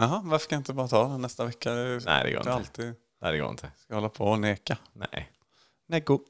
Jaha, 0.00 0.20
varför 0.24 0.48
kan 0.48 0.56
jag 0.56 0.60
inte 0.60 0.72
bara 0.72 0.88
ta 0.88 1.08
den 1.08 1.22
nästa 1.22 1.44
vecka? 1.44 1.70
Nej, 1.74 2.24
det 2.24 2.30
går 2.30 2.38
inte. 2.38 2.52
alltid 2.52 2.94
Nej, 3.22 3.32
det 3.32 3.38
går 3.38 3.50
inte. 3.50 3.70
ska 3.76 3.94
hålla 3.94 4.08
på 4.08 4.24
och 4.24 4.40
neka. 4.40 4.78
Nej. 4.92 5.30
Nego. 5.88 6.20